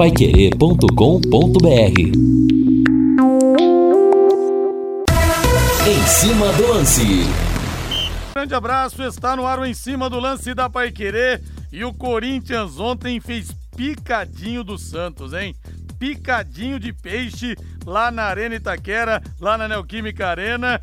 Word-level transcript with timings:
paiquerê.com.br 0.00 2.00
Em 5.86 6.06
cima 6.06 6.50
do 6.54 6.68
lance. 6.68 7.02
Grande 8.34 8.54
abraço, 8.54 9.02
está 9.02 9.36
no 9.36 9.46
ar 9.46 9.58
o 9.58 9.66
Em 9.66 9.74
Cima 9.74 10.08
do 10.08 10.18
Lance 10.18 10.54
da 10.54 10.70
Paiquerê 10.70 11.38
e 11.70 11.84
o 11.84 11.92
Corinthians 11.92 12.80
ontem 12.80 13.20
fez 13.20 13.50
picadinho 13.76 14.64
do 14.64 14.78
Santos, 14.78 15.34
hein? 15.34 15.54
Picadinho 15.98 16.80
de 16.80 16.94
peixe 16.94 17.54
lá 17.84 18.10
na 18.10 18.22
Arena 18.22 18.54
Itaquera, 18.54 19.22
lá 19.38 19.58
na 19.58 19.68
Neoquímica 19.68 20.28
Arena. 20.28 20.80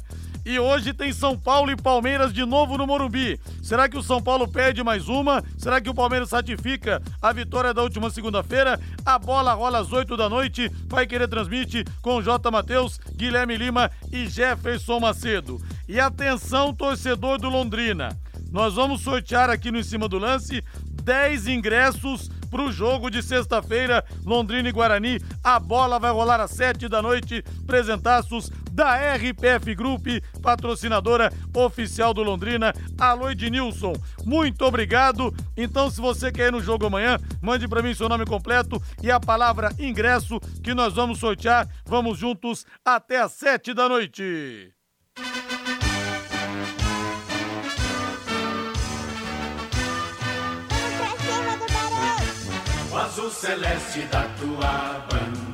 E 0.48 0.58
hoje 0.58 0.94
tem 0.94 1.12
São 1.12 1.38
Paulo 1.38 1.70
e 1.72 1.76
Palmeiras 1.76 2.32
de 2.32 2.46
novo 2.46 2.78
no 2.78 2.88
Morumbi. 2.88 3.38
Será 3.62 3.90
que 3.90 3.98
o 3.98 4.02
São 4.02 4.24
Paulo 4.24 4.48
perde 4.48 4.82
mais 4.82 5.10
uma? 5.10 5.44
Será 5.58 5.82
que 5.82 5.90
o 5.90 5.94
Palmeiras 5.94 6.32
ratifica 6.32 7.02
a 7.22 7.34
vitória 7.34 7.74
da 7.74 7.84
última 7.84 8.10
segunda-feira? 8.10 8.80
A 9.06 9.20
bola 9.20 9.54
rola 9.54 9.80
às 9.80 9.92
8 9.92 10.16
da 10.16 10.30
noite. 10.30 10.72
Vai 10.88 11.06
querer 11.06 11.28
transmite 11.28 11.84
com 12.02 12.22
J. 12.22 12.50
Matheus, 12.50 12.98
Guilherme 13.18 13.58
Lima 13.58 13.92
e 14.10 14.26
Jefferson 14.30 15.02
Macedo. 15.02 15.62
E 15.86 16.00
atenção, 16.00 16.74
torcedor 16.74 17.38
do 17.40 17.50
Londrina. 17.50 18.18
Nós 18.50 18.76
vamos 18.76 19.02
sortear 19.02 19.50
aqui 19.50 19.70
no 19.70 19.80
Em 19.80 19.84
Cima 19.84 20.08
do 20.08 20.18
Lance 20.18 20.64
10 21.04 21.48
ingressos 21.48 22.30
para 22.50 22.64
o 22.64 22.72
jogo 22.72 23.10
de 23.10 23.22
sexta-feira, 23.22 24.04
Londrina 24.26 24.70
e 24.70 24.72
Guarani. 24.72 25.20
A 25.44 25.60
bola 25.60 26.00
vai 26.00 26.12
rolar 26.12 26.40
às 26.40 26.52
7 26.52 26.88
da 26.88 27.02
noite. 27.02 27.44
Presentaços 27.66 28.50
da 28.72 28.96
RPF 29.16 29.74
Group, 29.74 30.06
patrocinadora 30.42 31.34
oficial 31.54 32.14
do 32.14 32.22
Londrina. 32.22 32.74
Alô, 32.98 33.30
Ednilson, 33.30 33.94
muito 34.24 34.64
obrigado. 34.64 35.34
Então, 35.56 35.90
se 35.90 36.00
você 36.00 36.32
quer 36.32 36.50
ir 36.50 36.52
no 36.52 36.62
jogo 36.62 36.86
amanhã, 36.86 37.18
mande 37.42 37.68
para 37.68 37.82
mim 37.82 37.96
seu 37.96 38.08
nome 38.08 38.26
completo 38.26 38.82
e 39.02 39.10
a 39.10 39.20
palavra 39.20 39.74
ingresso 39.80 40.40
que 40.64 40.74
nós 40.76 40.94
vamos 40.94 41.20
sortear. 41.20 41.68
Vamos 41.86 42.20
juntos 42.20 42.66
até 42.86 43.20
às 43.20 43.32
7 43.32 43.74
da 43.74 43.90
noite. 43.90 44.72
Azul 53.18 53.32
celeste 53.32 54.08
da 54.12 54.26
tua 54.40 55.06
bandeira, 55.10 55.47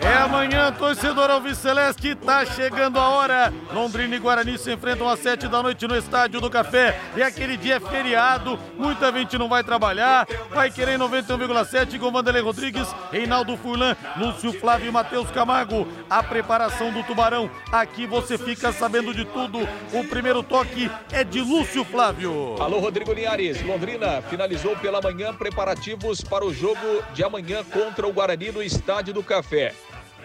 É 0.00 0.12
amanhã, 0.18 0.70
torcedor 0.70 1.30
Alves 1.30 1.56
Celeste, 1.56 2.14
tá 2.14 2.44
chegando 2.44 2.98
a 2.98 3.08
hora. 3.08 3.52
Londrina 3.72 4.16
e 4.16 4.18
Guarani 4.18 4.58
se 4.58 4.70
enfrentam 4.70 5.08
às 5.08 5.18
sete 5.20 5.48
da 5.48 5.62
noite 5.62 5.86
no 5.88 5.96
Estádio 5.96 6.40
do 6.42 6.50
Café. 6.50 7.00
E 7.16 7.22
aquele 7.22 7.56
dia 7.56 7.76
é 7.76 7.80
feriado, 7.80 8.58
muita 8.76 9.10
gente 9.12 9.38
não 9.38 9.48
vai 9.48 9.64
trabalhar. 9.64 10.26
Vai 10.50 10.70
querer 10.70 10.98
91,7 10.98 11.98
com 11.98 12.12
Vanderlei 12.12 12.42
Rodrigues, 12.42 12.86
Reinaldo 13.10 13.56
Furlan, 13.56 13.96
Lúcio 14.16 14.52
Flávio 14.52 14.88
e 14.88 14.92
Matheus 14.92 15.30
Camargo. 15.30 15.88
A 16.10 16.22
preparação 16.22 16.92
do 16.92 17.02
Tubarão, 17.02 17.50
aqui 17.72 18.06
você 18.06 18.36
fica 18.36 18.72
sabendo 18.72 19.14
de 19.14 19.24
tudo. 19.24 19.58
O 19.92 20.04
primeiro 20.04 20.42
toque 20.42 20.90
é 21.10 21.24
de 21.24 21.40
Lúcio 21.40 21.82
Flávio. 21.84 22.56
Alô, 22.60 22.78
Rodrigo 22.78 23.12
Linhares. 23.12 23.62
Londrina 23.62 24.20
finalizou 24.22 24.76
pela 24.76 25.00
manhã 25.00 25.32
preparativos 25.32 26.20
para 26.20 26.44
o 26.44 26.52
jogo 26.52 27.02
de 27.14 27.24
amanhã 27.24 27.64
contra 27.64 28.06
o 28.06 28.12
Guarani 28.12 28.52
no 28.52 28.65
Estádio 28.66 29.14
do 29.14 29.22
Café. 29.22 29.72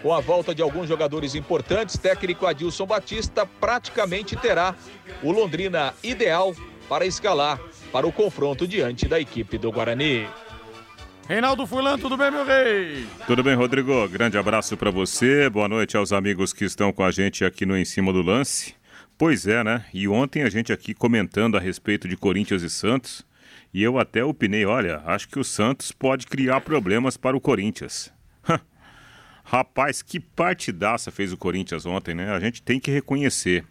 Com 0.02 0.12
a 0.12 0.20
volta 0.20 0.52
de 0.52 0.60
alguns 0.60 0.88
jogadores 0.88 1.34
importantes, 1.34 1.96
técnico 1.96 2.44
Adilson 2.44 2.84
Batista 2.84 3.46
praticamente 3.46 4.34
terá 4.34 4.74
o 5.22 5.30
Londrina 5.30 5.94
ideal 6.02 6.54
para 6.88 7.06
escalar 7.06 7.60
para 7.92 8.06
o 8.06 8.12
confronto 8.12 8.66
diante 8.66 9.06
da 9.06 9.20
equipe 9.20 9.56
do 9.56 9.70
Guarani. 9.70 10.26
Reinaldo 11.28 11.66
Furlan, 11.66 11.98
tudo 11.98 12.16
bem, 12.16 12.32
meu 12.32 12.44
rei? 12.44 13.06
Tudo 13.26 13.44
bem, 13.44 13.54
Rodrigo? 13.54 14.08
Grande 14.08 14.36
abraço 14.36 14.76
para 14.76 14.90
você. 14.90 15.48
Boa 15.48 15.68
noite 15.68 15.96
aos 15.96 16.12
amigos 16.12 16.52
que 16.52 16.64
estão 16.64 16.92
com 16.92 17.04
a 17.04 17.12
gente 17.12 17.44
aqui 17.44 17.64
no 17.64 17.76
Em 17.76 17.84
Cima 17.84 18.12
do 18.12 18.22
Lance. 18.22 18.74
Pois 19.16 19.46
é, 19.46 19.62
né? 19.62 19.84
E 19.94 20.08
ontem 20.08 20.42
a 20.42 20.50
gente 20.50 20.72
aqui 20.72 20.92
comentando 20.92 21.56
a 21.56 21.60
respeito 21.60 22.08
de 22.08 22.16
Corinthians 22.16 22.62
e 22.62 22.68
Santos, 22.68 23.24
e 23.72 23.82
eu 23.82 23.98
até 23.98 24.24
opinei, 24.24 24.66
olha, 24.66 25.00
acho 25.06 25.28
que 25.28 25.38
o 25.38 25.44
Santos 25.44 25.92
pode 25.92 26.26
criar 26.26 26.60
problemas 26.60 27.16
para 27.16 27.36
o 27.36 27.40
Corinthians. 27.40 28.12
Rapaz, 29.44 30.02
que 30.02 30.20
partidaça 30.20 31.10
fez 31.10 31.32
o 31.32 31.36
Corinthians 31.36 31.84
ontem, 31.86 32.14
né? 32.14 32.30
A 32.30 32.40
gente 32.40 32.62
tem 32.62 32.80
que 32.80 32.90
reconhecer. 32.90 33.64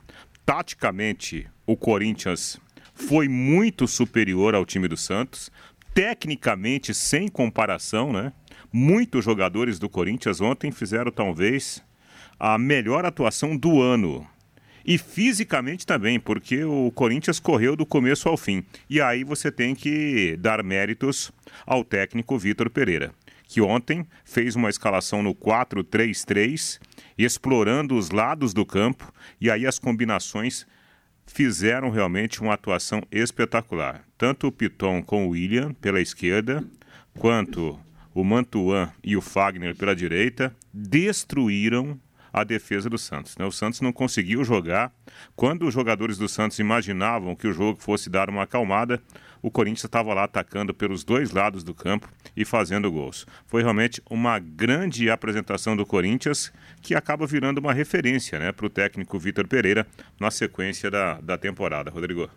Taticamente, 0.46 1.48
o 1.66 1.76
Corinthians 1.78 2.59
foi 2.94 3.28
muito 3.28 3.88
superior 3.88 4.54
ao 4.54 4.66
time 4.66 4.88
do 4.88 4.98
Santos. 4.98 5.52
Tecnicamente, 5.94 6.94
sem 6.94 7.28
comparação, 7.28 8.12
né? 8.14 8.32
Muitos 8.72 9.26
jogadores 9.26 9.80
do 9.80 9.90
Corinthians 9.90 10.40
ontem 10.40 10.72
fizeram 10.72 11.12
talvez 11.12 11.84
a 12.40 12.58
melhor 12.58 13.06
atuação 13.06 13.56
do 13.56 13.82
ano. 13.82 14.28
E 14.86 14.98
fisicamente 14.98 15.86
também, 15.86 16.20
porque 16.20 16.64
o 16.64 16.92
Corinthians 16.92 17.40
correu 17.40 17.76
do 17.76 17.86
começo 17.86 18.28
ao 18.28 18.38
fim. 18.38 18.64
E 18.90 19.00
aí 19.00 19.24
você 19.24 19.52
tem 19.52 19.76
que 19.76 20.36
dar 20.38 20.64
méritos 20.64 21.32
ao 21.66 21.84
técnico 21.84 22.38
Vitor 22.38 22.70
Pereira 22.70 23.14
que 23.51 23.59
ontem 23.59 24.07
fez 24.23 24.56
uma 24.56 24.69
escalação 24.69 25.22
no 25.22 25.35
4-3-3, 25.35 26.79
explorando 27.17 27.97
os 27.97 28.09
lados 28.09 28.53
do 28.53 28.66
campo, 28.66 29.13
e 29.41 29.51
aí 29.51 29.67
as 29.67 29.78
combinações 29.78 30.66
fizeram 31.28 31.90
realmente 31.90 32.41
uma 32.41 32.53
atuação 32.53 33.01
espetacular. 33.11 34.06
Tanto 34.17 34.47
o 34.47 34.53
Piton 34.53 35.03
com 35.03 35.28
o 35.28 35.31
William 35.31 35.73
pela 35.73 36.00
esquerda, 36.00 36.63
quanto 37.19 37.78
o 38.13 38.23
Mantuan 38.23 38.90
e 39.03 39.17
o 39.17 39.22
Fagner 39.22 39.75
pela 39.75 39.94
direita, 39.94 40.56
destruíram 40.73 42.00
a 42.31 42.45
defesa 42.45 42.90
do 42.90 42.97
Santos. 42.97 43.35
Né? 43.38 43.45
O 43.45 43.51
Santos 43.51 43.81
não 43.81 43.91
conseguiu 43.91 44.45
jogar. 44.45 44.94
Quando 45.35 45.67
os 45.67 45.73
jogadores 45.73 46.17
do 46.17 46.29
Santos 46.29 46.57
imaginavam 46.57 47.35
que 47.35 47.50
o 47.50 47.53
jogo 47.53 47.81
fosse 47.81 48.09
dar 48.09 48.29
uma 48.29 48.44
acalmada, 48.44 49.03
o 49.41 49.50
Corinthians 49.50 49.84
estava 49.84 50.13
lá 50.13 50.24
atacando 50.24 50.74
pelos 50.74 51.03
dois 51.03 51.31
lados 51.31 51.63
do 51.63 51.74
campo 51.74 52.07
e 52.35 52.46
fazendo 52.46 52.91
gols. 52.91 53.25
Foi 53.47 53.62
realmente 53.62 54.02
uma 54.09 54.40
grande 54.40 55.09
apresentação 55.09 55.75
do 55.75 55.85
Corinthians 55.85 56.52
que 56.81 56.96
acaba 56.96 57.25
virando 57.25 57.59
uma 57.59 57.74
referência 57.74 58.40
né, 58.40 58.52
para 58.52 58.66
o 58.66 58.69
técnico 58.69 59.18
Vitor 59.19 59.47
Pereira 59.47 59.88
na 60.19 60.29
sequência 60.29 60.91
da, 60.91 61.19
da 61.19 61.38
temporada. 61.38 61.90
Rodrigo. 61.90 62.29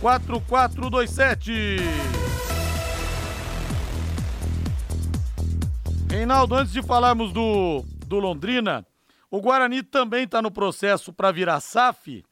98457-4427. 0.02 1.82
Reinaldo, 6.14 6.54
antes 6.54 6.72
de 6.72 6.84
falarmos 6.84 7.34
do, 7.34 7.84
do 8.06 8.20
Londrina, 8.20 8.86
o 9.32 9.42
Guarani 9.42 9.82
também 9.82 10.26
está 10.26 10.44
no 10.44 10.52
processo 10.52 11.12
para 11.12 11.32
virar 11.32 11.60
SAF 11.60 12.24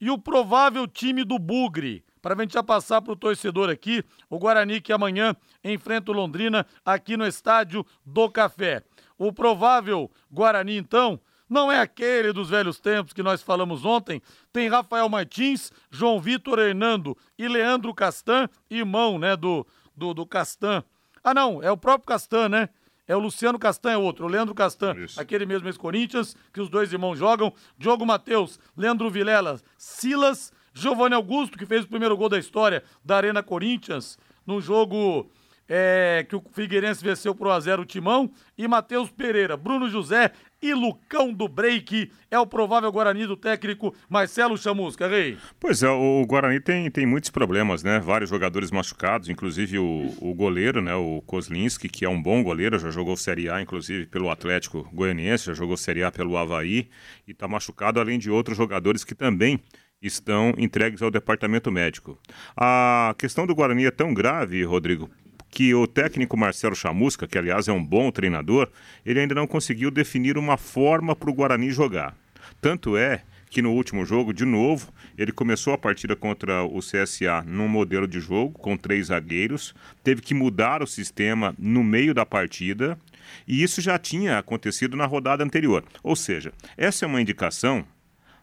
e 0.00 0.08
o 0.08 0.16
provável 0.16 0.86
time 0.86 1.24
do 1.24 1.36
Bugre 1.36 2.04
para 2.22 2.36
a 2.36 2.40
gente 2.40 2.54
já 2.54 2.62
passar 2.62 3.02
para 3.02 3.12
o 3.12 3.16
torcedor 3.16 3.68
aqui, 3.68 4.04
o 4.30 4.38
Guarani 4.38 4.80
que 4.80 4.92
amanhã 4.92 5.34
enfrenta 5.64 6.12
o 6.12 6.14
Londrina 6.14 6.64
aqui 6.84 7.16
no 7.16 7.26
estádio 7.26 7.84
do 8.06 8.30
Café. 8.30 8.84
O 9.18 9.32
provável 9.32 10.08
Guarani, 10.30 10.76
então, 10.76 11.20
não 11.50 11.72
é 11.72 11.80
aquele 11.80 12.32
dos 12.32 12.50
velhos 12.50 12.78
tempos 12.78 13.12
que 13.12 13.22
nós 13.22 13.42
falamos 13.42 13.84
ontem. 13.84 14.22
Tem 14.52 14.68
Rafael 14.68 15.08
Martins, 15.08 15.72
João 15.90 16.20
Vitor 16.20 16.60
Hernando 16.60 17.18
e 17.36 17.48
Leandro 17.48 17.92
Castan, 17.92 18.48
irmão, 18.70 19.18
né, 19.18 19.36
do, 19.36 19.66
do, 19.96 20.14
do 20.14 20.24
Castan. 20.24 20.84
Ah, 21.24 21.34
não, 21.34 21.60
é 21.60 21.72
o 21.72 21.76
próprio 21.76 22.06
Castan, 22.06 22.48
né? 22.48 22.68
É 23.06 23.14
o 23.14 23.18
Luciano 23.18 23.58
Castan, 23.58 23.92
é 23.92 23.96
outro. 23.98 24.24
O 24.24 24.28
Leandro 24.28 24.54
Castan, 24.54 24.94
Isso. 24.96 25.20
aquele 25.20 25.44
mesmo 25.44 25.68
ex-Corinthians, 25.68 26.34
que 26.52 26.60
os 26.60 26.70
dois 26.70 26.92
irmãos 26.92 27.18
jogam. 27.18 27.52
Diogo 27.78 28.06
Matheus, 28.06 28.58
Leandro 28.76 29.10
Vilela, 29.10 29.60
Silas, 29.76 30.52
Giovanni 30.72 31.14
Augusto, 31.14 31.58
que 31.58 31.66
fez 31.66 31.84
o 31.84 31.88
primeiro 31.88 32.16
gol 32.16 32.28
da 32.28 32.38
história 32.38 32.82
da 33.04 33.16
Arena 33.16 33.42
Corinthians, 33.42 34.18
no 34.46 34.60
jogo 34.60 35.30
é, 35.68 36.24
que 36.28 36.36
o 36.36 36.42
Figueirense 36.52 37.02
venceu 37.02 37.34
por 37.34 37.48
1x0 37.48 37.80
o 37.80 37.84
Timão, 37.84 38.30
e 38.56 38.68
Matheus 38.68 39.10
Pereira, 39.10 39.56
Bruno 39.56 39.88
José 39.88 40.30
e 40.62 40.72
Lucão 40.72 41.32
do 41.32 41.48
Break. 41.48 42.10
É 42.30 42.38
o 42.38 42.46
provável 42.46 42.90
Guarani 42.90 43.26
do 43.26 43.36
técnico 43.36 43.94
Marcelo 44.08 44.56
Chamusca, 44.56 45.06
Rei. 45.06 45.36
Pois 45.60 45.82
é, 45.82 45.88
o 45.88 46.24
Guarani 46.26 46.60
tem, 46.60 46.90
tem 46.90 47.04
muitos 47.04 47.30
problemas, 47.30 47.82
né? 47.82 47.98
Vários 47.98 48.30
jogadores 48.30 48.70
machucados, 48.70 49.28
inclusive 49.28 49.78
o, 49.78 50.14
o 50.20 50.34
goleiro, 50.34 50.80
né? 50.80 50.94
O 50.94 51.22
Kozlinski, 51.26 51.88
que 51.88 52.04
é 52.04 52.08
um 52.08 52.20
bom 52.20 52.42
goleiro, 52.42 52.78
já 52.78 52.90
jogou 52.90 53.16
Série 53.16 53.50
A, 53.50 53.60
inclusive, 53.60 54.06
pelo 54.06 54.30
Atlético 54.30 54.88
Goianiense, 54.92 55.46
já 55.46 55.54
jogou 55.54 55.76
Série 55.76 56.02
A 56.02 56.10
pelo 56.10 56.36
Havaí 56.36 56.88
e 57.26 57.32
está 57.32 57.46
machucado, 57.48 58.00
além 58.00 58.18
de 58.18 58.30
outros 58.30 58.56
jogadores 58.56 59.04
que 59.04 59.14
também 59.14 59.60
estão 60.00 60.52
entregues 60.58 61.02
ao 61.02 61.10
departamento 61.10 61.70
médico. 61.72 62.18
A 62.56 63.14
questão 63.18 63.46
do 63.46 63.54
Guarani 63.54 63.86
é 63.86 63.90
tão 63.90 64.12
grave, 64.12 64.62
Rodrigo, 64.64 65.10
que 65.54 65.72
o 65.72 65.86
técnico 65.86 66.36
Marcelo 66.36 66.74
Chamusca, 66.74 67.28
que 67.28 67.38
aliás 67.38 67.68
é 67.68 67.72
um 67.72 67.82
bom 67.82 68.10
treinador, 68.10 68.68
ele 69.06 69.20
ainda 69.20 69.36
não 69.36 69.46
conseguiu 69.46 69.88
definir 69.88 70.36
uma 70.36 70.56
forma 70.56 71.14
para 71.14 71.30
o 71.30 71.32
Guarani 71.32 71.70
jogar. 71.70 72.16
Tanto 72.60 72.96
é 72.96 73.22
que 73.48 73.62
no 73.62 73.70
último 73.70 74.04
jogo, 74.04 74.34
de 74.34 74.44
novo, 74.44 74.92
ele 75.16 75.30
começou 75.30 75.72
a 75.72 75.78
partida 75.78 76.16
contra 76.16 76.64
o 76.64 76.80
CSA 76.80 77.44
num 77.46 77.68
modelo 77.68 78.08
de 78.08 78.18
jogo 78.18 78.58
com 78.58 78.76
três 78.76 79.06
zagueiros, 79.06 79.72
teve 80.02 80.20
que 80.20 80.34
mudar 80.34 80.82
o 80.82 80.88
sistema 80.88 81.54
no 81.56 81.84
meio 81.84 82.12
da 82.12 82.26
partida, 82.26 82.98
e 83.46 83.62
isso 83.62 83.80
já 83.80 83.96
tinha 83.96 84.38
acontecido 84.38 84.96
na 84.96 85.06
rodada 85.06 85.44
anterior. 85.44 85.84
Ou 86.02 86.16
seja, 86.16 86.52
essa 86.76 87.04
é 87.04 87.08
uma 87.08 87.22
indicação 87.22 87.84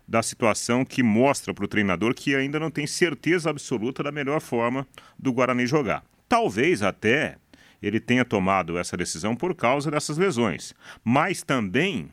da 0.08 0.24
situação 0.24 0.86
que 0.86 1.04
mostra 1.04 1.54
para 1.54 1.66
o 1.66 1.68
treinador 1.68 2.14
que 2.14 2.34
ainda 2.34 2.58
não 2.58 2.72
tem 2.72 2.88
certeza 2.88 3.50
absoluta 3.50 4.02
da 4.02 4.14
melhor 4.14 4.40
forma 4.40 4.88
do 5.20 5.34
Guarani 5.34 5.68
jogar. 5.68 6.06
Talvez 6.32 6.82
até 6.82 7.36
ele 7.84 8.00
tenha 8.00 8.24
tomado 8.24 8.78
essa 8.78 8.96
decisão 8.96 9.36
por 9.36 9.54
causa 9.54 9.92
dessas 9.92 10.18
lesões, 10.18 10.74
mas 11.04 11.44
também 11.44 12.10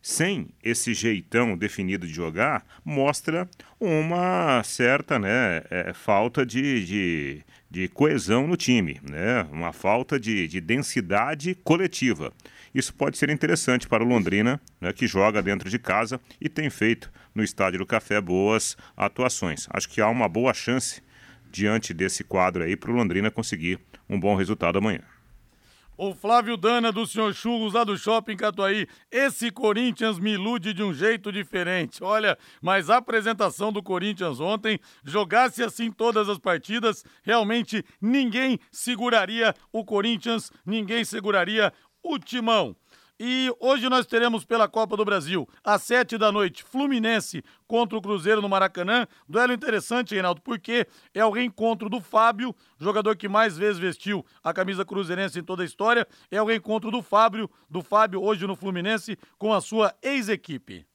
sem 0.00 0.50
esse 0.62 0.94
jeitão 0.94 1.58
definido 1.58 2.06
de 2.06 2.12
jogar, 2.12 2.64
mostra 2.84 3.50
uma 3.80 4.62
certa 4.62 5.18
né, 5.18 5.64
é, 5.68 5.92
falta 5.92 6.46
de, 6.46 6.84
de, 6.84 7.42
de, 7.68 7.88
coesão 7.88 8.46
no 8.46 8.56
time, 8.56 9.00
né, 9.02 9.42
uma 9.50 9.72
falta 9.72 10.20
de, 10.20 10.46
de, 10.46 10.60
densidade 10.60 11.56
coletiva. 11.64 12.32
Isso 12.72 12.94
pode 12.94 13.18
ser 13.18 13.30
interessante 13.30 13.88
para 13.88 14.04
o 14.04 14.06
Londrina, 14.06 14.60
né, 14.80 14.92
que 14.92 15.08
joga 15.08 15.42
dentro 15.42 15.68
de 15.68 15.80
casa 15.80 16.20
e 16.40 16.48
tem 16.48 16.70
feito 16.70 17.10
no 17.34 17.42
Estádio 17.42 17.80
do 17.80 17.86
Café 17.86 18.20
boas 18.20 18.76
atuações. 18.96 19.66
Acho 19.70 19.88
que 19.88 20.00
há 20.00 20.08
uma 20.08 20.28
boa 20.28 20.54
chance 20.54 21.02
diante 21.50 21.94
desse 21.94 22.24
quadro 22.24 22.64
aí 22.64 22.76
para 22.76 22.90
o 22.90 22.94
Londrina 22.94 23.30
conseguir 23.30 23.78
um 24.08 24.18
bom 24.18 24.34
resultado 24.34 24.78
amanhã. 24.78 25.00
O 25.98 26.14
Flávio 26.14 26.58
Dana 26.58 26.92
do 26.92 27.06
Senhor 27.06 27.32
Churros 27.32 27.72
lá 27.72 27.82
do 27.82 27.96
Shopping 27.96 28.36
Catuaí. 28.36 28.86
Esse 29.10 29.50
Corinthians 29.50 30.18
me 30.18 30.32
ilude 30.32 30.74
de 30.74 30.82
um 30.82 30.92
jeito 30.92 31.32
diferente. 31.32 32.04
Olha, 32.04 32.36
mas 32.60 32.90
a 32.90 32.98
apresentação 32.98 33.72
do 33.72 33.82
Corinthians 33.82 34.38
ontem, 34.38 34.78
jogasse 35.02 35.62
assim 35.62 35.90
todas 35.90 36.28
as 36.28 36.38
partidas, 36.38 37.02
realmente 37.22 37.82
ninguém 37.98 38.58
seguraria 38.70 39.54
o 39.72 39.86
Corinthians, 39.86 40.52
ninguém 40.66 41.02
seguraria 41.02 41.72
o 42.02 42.18
Timão. 42.18 42.76
E 43.18 43.50
hoje 43.58 43.88
nós 43.88 44.04
teremos 44.04 44.44
pela 44.44 44.68
Copa 44.68 44.94
do 44.94 45.04
Brasil, 45.04 45.48
às 45.64 45.82
sete 45.82 46.18
da 46.18 46.30
noite, 46.30 46.62
Fluminense 46.62 47.42
contra 47.66 47.96
o 47.96 48.02
Cruzeiro 48.02 48.42
no 48.42 48.48
Maracanã. 48.48 49.06
Duelo 49.26 49.54
interessante, 49.54 50.12
Reinaldo, 50.12 50.42
porque 50.42 50.86
é 51.14 51.24
o 51.24 51.30
reencontro 51.30 51.88
do 51.88 51.98
Fábio, 51.98 52.54
jogador 52.78 53.16
que 53.16 53.26
mais 53.26 53.56
vezes 53.56 53.78
vestiu 53.78 54.24
a 54.44 54.52
camisa 54.52 54.84
cruzeirense 54.84 55.38
em 55.38 55.42
toda 55.42 55.62
a 55.62 55.66
história. 55.66 56.06
É 56.30 56.40
o 56.42 56.44
reencontro 56.44 56.90
do 56.90 57.00
Fábio, 57.00 57.50
do 57.70 57.82
Fábio 57.82 58.22
hoje 58.22 58.46
no 58.46 58.54
Fluminense, 58.54 59.18
com 59.38 59.52
a 59.54 59.62
sua 59.62 59.94
ex-equipe. 60.02 60.86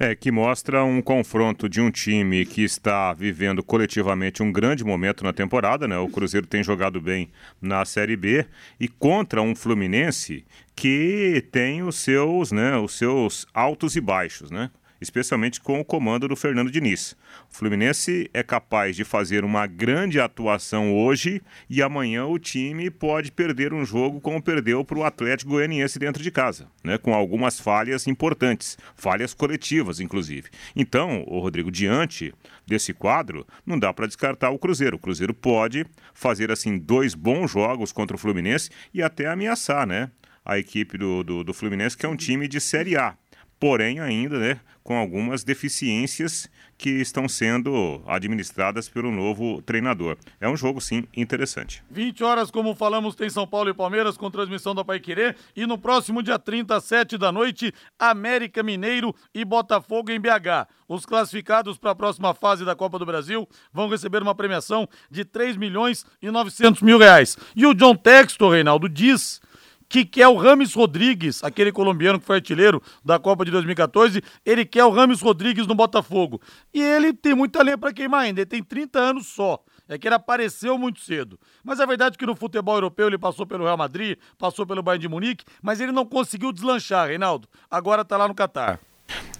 É, 0.00 0.14
que 0.14 0.30
mostra 0.30 0.84
um 0.84 1.02
confronto 1.02 1.68
de 1.68 1.80
um 1.80 1.90
time 1.90 2.46
que 2.46 2.62
está 2.62 3.12
vivendo 3.12 3.64
coletivamente 3.64 4.44
um 4.44 4.52
grande 4.52 4.84
momento 4.84 5.24
na 5.24 5.32
temporada, 5.32 5.88
né? 5.88 5.98
O 5.98 6.08
Cruzeiro 6.08 6.46
tem 6.46 6.62
jogado 6.62 7.00
bem 7.00 7.28
na 7.60 7.84
Série 7.84 8.16
B 8.16 8.46
e 8.78 8.86
contra 8.86 9.42
um 9.42 9.56
Fluminense 9.56 10.44
que 10.76 11.44
tem 11.50 11.82
os 11.82 11.96
seus, 11.96 12.52
né, 12.52 12.76
os 12.76 12.96
seus 12.96 13.44
altos 13.52 13.96
e 13.96 14.00
baixos, 14.00 14.52
né? 14.52 14.70
Especialmente 15.00 15.60
com 15.60 15.80
o 15.80 15.84
comando 15.84 16.28
do 16.28 16.36
Fernando 16.36 16.70
Diniz. 16.70 17.16
O 17.50 17.56
Fluminense 17.56 18.28
é 18.32 18.42
capaz 18.42 18.96
de 18.96 19.04
fazer 19.04 19.44
uma 19.44 19.66
grande 19.66 20.20
atuação 20.20 20.94
hoje 20.96 21.42
e 21.68 21.82
amanhã 21.82 22.26
o 22.26 22.38
time 22.38 22.90
pode 22.90 23.30
perder 23.32 23.72
um 23.72 23.84
jogo 23.84 24.20
como 24.20 24.42
perdeu 24.42 24.84
para 24.84 24.98
o 24.98 25.04
Atlético 25.04 25.52
Goianiense 25.52 25.98
dentro 25.98 26.22
de 26.22 26.30
casa, 26.30 26.68
né? 26.82 26.98
com 26.98 27.14
algumas 27.14 27.58
falhas 27.60 28.06
importantes, 28.06 28.76
falhas 28.94 29.32
coletivas, 29.34 30.00
inclusive. 30.00 30.48
Então, 30.74 31.24
o 31.26 31.38
Rodrigo, 31.38 31.70
diante 31.70 32.34
desse 32.66 32.92
quadro, 32.92 33.46
não 33.64 33.78
dá 33.78 33.92
para 33.92 34.06
descartar 34.06 34.50
o 34.50 34.58
Cruzeiro. 34.58 34.96
O 34.96 35.00
Cruzeiro 35.00 35.32
pode 35.32 35.86
fazer 36.12 36.50
assim 36.50 36.78
dois 36.78 37.14
bons 37.14 37.50
jogos 37.50 37.92
contra 37.92 38.16
o 38.16 38.18
Fluminense 38.18 38.70
e 38.92 39.02
até 39.02 39.26
ameaçar, 39.26 39.86
né? 39.86 40.10
A 40.44 40.58
equipe 40.58 40.96
do, 40.96 41.22
do, 41.22 41.44
do 41.44 41.52
Fluminense, 41.52 41.96
que 41.96 42.06
é 42.06 42.08
um 42.08 42.16
time 42.16 42.48
de 42.48 42.60
Série 42.60 42.96
A 42.96 43.16
porém 43.58 44.00
ainda 44.00 44.38
né, 44.38 44.60
com 44.82 44.96
algumas 44.96 45.44
deficiências 45.44 46.48
que 46.78 46.90
estão 46.90 47.28
sendo 47.28 48.00
administradas 48.06 48.88
pelo 48.88 49.10
novo 49.10 49.60
treinador. 49.62 50.16
É 50.40 50.48
um 50.48 50.56
jogo, 50.56 50.80
sim, 50.80 51.04
interessante. 51.14 51.82
20 51.90 52.22
horas, 52.22 52.50
como 52.52 52.74
falamos, 52.74 53.16
tem 53.16 53.28
São 53.28 53.46
Paulo 53.46 53.68
e 53.68 53.74
Palmeiras 53.74 54.16
com 54.16 54.30
transmissão 54.30 54.74
da 54.76 54.84
Paiquerê. 54.84 55.34
E 55.56 55.66
no 55.66 55.76
próximo 55.76 56.22
dia 56.22 56.38
30, 56.38 56.80
7 56.80 57.18
da 57.18 57.32
noite, 57.32 57.74
América 57.98 58.62
Mineiro 58.62 59.12
e 59.34 59.44
Botafogo 59.44 60.12
em 60.12 60.20
BH. 60.20 60.68
Os 60.88 61.04
classificados 61.04 61.76
para 61.76 61.90
a 61.90 61.96
próxima 61.96 62.32
fase 62.32 62.64
da 62.64 62.76
Copa 62.76 62.98
do 62.98 63.04
Brasil 63.04 63.46
vão 63.72 63.88
receber 63.88 64.22
uma 64.22 64.34
premiação 64.34 64.88
de 65.10 65.24
3 65.24 65.56
milhões 65.56 66.06
e 66.22 66.30
900 66.30 66.80
mil 66.80 66.98
reais. 66.98 67.36
E 67.56 67.66
o 67.66 67.74
John 67.74 67.96
Textor, 67.96 68.52
Reinaldo, 68.52 68.88
diz 68.88 69.40
que 69.88 70.04
quer 70.04 70.28
o 70.28 70.36
Rames 70.36 70.74
Rodrigues, 70.74 71.42
aquele 71.42 71.72
colombiano 71.72 72.20
que 72.20 72.26
foi 72.26 72.36
artilheiro 72.36 72.82
da 73.04 73.18
Copa 73.18 73.44
de 73.44 73.50
2014, 73.50 74.22
ele 74.44 74.64
quer 74.64 74.84
o 74.84 74.90
Rames 74.90 75.20
Rodrigues 75.20 75.66
no 75.66 75.74
Botafogo. 75.74 76.40
E 76.74 76.82
ele 76.82 77.12
tem 77.12 77.34
muita 77.34 77.62
lenha 77.62 77.78
para 77.78 77.92
queimar 77.92 78.22
ainda, 78.22 78.40
ele 78.40 78.46
tem 78.46 78.62
30 78.62 78.98
anos 78.98 79.26
só. 79.26 79.62
É 79.88 79.96
que 79.96 80.06
ele 80.06 80.14
apareceu 80.14 80.76
muito 80.76 81.00
cedo. 81.00 81.40
Mas 81.64 81.80
é 81.80 81.86
verdade 81.86 82.18
que 82.18 82.26
no 82.26 82.36
futebol 82.36 82.74
europeu 82.74 83.06
ele 83.06 83.16
passou 83.16 83.46
pelo 83.46 83.64
Real 83.64 83.76
Madrid, 83.76 84.18
passou 84.36 84.66
pelo 84.66 84.82
Bayern 84.82 85.00
de 85.00 85.08
Munique, 85.08 85.44
mas 85.62 85.80
ele 85.80 85.92
não 85.92 86.04
conseguiu 86.04 86.52
deslanchar, 86.52 87.08
Reinaldo. 87.08 87.48
Agora 87.70 88.04
tá 88.04 88.18
lá 88.18 88.28
no 88.28 88.34
Catar. 88.34 88.78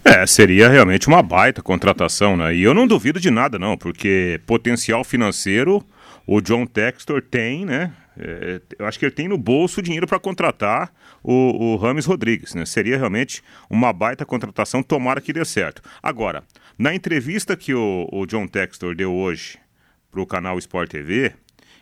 É, 0.03 0.27
seria 0.27 0.71
realmente 0.71 1.07
uma 1.07 1.23
baita 1.23 1.61
contratação, 1.61 2.35
né? 2.35 2.55
E 2.55 2.63
eu 2.63 2.73
não 2.73 2.87
duvido 2.87 3.21
de 3.21 3.31
nada, 3.31 3.59
não, 3.59 3.77
porque 3.77 4.41
potencial 4.47 5.05
financeiro 5.05 5.85
o 6.27 6.41
John 6.41 6.65
Textor 6.65 7.21
tem, 7.21 7.67
né? 7.67 7.93
É, 8.19 8.61
eu 8.79 8.87
acho 8.87 8.99
que 8.99 9.05
ele 9.05 9.13
tem 9.13 9.29
no 9.29 9.39
bolso 9.39 9.81
dinheiro 9.81 10.07
para 10.07 10.19
contratar 10.19 10.93
o, 11.23 11.73
o 11.73 11.77
Rames 11.77 12.05
Rodrigues. 12.05 12.55
Né? 12.55 12.67
Seria 12.67 12.99
realmente 12.99 13.43
uma 13.71 13.93
baita 13.93 14.27
contratação, 14.27 14.83
tomara 14.83 15.21
que 15.21 15.33
dê 15.33 15.45
certo. 15.45 15.81
Agora, 16.03 16.43
na 16.77 16.95
entrevista 16.95 17.57
que 17.57 17.73
o, 17.73 18.09
o 18.13 18.27
John 18.27 18.49
Textor 18.49 18.95
deu 18.95 19.15
hoje 19.15 19.59
para 20.11 20.21
o 20.21 20.27
canal 20.27 20.59
Sport 20.59 20.91
TV, 20.91 21.33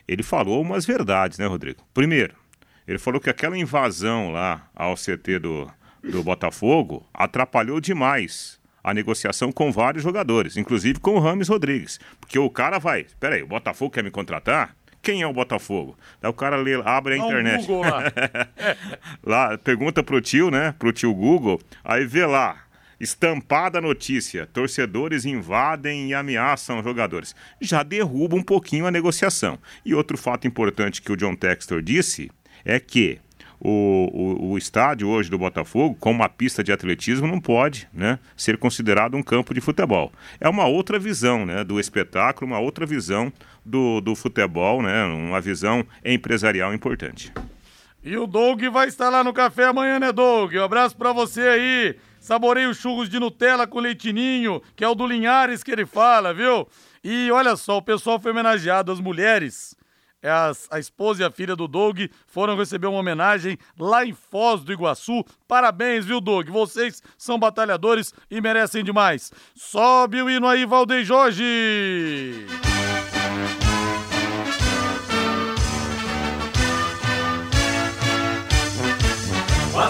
ele 0.06 0.22
falou 0.22 0.60
umas 0.60 0.84
verdades, 0.84 1.38
né, 1.38 1.46
Rodrigo? 1.46 1.82
Primeiro, 1.94 2.34
ele 2.86 2.98
falou 2.98 3.20
que 3.20 3.30
aquela 3.30 3.56
invasão 3.56 4.30
lá 4.30 4.68
ao 4.74 4.94
CT 4.94 5.38
do, 5.40 5.70
do 6.02 6.22
Botafogo 6.22 7.06
atrapalhou 7.12 7.80
demais 7.80 8.60
a 8.84 8.94
negociação 8.94 9.50
com 9.50 9.72
vários 9.72 10.04
jogadores, 10.04 10.56
inclusive 10.56 11.00
com 11.00 11.16
o 11.16 11.18
Rames 11.18 11.48
Rodrigues. 11.48 11.98
Porque 12.20 12.38
o 12.38 12.48
cara 12.48 12.78
vai, 12.78 13.00
espera 13.00 13.34
aí, 13.34 13.42
o 13.42 13.46
Botafogo 13.48 13.90
quer 13.90 14.04
me 14.04 14.12
contratar? 14.12 14.76
Quem 15.06 15.22
é 15.22 15.26
o 15.26 15.32
Botafogo? 15.32 15.96
Daí 16.20 16.28
o 16.28 16.34
cara 16.34 16.56
lê, 16.56 16.74
abre 16.84 17.14
a 17.14 17.16
internet. 17.16 17.70
Lá. 17.70 18.12
lá, 19.22 19.56
pergunta 19.58 20.02
pro 20.02 20.20
tio, 20.20 20.50
né? 20.50 20.74
Pro 20.80 20.92
tio 20.92 21.14
Google, 21.14 21.60
aí 21.84 22.04
vê 22.04 22.26
lá. 22.26 22.64
estampada 22.98 23.78
a 23.78 23.80
notícia: 23.80 24.48
torcedores 24.52 25.24
invadem 25.24 26.08
e 26.08 26.14
ameaçam 26.14 26.82
jogadores. 26.82 27.36
Já 27.60 27.84
derruba 27.84 28.34
um 28.34 28.42
pouquinho 28.42 28.84
a 28.84 28.90
negociação. 28.90 29.60
E 29.84 29.94
outro 29.94 30.18
fato 30.18 30.48
importante 30.48 31.00
que 31.00 31.12
o 31.12 31.16
John 31.16 31.36
Textor 31.36 31.80
disse 31.80 32.28
é 32.64 32.80
que 32.80 33.20
o, 33.60 34.10
o, 34.12 34.50
o, 34.50 34.58
estádio 34.58 35.08
hoje 35.08 35.30
do 35.30 35.38
Botafogo, 35.38 35.96
com 35.98 36.10
uma 36.10 36.28
pista 36.28 36.62
de 36.62 36.72
atletismo, 36.72 37.26
não 37.26 37.40
pode 37.40 37.88
né, 37.92 38.18
ser 38.36 38.58
considerado 38.58 39.16
um 39.16 39.22
campo 39.22 39.54
de 39.54 39.60
futebol. 39.60 40.12
É 40.40 40.48
uma 40.48 40.66
outra 40.66 40.98
visão 40.98 41.46
né, 41.46 41.64
do 41.64 41.80
espetáculo, 41.80 42.50
uma 42.50 42.60
outra 42.60 42.84
visão 42.84 43.32
do, 43.64 44.00
do 44.00 44.14
futebol, 44.14 44.82
né, 44.82 45.04
uma 45.04 45.40
visão 45.40 45.84
empresarial 46.04 46.74
importante. 46.74 47.32
E 48.04 48.16
o 48.16 48.26
Doug 48.26 48.62
vai 48.66 48.86
estar 48.86 49.08
lá 49.08 49.24
no 49.24 49.32
café 49.32 49.64
amanhã, 49.64 49.98
né, 49.98 50.12
Doug? 50.12 50.54
Um 50.54 50.62
abraço 50.62 50.96
para 50.96 51.12
você 51.12 51.40
aí. 51.40 51.96
Saboreie 52.20 52.66
os 52.66 52.76
churros 52.76 53.08
de 53.08 53.18
Nutella 53.18 53.66
com 53.66 53.80
leitinho, 53.80 54.62
que 54.76 54.84
é 54.84 54.88
o 54.88 54.94
do 54.94 55.06
Linhares 55.06 55.62
que 55.62 55.72
ele 55.72 55.84
fala, 55.84 56.32
viu? 56.32 56.68
E 57.02 57.30
olha 57.30 57.56
só, 57.56 57.78
o 57.78 57.82
pessoal 57.82 58.20
foi 58.20 58.30
homenageado, 58.30 58.92
as 58.92 59.00
mulheres 59.00 59.76
as, 60.28 60.66
a 60.70 60.78
esposa 60.78 61.22
e 61.22 61.26
a 61.26 61.30
filha 61.30 61.56
do 61.56 61.68
Doug 61.68 62.00
foram 62.26 62.56
receber 62.56 62.86
uma 62.86 62.98
homenagem 62.98 63.58
lá 63.78 64.04
em 64.04 64.12
Foz 64.12 64.62
do 64.62 64.72
Iguaçu. 64.72 65.24
Parabéns, 65.46 66.04
viu, 66.04 66.20
Doug? 66.20 66.48
Vocês 66.48 67.02
são 67.16 67.38
batalhadores 67.38 68.12
e 68.30 68.40
merecem 68.40 68.84
demais. 68.84 69.32
Sobe 69.54 70.22
o 70.22 70.30
hino 70.30 70.46
aí, 70.46 70.64
Valdeir 70.64 71.04
Jorge! 71.04 72.46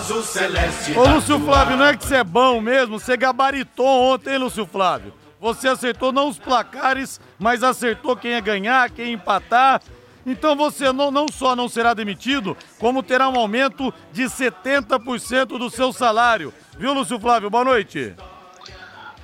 azul 0.06 0.22
celeste. 0.22 0.96
Ô, 0.96 1.04
Lúcio 1.14 1.40
Flávio, 1.40 1.76
não 1.76 1.86
é 1.86 1.96
que 1.96 2.04
você 2.04 2.16
é 2.16 2.24
bom 2.24 2.60
mesmo? 2.60 2.98
Você 2.98 3.16
gabaritou 3.16 4.12
ontem, 4.12 4.36
Lúcio 4.38 4.66
Flávio? 4.66 5.12
Você 5.40 5.68
acertou 5.68 6.12
não 6.12 6.28
os 6.28 6.38
placares, 6.38 7.20
mas 7.38 7.62
acertou 7.62 8.16
quem 8.16 8.32
ia 8.32 8.40
ganhar, 8.40 8.90
quem 8.90 9.06
ia 9.06 9.12
empatar 9.12 9.80
então 10.26 10.56
você 10.56 10.92
não, 10.92 11.10
não 11.10 11.26
só 11.28 11.54
não 11.54 11.68
será 11.68 11.94
demitido, 11.94 12.56
como 12.78 13.02
terá 13.02 13.28
um 13.28 13.36
aumento 13.38 13.94
de 14.12 14.24
70% 14.24 15.56
do 15.56 15.70
seu 15.70 15.92
salário. 15.92 16.52
Viu, 16.76 16.92
Lúcio 16.92 17.20
Flávio? 17.20 17.48
Boa 17.48 17.64
noite. 17.64 18.12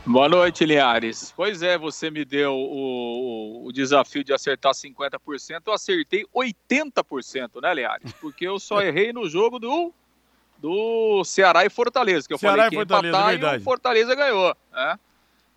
Boa 0.06 0.28
noite, 0.28 0.64
Linhares. 0.64 1.32
Pois 1.36 1.62
é, 1.62 1.78
você 1.78 2.10
me 2.10 2.24
deu 2.24 2.52
o, 2.54 3.66
o, 3.66 3.72
desafio 3.72 4.24
de 4.24 4.32
acertar 4.32 4.72
50%, 4.72 5.62
eu 5.64 5.72
acertei 5.72 6.24
80%, 6.34 7.62
né, 7.62 7.74
Linhares? 7.74 8.12
Porque 8.14 8.46
eu 8.46 8.58
só 8.58 8.80
errei 8.80 9.12
no 9.12 9.28
jogo 9.28 9.60
do, 9.60 9.92
do 10.58 11.22
Ceará 11.24 11.64
e 11.64 11.70
Fortaleza, 11.70 12.26
que 12.26 12.34
eu 12.34 12.38
Ceará 12.38 12.64
falei 12.64 12.70
que 12.70 12.74
e 12.74 12.78
Fortaleza, 12.78 13.08
empatar 13.08 13.30
verdade. 13.30 13.56
e 13.56 13.60
o 13.60 13.62
Fortaleza 13.62 14.14
ganhou. 14.14 14.56
Né? 14.72 14.98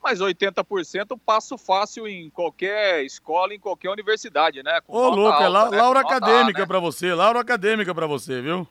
Mas 0.06 0.20
80% 0.20 1.20
passo 1.26 1.58
fácil 1.58 2.08
em 2.08 2.30
qualquer 2.30 3.04
escola, 3.04 3.56
em 3.56 3.60
qualquer 3.60 3.90
universidade, 3.90 4.62
né? 4.62 4.80
Com 4.86 4.94
Ô, 4.94 5.10
louco, 5.10 5.42
é 5.42 5.48
la, 5.48 5.72
né? 5.72 5.82
Laura 5.82 6.02
Acadêmica 6.02 6.60
né? 6.60 6.66
para 6.68 6.80
você, 6.80 7.12
Laura 7.12 7.40
Acadêmica 7.40 7.96
para 7.96 8.06
você, 8.06 8.40
viu? 8.40 8.68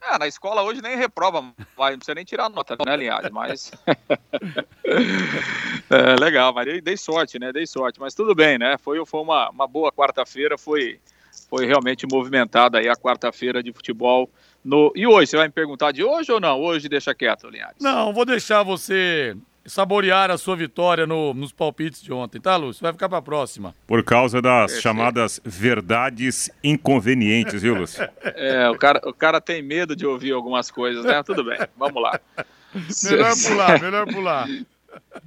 É, 0.00 0.18
na 0.18 0.26
escola 0.26 0.62
hoje 0.62 0.80
nem 0.80 0.96
reprova, 0.96 1.44
vai, 1.76 1.92
não 1.92 1.98
precisa 1.98 2.14
nem 2.14 2.24
tirar 2.24 2.48
nota, 2.48 2.74
né, 2.86 2.96
Linhares? 2.96 3.30
Mas. 3.30 3.70
é, 5.90 6.16
legal, 6.18 6.54
mas 6.54 6.64
dei, 6.64 6.80
dei, 6.80 6.96
sorte, 6.96 7.38
né? 7.38 7.52
Dei 7.52 7.66
sorte, 7.66 8.00
mas 8.00 8.14
tudo 8.14 8.34
bem, 8.34 8.58
né? 8.58 8.78
Foi, 8.78 9.04
foi 9.04 9.20
uma, 9.20 9.50
uma 9.50 9.68
boa 9.68 9.92
quarta-feira, 9.92 10.56
foi, 10.56 10.98
foi 11.50 11.66
realmente 11.66 12.06
movimentada 12.10 12.78
aí 12.78 12.88
a 12.88 12.96
quarta-feira 12.96 13.62
de 13.62 13.74
futebol. 13.74 14.30
No... 14.64 14.90
E 14.96 15.06
hoje, 15.06 15.26
você 15.26 15.36
vai 15.36 15.48
me 15.48 15.52
perguntar 15.52 15.92
de 15.92 16.02
hoje 16.02 16.32
ou 16.32 16.40
não? 16.40 16.58
Hoje 16.58 16.88
deixa 16.88 17.14
quieto, 17.14 17.46
Linhares. 17.46 17.76
Não, 17.78 18.14
vou 18.14 18.24
deixar 18.24 18.62
você 18.62 19.36
saborear 19.64 20.30
a 20.30 20.38
sua 20.38 20.56
vitória 20.56 21.06
no, 21.06 21.32
nos 21.34 21.52
palpites 21.52 22.02
de 22.02 22.12
ontem, 22.12 22.40
tá, 22.40 22.56
Lúcio? 22.56 22.82
Vai 22.82 22.92
ficar 22.92 23.08
para 23.08 23.18
a 23.18 23.22
próxima. 23.22 23.74
Por 23.86 24.02
causa 24.02 24.40
das 24.42 24.80
chamadas 24.80 25.40
verdades 25.44 26.50
inconvenientes, 26.62 27.62
viu, 27.62 27.74
Lúcio? 27.74 28.02
É, 28.34 28.68
o 28.68 28.76
cara, 28.76 29.00
o 29.04 29.12
cara 29.12 29.40
tem 29.40 29.62
medo 29.62 29.94
de 29.94 30.06
ouvir 30.06 30.32
algumas 30.32 30.70
coisas, 30.70 31.04
né? 31.04 31.22
Tudo 31.22 31.44
bem, 31.44 31.58
vamos 31.76 32.02
lá. 32.02 32.18
melhor 33.04 33.34
pular, 33.46 33.80
melhor 33.80 34.06
pular. 34.06 34.48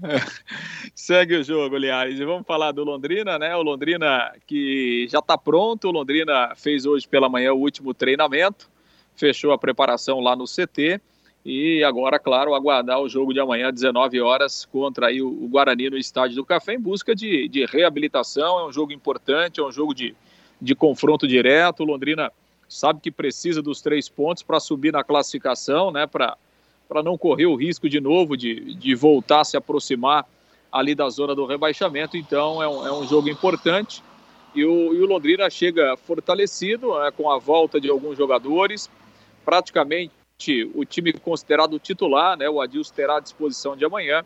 Segue 0.93 1.35
o 1.35 1.43
jogo, 1.43 1.75
aliás. 1.75 2.19
E 2.19 2.25
vamos 2.25 2.45
falar 2.45 2.71
do 2.71 2.83
Londrina, 2.83 3.37
né? 3.37 3.55
O 3.55 3.61
Londrina 3.61 4.33
que 4.47 5.07
já 5.09 5.19
está 5.19 5.37
pronto. 5.37 5.87
O 5.87 5.91
Londrina 5.91 6.53
fez 6.55 6.85
hoje 6.85 7.07
pela 7.07 7.29
manhã 7.29 7.53
o 7.53 7.59
último 7.59 7.93
treinamento, 7.93 8.69
fechou 9.15 9.51
a 9.51 9.57
preparação 9.57 10.19
lá 10.19 10.35
no 10.35 10.45
CT 10.45 10.99
e 11.45 11.83
agora, 11.83 12.17
claro, 12.17 12.55
aguardar 12.55 12.99
o 12.99 13.07
jogo 13.07 13.31
de 13.31 13.39
amanhã, 13.39 13.71
19 13.71 14.19
horas, 14.19 14.65
contra 14.65 15.07
aí 15.07 15.21
o 15.21 15.47
Guarani 15.47 15.91
no 15.91 15.97
Estádio 15.97 16.37
do 16.37 16.43
Café, 16.43 16.73
em 16.73 16.79
busca 16.79 17.13
de, 17.13 17.47
de 17.47 17.65
reabilitação. 17.65 18.61
É 18.61 18.65
um 18.65 18.71
jogo 18.71 18.91
importante, 18.91 19.59
é 19.59 19.63
um 19.63 19.71
jogo 19.71 19.93
de, 19.93 20.15
de 20.59 20.73
confronto 20.73 21.27
direto. 21.27 21.83
O 21.83 21.85
Londrina 21.85 22.31
sabe 22.67 22.99
que 22.99 23.11
precisa 23.11 23.61
dos 23.61 23.79
três 23.79 24.09
pontos 24.09 24.41
para 24.41 24.59
subir 24.59 24.91
na 24.91 25.03
classificação, 25.03 25.91
né? 25.91 26.07
Para 26.07 26.35
não 27.03 27.15
correr 27.15 27.45
o 27.45 27.55
risco 27.55 27.87
de 27.87 27.99
novo 27.99 28.35
de, 28.35 28.73
de 28.73 28.95
voltar 28.95 29.41
a 29.41 29.45
se 29.45 29.55
aproximar 29.55 30.25
ali 30.71 30.95
da 30.95 31.07
zona 31.09 31.35
do 31.35 31.45
rebaixamento. 31.45 32.17
Então 32.17 32.61
é 32.63 32.67
um, 32.67 32.87
é 32.87 32.91
um 32.91 33.07
jogo 33.07 33.29
importante. 33.29 34.01
E 34.55 34.65
o, 34.65 34.95
e 34.95 34.99
o 34.99 35.05
Londrina 35.05 35.47
chega 35.51 35.95
fortalecido 35.95 36.97
né, 36.97 37.11
com 37.15 37.29
a 37.29 37.37
volta 37.37 37.79
de 37.79 37.87
alguns 37.87 38.17
jogadores, 38.17 38.89
praticamente 39.45 40.11
o 40.73 40.83
time 40.83 41.13
considerado 41.13 41.79
titular, 41.79 42.37
né, 42.37 42.49
o 42.49 42.59
Adilson 42.59 42.93
terá 42.93 43.17
à 43.17 43.19
disposição 43.19 43.75
de 43.75 43.85
amanhã. 43.85 44.23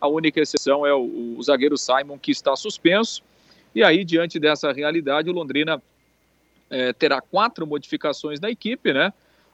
A 0.00 0.08
única 0.08 0.40
exceção 0.40 0.84
é 0.84 0.92
o, 0.92 1.36
o, 1.38 1.42
zagueiro 1.42 1.78
Simon, 1.78 2.18
que 2.18 2.32
está 2.32 2.56
suspenso. 2.56 3.22
E 3.74 3.82
aí, 3.82 4.04
diante 4.04 4.40
dessa 4.40 4.72
realidade, 4.72 5.30
o 5.30 5.32
Londrina 5.32 5.80
é, 6.68 6.92
terá 6.92 7.20
quatro 7.20 7.64
modificações 7.66 8.40
na 8.40 8.50
equipe, 8.50 8.92
né? 8.92 9.12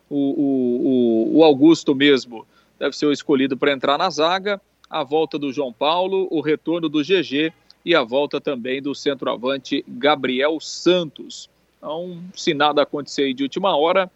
O, 0.09 1.35
o, 1.35 1.38
o 1.38 1.45
Augusto 1.45 1.95
mesmo 1.95 2.47
deve 2.79 2.97
ser 2.97 3.05
o 3.05 3.12
escolhido 3.12 3.59
para 3.59 3.73
entrar 3.73 3.99
na 3.99 4.09
zaga, 4.09 4.59
a 4.88 5.05
volta 5.05 5.38
do 5.38 5.53
João 5.53 5.73
Paulo, 5.73 6.27
o 6.31 6.41
retorno 6.41 6.88
do 6.88 7.03
GG 7.03 7.53
e 7.85 7.95
a 7.95 8.03
volta 8.03 8.41
também 8.41 8.81
do 8.81 8.95
centroavante 8.95 9.85
Gabriel 9.87 10.59
Santos. 10.61 11.50
Então, 11.77 12.25
se 12.35 12.55
nada 12.55 12.83
acontecer 12.83 13.35
de 13.35 13.43
última 13.43 13.77
hora, 13.77 14.11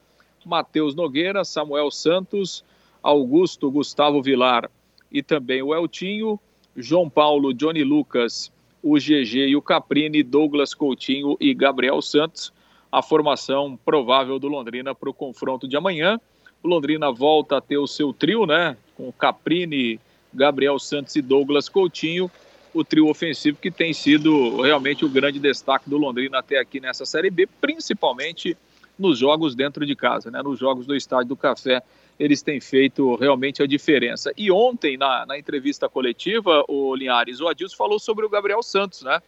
Matheus 0.45 0.95
Nogueira, 0.95 1.45
Samuel 1.45 1.91
Santos, 1.91 2.65
Augusto 3.03 3.71
Gustavo 3.71 4.23
Vilar 4.23 4.71
e 5.11 5.23
também 5.23 5.63
o 5.63 5.75
Eltinho, 5.75 6.39
João 6.77 7.09
Paulo, 7.09 7.53
Johnny 7.53 7.85
Lucas, 7.85 8.51
o 8.83 8.95
GG 8.95 9.49
e 9.49 9.57
o 9.57 9.63
Caprini, 9.63 10.23
Douglas 10.23 10.75
Coutinho 10.75 11.37
e 11.41 11.55
Gabriel 11.55 12.01
Santos. 12.03 12.53
A 12.91 13.03
formação 13.03 13.79
provável 13.85 14.39
do 14.39 14.49
Londrina 14.49 14.95
para 14.95 15.09
o 15.09 15.15
confronto 15.15 15.69
de 15.69 15.77
amanhã. 15.77 16.21
O 16.63 16.69
Londrina 16.69 17.11
volta 17.11 17.57
a 17.57 17.61
ter 17.61 17.79
o 17.79 17.87
seu 17.87 18.13
trio, 18.13 18.45
né? 18.45 18.77
Com 18.97 19.11
Caprini, 19.13 20.01
Gabriel 20.33 20.79
Santos 20.79 21.17
e 21.17 21.23
Douglas 21.23 21.69
Coutinho. 21.69 22.31
O 22.75 22.83
trio 22.83 23.09
ofensivo 23.09 23.59
que 23.61 23.71
tem 23.71 23.93
sido 23.93 24.63
realmente 24.63 25.05
o 25.05 25.09
grande 25.09 25.39
destaque 25.39 25.89
do 25.89 25.99
Londrina 25.99 26.39
até 26.39 26.59
aqui 26.59 26.81
nessa 26.81 27.05
Série 27.05 27.31
B, 27.31 27.47
principalmente 27.61 28.57
nos 28.99 29.19
jogos 29.19 29.55
dentro 29.55 29.85
de 29.85 29.97
casa, 29.97 30.31
né? 30.31 30.43
nos 30.43 30.59
jogos 30.59 30.87
do 30.87 30.95
Estádio 30.95 31.29
do 31.29 31.37
Café, 31.37 31.83
eles 32.19 32.43
têm 32.43 32.61
feito 32.61 33.17
realmente 33.17 33.63
a 33.63 33.67
diferença. 33.67 34.33
E 34.37 34.51
ontem, 34.51 34.97
na, 34.97 35.27
na 35.27 35.39
entrevista 35.39 35.89
coletiva, 35.89 36.65
o 36.69 36.95
Linhares, 36.95 37.41
o 37.41 37.49
Adilson 37.49 37.77
falou 37.77 37.99
sobre 37.99 38.25
o 38.25 38.29
Gabriel 38.29 38.63
Santos, 38.63 39.03
né? 39.03 39.21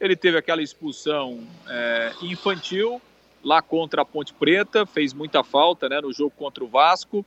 Ele 0.00 0.16
teve 0.16 0.38
aquela 0.38 0.62
expulsão 0.62 1.40
é, 1.68 2.12
infantil 2.22 3.00
lá 3.42 3.60
contra 3.60 4.02
a 4.02 4.04
Ponte 4.04 4.32
Preta, 4.32 4.86
fez 4.86 5.12
muita 5.12 5.42
falta 5.42 5.88
né, 5.88 6.00
no 6.00 6.12
jogo 6.12 6.32
contra 6.36 6.62
o 6.62 6.68
Vasco. 6.68 7.24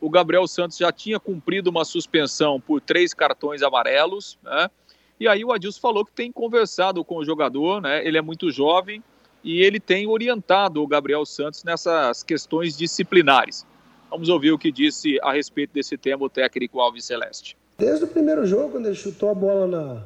O 0.00 0.10
Gabriel 0.10 0.46
Santos 0.46 0.76
já 0.76 0.92
tinha 0.92 1.18
cumprido 1.18 1.70
uma 1.70 1.84
suspensão 1.84 2.60
por 2.60 2.80
três 2.80 3.14
cartões 3.14 3.62
amarelos, 3.62 4.38
né? 4.42 4.70
E 5.18 5.26
aí 5.26 5.42
o 5.44 5.52
Adilson 5.52 5.80
falou 5.80 6.04
que 6.04 6.12
tem 6.12 6.30
conversado 6.30 7.02
com 7.02 7.16
o 7.16 7.24
jogador, 7.24 7.80
né? 7.80 8.06
Ele 8.06 8.18
é 8.18 8.22
muito 8.22 8.50
jovem, 8.50 9.02
e 9.46 9.62
ele 9.62 9.78
tem 9.78 10.08
orientado 10.08 10.82
o 10.82 10.88
Gabriel 10.88 11.24
Santos 11.24 11.62
nessas 11.62 12.24
questões 12.24 12.76
disciplinares. 12.76 13.64
Vamos 14.10 14.28
ouvir 14.28 14.50
o 14.50 14.58
que 14.58 14.72
disse 14.72 15.20
a 15.22 15.32
respeito 15.32 15.72
desse 15.72 15.96
tema 15.96 16.24
o 16.24 16.28
técnico 16.28 16.80
Alves 16.80 17.04
Celeste. 17.04 17.56
Desde 17.78 18.04
o 18.04 18.08
primeiro 18.08 18.44
jogo, 18.44 18.70
quando 18.70 18.86
ele 18.86 18.96
chutou 18.96 19.30
a 19.30 19.34
bola 19.34 19.66
na, 19.68 20.02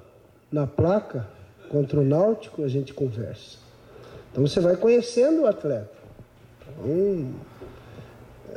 na 0.52 0.66
placa 0.66 1.26
contra 1.70 1.99
o 1.99 2.04
Náutico, 2.04 2.62
a 2.62 2.68
gente 2.68 2.92
conversa. 2.92 3.56
Então 4.30 4.47
você 4.47 4.61
vai 4.61 4.76
conhecendo 4.76 5.40
o 5.40 5.47
atleta. 5.47 5.97
Então, 6.61 7.35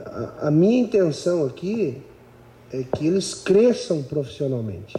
a, 0.05 0.47
a 0.47 0.51
minha 0.51 0.81
intenção 0.81 1.45
aqui 1.45 2.01
é 2.73 2.83
que 2.83 3.07
eles 3.07 3.33
cresçam 3.33 4.03
profissionalmente. 4.03 4.97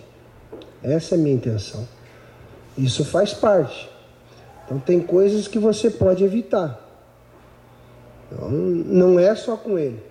Essa 0.83 1.15
é 1.15 1.19
a 1.19 1.21
minha 1.21 1.35
intenção. 1.35 1.87
Isso 2.79 3.05
faz 3.05 3.35
parte. 3.35 3.93
Então 4.65 4.79
tem 4.79 5.01
coisas 5.01 5.47
que 5.47 5.59
você 5.59 5.91
pode 5.91 6.25
evitar. 6.25 6.81
Então, 8.31 8.51
não 8.51 9.19
é 9.19 9.35
só 9.35 9.57
com 9.57 9.79
ele, 9.79 10.03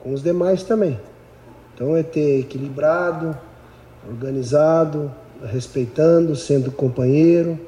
com 0.00 0.12
os 0.12 0.22
demais 0.22 0.62
também. 0.62 0.98
Então 1.74 1.96
é 1.96 2.02
ter 2.02 2.40
equilibrado, 2.40 3.36
organizado, 4.08 5.12
respeitando, 5.44 6.34
sendo 6.34 6.72
companheiro. 6.72 7.58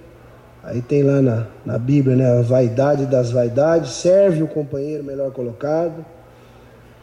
Aí 0.63 0.83
tem 0.83 1.03
lá 1.03 1.23
na, 1.23 1.47
na 1.65 1.79
Bíblia, 1.79 2.17
né, 2.17 2.39
a 2.39 2.43
vaidade 2.43 3.07
das 3.07 3.31
vaidades, 3.31 3.93
serve 3.93 4.43
o 4.43 4.49
companheiro 4.49 5.05
melhor 5.05 5.31
colocado. 5.31 6.05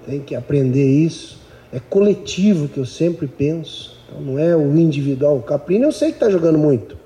Tem 0.05 0.19
que 0.19 0.35
aprender 0.35 0.85
isso. 0.85 1.39
É 1.71 1.79
coletivo 1.79 2.67
que 2.67 2.77
eu 2.77 2.85
sempre 2.85 3.27
penso. 3.27 3.97
Então 4.07 4.21
não 4.21 4.39
é 4.39 4.55
o 4.55 4.77
individual. 4.77 5.37
O 5.37 5.43
Caprino 5.43 5.85
eu 5.85 5.91
sei 5.91 6.09
que 6.09 6.15
está 6.15 6.29
jogando 6.29 6.57
muito. 6.57 6.97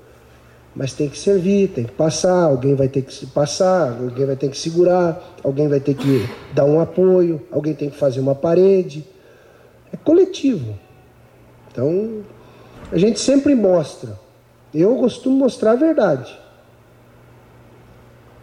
Mas 0.74 0.92
tem 0.94 1.08
que 1.08 1.18
servir, 1.18 1.68
tem 1.68 1.84
que 1.84 1.92
passar, 1.92 2.44
alguém 2.44 2.74
vai 2.74 2.88
ter 2.88 3.02
que 3.02 3.26
passar, 3.26 3.98
alguém 4.00 4.24
vai 4.24 4.36
ter 4.36 4.48
que 4.48 4.56
segurar, 4.56 5.36
alguém 5.44 5.68
vai 5.68 5.80
ter 5.80 5.94
que 5.94 6.26
dar 6.54 6.64
um 6.64 6.80
apoio, 6.80 7.42
alguém 7.50 7.74
tem 7.74 7.90
que 7.90 7.96
fazer 7.96 8.20
uma 8.20 8.34
parede. 8.34 9.06
É 9.92 9.96
coletivo. 9.98 10.74
Então, 11.70 12.22
a 12.90 12.96
gente 12.96 13.20
sempre 13.20 13.54
mostra. 13.54 14.18
Eu 14.72 14.96
costumo 14.96 15.36
mostrar 15.36 15.72
a 15.72 15.76
verdade. 15.76 16.38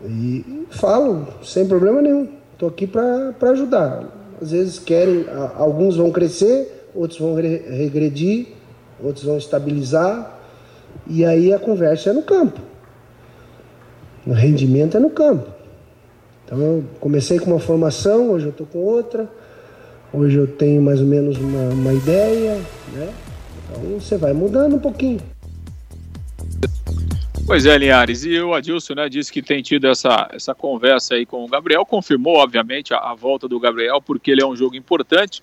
E 0.05 0.67
falo 0.69 1.27
sem 1.43 1.67
problema 1.67 2.01
nenhum. 2.01 2.29
Estou 2.53 2.69
aqui 2.69 2.85
para 2.85 3.33
ajudar. 3.51 4.03
Às 4.39 4.51
vezes 4.51 4.77
querem, 4.79 5.25
alguns 5.57 5.97
vão 5.97 6.11
crescer, 6.11 6.87
outros 6.93 7.19
vão 7.19 7.33
regredir, 7.33 8.49
outros 9.03 9.25
vão 9.25 9.37
estabilizar. 9.37 10.38
E 11.07 11.25
aí 11.25 11.53
a 11.53 11.59
conversa 11.59 12.11
é 12.11 12.13
no 12.13 12.21
campo. 12.21 12.59
O 14.25 14.31
rendimento 14.31 14.97
é 14.97 14.99
no 14.99 15.09
campo. 15.09 15.49
Então 16.45 16.59
eu 16.59 16.83
comecei 16.99 17.39
com 17.39 17.51
uma 17.51 17.59
formação, 17.59 18.31
hoje 18.31 18.45
eu 18.45 18.51
estou 18.51 18.67
com 18.67 18.79
outra. 18.79 19.29
Hoje 20.11 20.37
eu 20.37 20.47
tenho 20.47 20.81
mais 20.81 20.99
ou 20.99 21.05
menos 21.05 21.37
uma, 21.37 21.69
uma 21.69 21.93
ideia, 21.93 22.55
né? 22.93 23.13
Então 23.71 23.99
você 23.99 24.17
vai 24.17 24.33
mudando 24.33 24.75
um 24.75 24.79
pouquinho. 24.79 25.19
Pois 27.45 27.65
é, 27.65 27.75
Linhares, 27.77 28.25
e 28.25 28.39
o 28.39 28.53
Adilson 28.53 28.93
né, 28.93 29.09
disse 29.09 29.31
que 29.33 29.41
tem 29.41 29.61
tido 29.63 29.87
essa, 29.87 30.29
essa 30.31 30.53
conversa 30.53 31.15
aí 31.15 31.25
com 31.25 31.43
o 31.43 31.47
Gabriel, 31.47 31.83
confirmou, 31.83 32.37
obviamente, 32.37 32.93
a, 32.93 32.97
a 32.97 33.15
volta 33.15 33.47
do 33.47 33.59
Gabriel, 33.59 33.99
porque 33.99 34.29
ele 34.29 34.43
é 34.43 34.45
um 34.45 34.55
jogo 34.55 34.75
importante. 34.75 35.41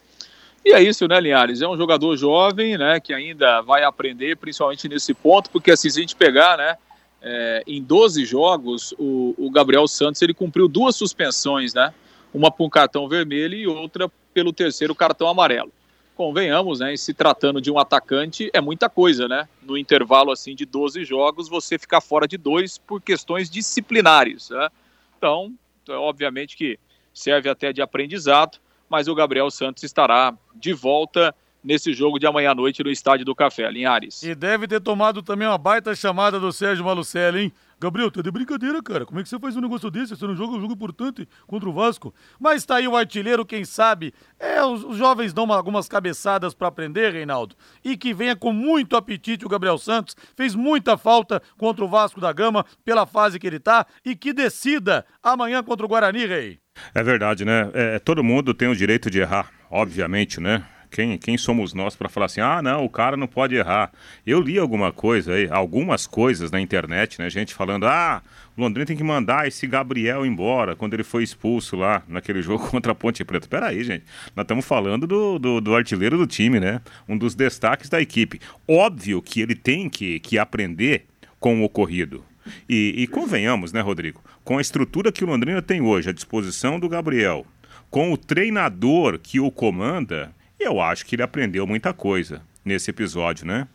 E 0.66 0.72
é 0.72 0.82
isso, 0.82 1.06
né, 1.06 1.20
Linhares? 1.20 1.62
É 1.62 1.68
um 1.68 1.76
jogador 1.76 2.16
jovem, 2.16 2.76
né, 2.76 2.98
que 2.98 3.14
ainda 3.14 3.60
vai 3.60 3.84
aprender, 3.84 4.36
principalmente 4.36 4.88
nesse 4.88 5.14
ponto, 5.14 5.48
porque 5.48 5.70
assim, 5.70 5.88
se 5.88 6.00
a 6.00 6.02
gente 6.02 6.16
pegar, 6.16 6.58
né, 6.58 6.76
é, 7.22 7.62
em 7.68 7.80
12 7.80 8.24
jogos, 8.24 8.92
o, 8.98 9.32
o, 9.38 9.48
Gabriel 9.48 9.86
Santos 9.86 10.20
ele 10.22 10.34
cumpriu 10.34 10.66
duas 10.66 10.96
suspensões, 10.96 11.72
né? 11.72 11.94
Uma 12.34 12.50
por 12.50 12.64
um 12.64 12.68
cartão 12.68 13.08
vermelho 13.08 13.54
e 13.54 13.64
outra 13.68 14.10
pelo 14.34 14.52
terceiro 14.52 14.92
cartão 14.92 15.28
amarelo. 15.28 15.72
Convenhamos, 16.16 16.80
né? 16.80 16.96
se 16.96 17.14
tratando 17.14 17.60
de 17.60 17.70
um 17.70 17.78
atacante, 17.78 18.50
é 18.52 18.60
muita 18.60 18.88
coisa, 18.88 19.28
né? 19.28 19.48
No 19.62 19.78
intervalo 19.78 20.32
assim 20.32 20.56
de 20.56 20.66
12 20.66 21.04
jogos, 21.04 21.48
você 21.48 21.78
ficar 21.78 22.00
fora 22.00 22.26
de 22.26 22.36
dois 22.36 22.76
por 22.76 23.00
questões 23.00 23.48
disciplinares. 23.48 24.50
Né? 24.50 24.68
Então, 25.16 25.54
obviamente 25.90 26.56
que 26.56 26.76
serve 27.14 27.48
até 27.48 27.72
de 27.72 27.80
aprendizado 27.80 28.58
mas 28.88 29.08
o 29.08 29.14
Gabriel 29.14 29.50
Santos 29.50 29.82
estará 29.82 30.36
de 30.54 30.72
volta 30.72 31.34
nesse 31.66 31.92
jogo 31.92 32.18
de 32.18 32.26
amanhã 32.26 32.52
à 32.52 32.54
noite 32.54 32.84
no 32.84 32.90
Estádio 32.90 33.26
do 33.26 33.34
Café, 33.34 33.68
Linhares. 33.68 34.22
E 34.22 34.36
deve 34.36 34.68
ter 34.68 34.80
tomado 34.80 35.20
também 35.20 35.48
uma 35.48 35.58
baita 35.58 35.96
chamada 35.96 36.38
do 36.38 36.52
Sérgio 36.52 36.84
Malucelli, 36.84 37.40
hein? 37.40 37.52
Gabriel, 37.78 38.10
tá 38.10 38.22
de 38.22 38.30
brincadeira, 38.30 38.80
cara. 38.82 39.04
Como 39.04 39.20
é 39.20 39.22
que 39.22 39.28
você 39.28 39.38
faz 39.38 39.54
um 39.54 39.60
negócio 39.60 39.90
desse? 39.90 40.16
Você 40.16 40.26
não 40.26 40.34
joga 40.34 40.56
um 40.56 40.60
jogo 40.60 40.72
importante 40.72 41.28
contra 41.46 41.68
o 41.68 41.72
Vasco. 41.72 42.14
Mas 42.40 42.64
tá 42.64 42.76
aí 42.76 42.88
o 42.88 42.96
artilheiro, 42.96 43.44
quem 43.44 43.66
sabe. 43.66 44.14
É, 44.38 44.64
os, 44.64 44.82
os 44.82 44.96
jovens 44.96 45.34
dão 45.34 45.44
uma, 45.44 45.56
algumas 45.56 45.86
cabeçadas 45.86 46.54
para 46.54 46.68
aprender, 46.68 47.12
Reinaldo. 47.12 47.54
E 47.84 47.94
que 47.96 48.14
venha 48.14 48.34
com 48.34 48.50
muito 48.50 48.96
apetite 48.96 49.44
o 49.44 49.48
Gabriel 49.48 49.76
Santos. 49.76 50.16
Fez 50.34 50.54
muita 50.54 50.96
falta 50.96 51.42
contra 51.58 51.84
o 51.84 51.88
Vasco 51.88 52.18
da 52.20 52.32
Gama, 52.32 52.64
pela 52.82 53.04
fase 53.04 53.38
que 53.38 53.46
ele 53.46 53.60
tá. 53.60 53.86
E 54.02 54.16
que 54.16 54.32
decida 54.32 55.04
amanhã 55.22 55.62
contra 55.62 55.84
o 55.84 55.88
Guarani, 55.88 56.24
Rei. 56.24 56.65
É 56.94 57.02
verdade, 57.02 57.44
né? 57.44 57.70
É, 57.74 57.98
todo 57.98 58.22
mundo 58.22 58.54
tem 58.54 58.68
o 58.68 58.76
direito 58.76 59.10
de 59.10 59.20
errar, 59.20 59.50
obviamente, 59.70 60.40
né? 60.40 60.64
Quem, 60.90 61.18
quem 61.18 61.36
somos 61.36 61.74
nós 61.74 61.94
para 61.96 62.08
falar 62.08 62.26
assim, 62.26 62.40
ah, 62.40 62.62
não, 62.62 62.84
o 62.84 62.88
cara 62.88 63.16
não 63.16 63.26
pode 63.26 63.54
errar. 63.54 63.92
Eu 64.26 64.40
li 64.40 64.58
alguma 64.58 64.92
coisa 64.92 65.34
aí, 65.34 65.48
algumas 65.50 66.06
coisas 66.06 66.50
na 66.50 66.60
internet, 66.60 67.18
né? 67.18 67.28
Gente 67.28 67.52
falando, 67.52 67.86
ah, 67.86 68.22
Londrina 68.56 68.86
tem 68.86 68.96
que 68.96 69.04
mandar 69.04 69.46
esse 69.46 69.66
Gabriel 69.66 70.24
embora 70.24 70.74
quando 70.74 70.94
ele 70.94 71.04
foi 71.04 71.22
expulso 71.22 71.76
lá 71.76 72.02
naquele 72.08 72.40
jogo 72.42 72.70
contra 72.70 72.92
a 72.92 72.94
Ponte 72.94 73.24
Preta. 73.24 73.46
Peraí, 73.48 73.84
gente. 73.84 74.04
Nós 74.34 74.44
estamos 74.44 74.64
falando 74.64 75.06
do, 75.06 75.38
do, 75.38 75.60
do, 75.60 75.74
artilheiro 75.74 76.16
do 76.16 76.26
time, 76.26 76.58
né? 76.58 76.80
Um 77.08 77.18
dos 77.18 77.34
destaques 77.34 77.88
da 77.88 78.00
equipe. 78.00 78.40
Óbvio 78.66 79.20
que 79.20 79.40
ele 79.40 79.54
tem 79.54 79.90
que, 79.90 80.20
que 80.20 80.38
aprender 80.38 81.06
com 81.38 81.60
o 81.60 81.64
ocorrido. 81.64 82.24
E, 82.68 82.94
e 82.96 83.06
convenhamos, 83.06 83.72
né, 83.72 83.80
Rodrigo? 83.80 84.22
Com 84.44 84.58
a 84.58 84.60
estrutura 84.60 85.12
que 85.12 85.24
o 85.24 85.26
Londrina 85.26 85.62
tem 85.62 85.80
hoje, 85.80 86.10
à 86.10 86.12
disposição 86.12 86.78
do 86.78 86.88
Gabriel, 86.88 87.46
com 87.90 88.12
o 88.12 88.16
treinador 88.16 89.18
que 89.18 89.40
o 89.40 89.50
comanda, 89.50 90.34
eu 90.58 90.80
acho 90.80 91.06
que 91.06 91.14
ele 91.14 91.22
aprendeu 91.22 91.66
muita 91.66 91.92
coisa 91.92 92.42
nesse 92.64 92.90
episódio, 92.90 93.46
né? 93.46 93.68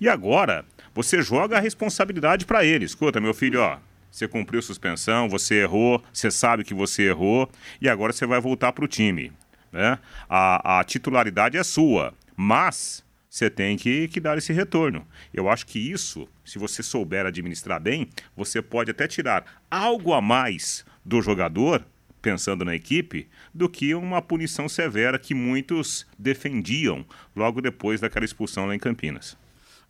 E 0.00 0.08
agora, 0.08 0.64
você 0.94 1.22
joga 1.22 1.56
a 1.58 1.60
responsabilidade 1.60 2.46
para 2.46 2.64
ele. 2.64 2.84
Escuta, 2.84 3.20
meu 3.20 3.34
filho, 3.34 3.60
ó, 3.60 3.78
você 4.10 4.26
cumpriu 4.26 4.62
suspensão, 4.62 5.28
você 5.28 5.62
errou, 5.62 6.02
você 6.12 6.30
sabe 6.30 6.64
que 6.64 6.74
você 6.74 7.04
errou 7.08 7.48
e 7.80 7.88
agora 7.88 8.12
você 8.12 8.26
vai 8.26 8.40
voltar 8.40 8.72
para 8.72 8.84
o 8.84 8.88
time. 8.88 9.32
Né? 9.72 9.98
A, 10.28 10.80
a 10.80 10.84
titularidade 10.84 11.56
é 11.56 11.62
sua, 11.62 12.14
mas 12.36 13.04
você 13.28 13.50
tem 13.50 13.76
que, 13.76 14.08
que 14.08 14.20
dar 14.20 14.38
esse 14.38 14.52
retorno. 14.52 15.06
Eu 15.32 15.48
acho 15.48 15.66
que 15.66 15.78
isso, 15.78 16.26
se 16.44 16.58
você 16.58 16.82
souber 16.82 17.26
administrar 17.26 17.80
bem, 17.80 18.08
você 18.36 18.62
pode 18.62 18.90
até 18.90 19.06
tirar 19.06 19.62
algo 19.70 20.12
a 20.12 20.20
mais 20.20 20.84
do 21.04 21.20
jogador, 21.20 21.84
pensando 22.22 22.64
na 22.64 22.74
equipe, 22.74 23.28
do 23.54 23.68
que 23.68 23.94
uma 23.94 24.22
punição 24.22 24.68
severa 24.68 25.18
que 25.18 25.34
muitos 25.34 26.06
defendiam 26.18 27.04
logo 27.36 27.60
depois 27.60 28.00
daquela 28.00 28.24
expulsão 28.24 28.66
lá 28.66 28.74
em 28.74 28.78
Campinas. 28.78 29.36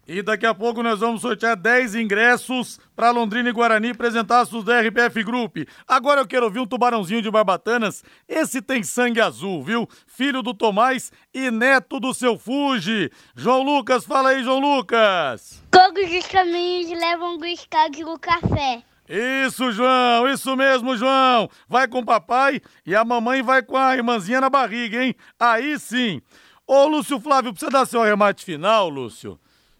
E 0.09 0.23
daqui 0.23 0.47
a 0.47 0.55
pouco 0.55 0.83
nós 0.83 1.01
vamos 1.01 1.21
sortear 1.21 1.55
10 1.55 1.95
ingressos 1.97 2.81
para 2.97 3.11
Londrina 3.11 3.51
e 3.51 3.53
Guarani 3.53 3.91
apresentaços 3.91 4.65
da 4.65 4.81
RPF 4.81 5.23
Group. 5.23 5.59
Agora 5.87 6.23
eu 6.23 6.27
quero 6.27 6.47
ouvir 6.47 6.61
um 6.61 6.67
tubarãozinho 6.67 7.21
de 7.21 7.31
Barbatanas. 7.31 8.03
Esse 8.27 8.63
tem 8.63 8.83
sangue 8.83 9.21
azul, 9.21 9.63
viu? 9.63 9.87
Filho 10.07 10.41
do 10.41 10.55
Tomás 10.55 11.13
e 11.35 11.51
neto 11.51 12.01
do 12.01 12.15
seu 12.15 12.39
Fuji. 12.39 13.11
João 13.37 13.63
Lucas, 13.63 14.07
fala 14.07 14.31
aí, 14.31 14.43
João 14.43 14.59
Lucas. 14.59 15.63
Todos 15.71 16.11
os 16.11 16.27
caminhos 16.27 16.89
levam 16.89 17.37
do 17.37 17.45
estádio 17.45 18.07
do 18.07 18.19
café. 18.19 18.83
Isso, 19.07 19.71
João, 19.73 20.27
isso 20.27 20.57
mesmo, 20.57 20.97
João. 20.97 21.51
Vai 21.69 21.87
com 21.87 21.99
o 21.99 22.07
papai 22.07 22.63
e 22.87 22.97
a 22.97 23.05
mamãe 23.05 23.43
vai 23.43 23.63
com 23.63 23.77
a 23.77 23.95
irmãzinha 23.95 24.41
na 24.41 24.49
barriga, 24.49 25.05
hein? 25.05 25.15
Aí 25.39 25.79
sim. 25.79 26.23
Ô, 26.67 26.87
Lúcio 26.87 27.21
Flávio, 27.21 27.53
precisa 27.53 27.71
dar 27.71 27.85
seu 27.85 28.03
arremate 28.03 28.43
final, 28.43 28.89
Lúcio? 28.89 29.39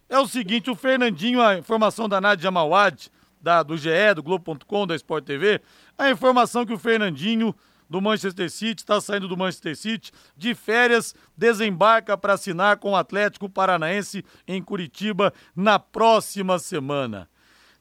É 0.09 0.17
o 0.17 0.27
seguinte, 0.27 0.71
o 0.71 0.75
Fernandinho, 0.75 1.39
a 1.39 1.55
informação 1.55 2.09
da 2.09 2.19
Nádia 2.19 2.49
Mauad, 2.49 3.11
da, 3.39 3.61
do 3.61 3.77
GE, 3.77 4.13
do 4.15 4.23
Globo.com, 4.23 4.87
da 4.87 4.95
Sport 4.95 5.23
TV, 5.23 5.61
a 5.95 6.09
informação 6.09 6.65
que 6.65 6.73
o 6.73 6.79
Fernandinho 6.79 7.55
do 7.87 8.01
Manchester 8.01 8.49
City, 8.49 8.81
está 8.81 8.99
saindo 8.99 9.27
do 9.27 9.37
Manchester 9.37 9.75
City, 9.75 10.11
de 10.35 10.53
férias, 10.53 11.15
desembarca 11.37 12.17
para 12.17 12.33
assinar 12.33 12.77
com 12.77 12.91
o 12.91 12.95
Atlético 12.95 13.49
Paranaense 13.49 14.23
em 14.47 14.61
Curitiba 14.61 15.33
na 15.55 15.79
próxima 15.79 16.59
semana. 16.59 17.29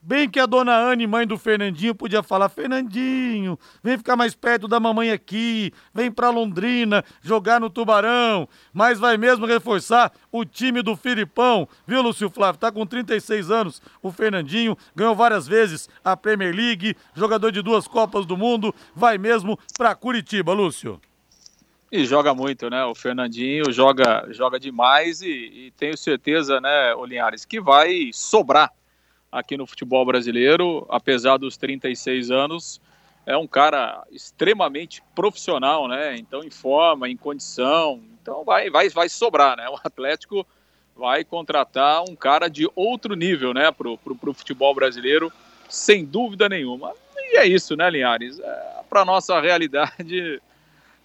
Bem 0.00 0.30
que 0.30 0.38
a 0.38 0.46
dona 0.46 0.76
Anne, 0.76 1.06
mãe 1.08 1.26
do 1.26 1.36
Fernandinho, 1.36 1.94
podia 1.94 2.22
falar: 2.22 2.48
Fernandinho, 2.48 3.58
vem 3.82 3.98
ficar 3.98 4.16
mais 4.16 4.34
perto 4.34 4.68
da 4.68 4.78
mamãe 4.78 5.10
aqui, 5.10 5.72
vem 5.92 6.10
pra 6.10 6.30
Londrina 6.30 7.04
jogar 7.20 7.60
no 7.60 7.68
Tubarão. 7.68 8.48
Mas 8.72 9.00
vai 9.00 9.16
mesmo 9.16 9.44
reforçar 9.44 10.12
o 10.30 10.44
time 10.44 10.82
do 10.82 10.96
Filipão, 10.96 11.68
viu, 11.86 12.00
Lúcio 12.00 12.30
Flávio? 12.30 12.60
Tá 12.60 12.70
com 12.70 12.86
36 12.86 13.50
anos 13.50 13.82
o 14.00 14.12
Fernandinho, 14.12 14.78
ganhou 14.94 15.16
várias 15.16 15.48
vezes 15.48 15.88
a 16.04 16.16
Premier 16.16 16.54
League, 16.54 16.96
jogador 17.14 17.50
de 17.50 17.60
duas 17.60 17.88
Copas 17.88 18.24
do 18.24 18.36
Mundo, 18.36 18.72
vai 18.94 19.18
mesmo 19.18 19.58
pra 19.76 19.96
Curitiba, 19.96 20.52
Lúcio. 20.52 21.00
E 21.90 22.04
joga 22.04 22.34
muito, 22.34 22.68
né? 22.70 22.84
O 22.84 22.94
Fernandinho 22.94 23.72
joga, 23.72 24.26
joga 24.30 24.60
demais 24.60 25.22
e, 25.22 25.28
e 25.28 25.72
tenho 25.76 25.96
certeza, 25.96 26.60
né, 26.60 26.94
Olinhares, 26.94 27.44
que 27.46 27.60
vai 27.60 28.10
sobrar 28.12 28.70
aqui 29.30 29.56
no 29.56 29.66
futebol 29.66 30.04
brasileiro, 30.04 30.86
apesar 30.88 31.36
dos 31.36 31.56
36 31.56 32.30
anos, 32.30 32.80
é 33.26 33.36
um 33.36 33.46
cara 33.46 34.02
extremamente 34.10 35.02
profissional, 35.14 35.86
né? 35.86 36.16
Então, 36.16 36.42
em 36.42 36.50
forma, 36.50 37.08
em 37.08 37.16
condição, 37.16 38.00
então 38.22 38.44
vai, 38.44 38.70
vai, 38.70 38.88
vai 38.88 39.08
sobrar, 39.08 39.56
né? 39.56 39.68
O 39.68 39.76
Atlético 39.84 40.46
vai 40.96 41.24
contratar 41.24 42.02
um 42.08 42.16
cara 42.16 42.48
de 42.48 42.68
outro 42.74 43.14
nível, 43.14 43.52
né? 43.52 43.70
Pro, 43.70 43.98
pro, 43.98 44.32
futebol 44.32 44.74
brasileiro, 44.74 45.32
sem 45.68 46.04
dúvida 46.04 46.48
nenhuma. 46.48 46.92
E 47.16 47.36
é 47.36 47.46
isso, 47.46 47.76
né, 47.76 47.90
Linhares? 47.90 48.38
É, 48.38 48.82
Para 48.88 49.04
nossa 49.04 49.38
realidade, 49.40 50.40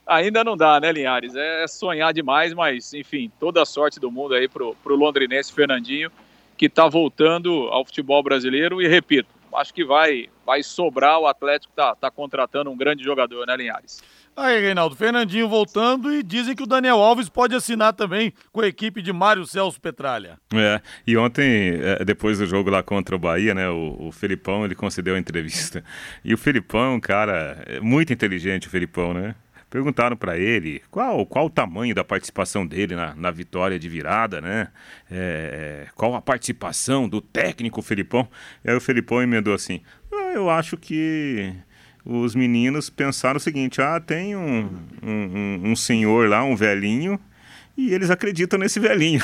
Ainda 0.05 0.43
não 0.43 0.57
dá, 0.57 0.79
né, 0.81 0.91
Linhares? 0.91 1.33
É 1.33 1.65
sonhar 1.65 2.13
demais, 2.13 2.53
mas, 2.53 2.93
enfim, 2.93 3.31
toda 3.39 3.61
a 3.61 3.65
sorte 3.65 3.99
do 3.99 4.11
mundo 4.11 4.33
aí 4.33 4.49
pro, 4.49 4.75
pro 4.83 4.95
londrinense 4.95 5.53
Fernandinho, 5.53 6.11
que 6.57 6.69
tá 6.69 6.87
voltando 6.87 7.67
ao 7.69 7.85
futebol 7.85 8.21
brasileiro 8.23 8.81
e, 8.81 8.87
repito, 8.87 9.29
acho 9.55 9.73
que 9.73 9.85
vai, 9.85 10.29
vai 10.45 10.63
sobrar 10.63 11.19
o 11.19 11.27
Atlético 11.27 11.73
tá, 11.75 11.95
tá 11.95 12.09
contratando 12.09 12.69
um 12.69 12.77
grande 12.77 13.03
jogador, 13.03 13.45
né, 13.45 13.55
Linhares? 13.55 14.01
Aí, 14.35 14.59
Reinaldo, 14.59 14.95
Fernandinho 14.95 15.47
voltando 15.47 16.11
e 16.11 16.23
dizem 16.23 16.55
que 16.55 16.63
o 16.63 16.67
Daniel 16.67 16.97
Alves 16.97 17.29
pode 17.29 17.53
assinar 17.53 17.93
também 17.93 18.33
com 18.51 18.61
a 18.61 18.67
equipe 18.67 18.99
de 18.99 19.13
Mário 19.13 19.45
Celso 19.45 19.79
Petralha. 19.79 20.39
É, 20.51 20.81
e 21.05 21.15
ontem, 21.15 21.79
é, 21.79 22.03
depois 22.03 22.39
do 22.39 22.47
jogo 22.47 22.71
lá 22.71 22.81
contra 22.81 23.15
o 23.15 23.19
Bahia, 23.19 23.53
né, 23.53 23.69
o, 23.69 24.07
o 24.07 24.11
Felipão, 24.11 24.65
ele 24.65 24.73
concedeu 24.73 25.13
a 25.13 25.19
entrevista. 25.19 25.83
E 26.25 26.33
o 26.33 26.37
Felipão, 26.37 26.99
cara, 26.99 27.63
é 27.67 27.79
muito 27.79 28.11
inteligente 28.11 28.67
o 28.67 28.71
Felipão, 28.71 29.13
né? 29.13 29.35
Perguntaram 29.73 30.15
para 30.15 30.37
ele 30.37 30.83
qual, 30.91 31.25
qual 31.25 31.47
o 31.47 31.49
tamanho 31.49 31.95
da 31.95 32.03
participação 32.03 32.63
dele 32.63 32.95
na, 32.95 33.15
na 33.15 33.31
vitória 33.31 33.79
de 33.79 33.89
virada, 33.89 34.39
né? 34.39 34.67
É, 35.09 35.87
qual 35.95 36.13
a 36.13 36.21
participação 36.21 37.09
do 37.09 37.19
técnico 37.19 37.81
Felipão. 37.81 38.29
E 38.63 38.69
aí 38.69 38.77
o 38.77 38.79
Felipão 38.79 39.19
emendou 39.19 39.51
assim: 39.51 39.81
ah, 40.11 40.31
Eu 40.35 40.47
acho 40.47 40.77
que 40.77 41.51
os 42.05 42.35
meninos 42.35 42.91
pensaram 42.91 43.37
o 43.37 43.39
seguinte: 43.39 43.81
ah, 43.81 43.99
tem 43.99 44.35
um, 44.35 44.69
um, 45.01 45.61
um 45.63 45.75
senhor 45.75 46.29
lá, 46.29 46.43
um 46.43 46.55
velhinho, 46.55 47.19
e 47.75 47.95
eles 47.95 48.11
acreditam 48.11 48.59
nesse 48.59 48.79
velhinho. 48.79 49.21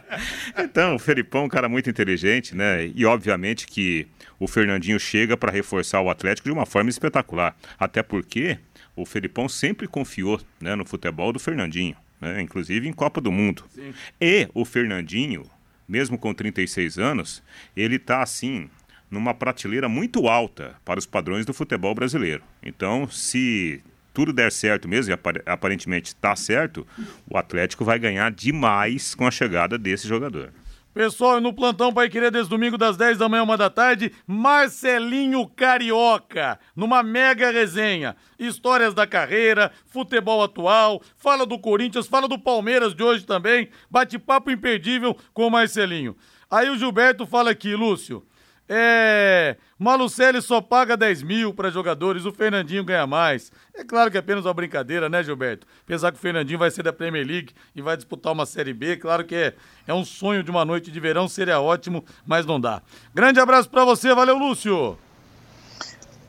então, 0.56 0.96
o 0.96 0.98
Felipão 0.98 1.42
é 1.42 1.44
um 1.44 1.48
cara 1.50 1.68
muito 1.68 1.90
inteligente, 1.90 2.56
né? 2.56 2.90
E 2.94 3.04
obviamente 3.04 3.66
que 3.66 4.08
o 4.40 4.48
Fernandinho 4.48 4.98
chega 4.98 5.36
para 5.36 5.52
reforçar 5.52 6.00
o 6.00 6.08
Atlético 6.08 6.48
de 6.48 6.52
uma 6.54 6.64
forma 6.64 6.88
espetacular. 6.88 7.54
Até 7.78 8.02
porque 8.02 8.56
o 8.94 9.06
Felipão 9.06 9.48
sempre 9.48 9.86
confiou 9.86 10.40
né, 10.60 10.74
no 10.74 10.84
futebol 10.84 11.32
do 11.32 11.38
Fernandinho, 11.38 11.96
né, 12.20 12.40
inclusive 12.40 12.88
em 12.88 12.92
Copa 12.92 13.20
do 13.20 13.32
Mundo. 13.32 13.64
Sim. 13.70 13.92
E 14.20 14.48
o 14.54 14.64
Fernandinho, 14.64 15.44
mesmo 15.88 16.18
com 16.18 16.32
36 16.32 16.98
anos, 16.98 17.42
ele 17.76 17.96
está 17.96 18.22
assim 18.22 18.68
numa 19.10 19.34
prateleira 19.34 19.88
muito 19.88 20.26
alta 20.26 20.74
para 20.84 20.98
os 20.98 21.06
padrões 21.06 21.44
do 21.44 21.52
futebol 21.52 21.94
brasileiro. 21.94 22.42
Então, 22.62 23.06
se 23.08 23.82
tudo 24.14 24.32
der 24.32 24.50
certo 24.50 24.88
mesmo, 24.88 25.12
e 25.12 25.18
aparentemente 25.46 26.08
está 26.08 26.34
certo, 26.36 26.86
o 27.28 27.36
Atlético 27.36 27.84
vai 27.84 27.98
ganhar 27.98 28.30
demais 28.30 29.14
com 29.14 29.26
a 29.26 29.30
chegada 29.30 29.78
desse 29.78 30.06
jogador. 30.06 30.52
Pessoal, 30.94 31.40
no 31.40 31.54
plantão 31.54 31.90
Pai 31.90 32.10
Querer 32.10 32.30
desde 32.30 32.50
domingo 32.50 32.76
das 32.76 32.98
10 32.98 33.16
da 33.16 33.26
manhã, 33.26 33.42
uma 33.44 33.56
da 33.56 33.70
tarde, 33.70 34.12
Marcelinho 34.26 35.48
Carioca, 35.48 36.58
numa 36.76 37.02
mega 37.02 37.50
resenha. 37.50 38.14
Histórias 38.38 38.92
da 38.92 39.06
carreira, 39.06 39.72
futebol 39.86 40.42
atual, 40.42 41.00
fala 41.16 41.46
do 41.46 41.58
Corinthians, 41.58 42.06
fala 42.06 42.28
do 42.28 42.38
Palmeiras 42.38 42.94
de 42.94 43.02
hoje 43.02 43.24
também, 43.24 43.70
bate-papo 43.90 44.50
imperdível 44.50 45.16
com 45.32 45.46
o 45.46 45.50
Marcelinho. 45.50 46.14
Aí 46.50 46.68
o 46.68 46.76
Gilberto 46.76 47.24
fala 47.24 47.52
aqui, 47.52 47.74
Lúcio, 47.74 48.22
é. 48.68 49.56
Malucelli 49.78 50.40
só 50.40 50.60
paga 50.60 50.96
10 50.96 51.22
mil 51.22 51.52
para 51.52 51.70
jogadores, 51.70 52.24
o 52.24 52.32
Fernandinho 52.32 52.84
ganha 52.84 53.06
mais. 53.06 53.50
É 53.74 53.82
claro 53.82 54.10
que 54.10 54.16
é 54.16 54.20
apenas 54.20 54.44
uma 54.44 54.54
brincadeira, 54.54 55.08
né, 55.08 55.22
Gilberto? 55.22 55.66
Pensar 55.84 56.12
que 56.12 56.18
o 56.18 56.20
Fernandinho 56.20 56.58
vai 56.58 56.70
ser 56.70 56.82
da 56.82 56.92
Premier 56.92 57.26
League 57.26 57.52
e 57.74 57.82
vai 57.82 57.96
disputar 57.96 58.32
uma 58.32 58.46
Série 58.46 58.72
B, 58.72 58.96
claro 58.96 59.24
que 59.24 59.34
é, 59.34 59.54
é 59.86 59.92
um 59.92 60.04
sonho 60.04 60.42
de 60.42 60.50
uma 60.50 60.64
noite 60.64 60.90
de 60.90 61.00
verão, 61.00 61.26
seria 61.26 61.60
ótimo, 61.60 62.04
mas 62.24 62.46
não 62.46 62.60
dá. 62.60 62.80
Grande 63.14 63.40
abraço 63.40 63.68
para 63.68 63.84
você, 63.84 64.14
valeu, 64.14 64.38
Lúcio! 64.38 64.96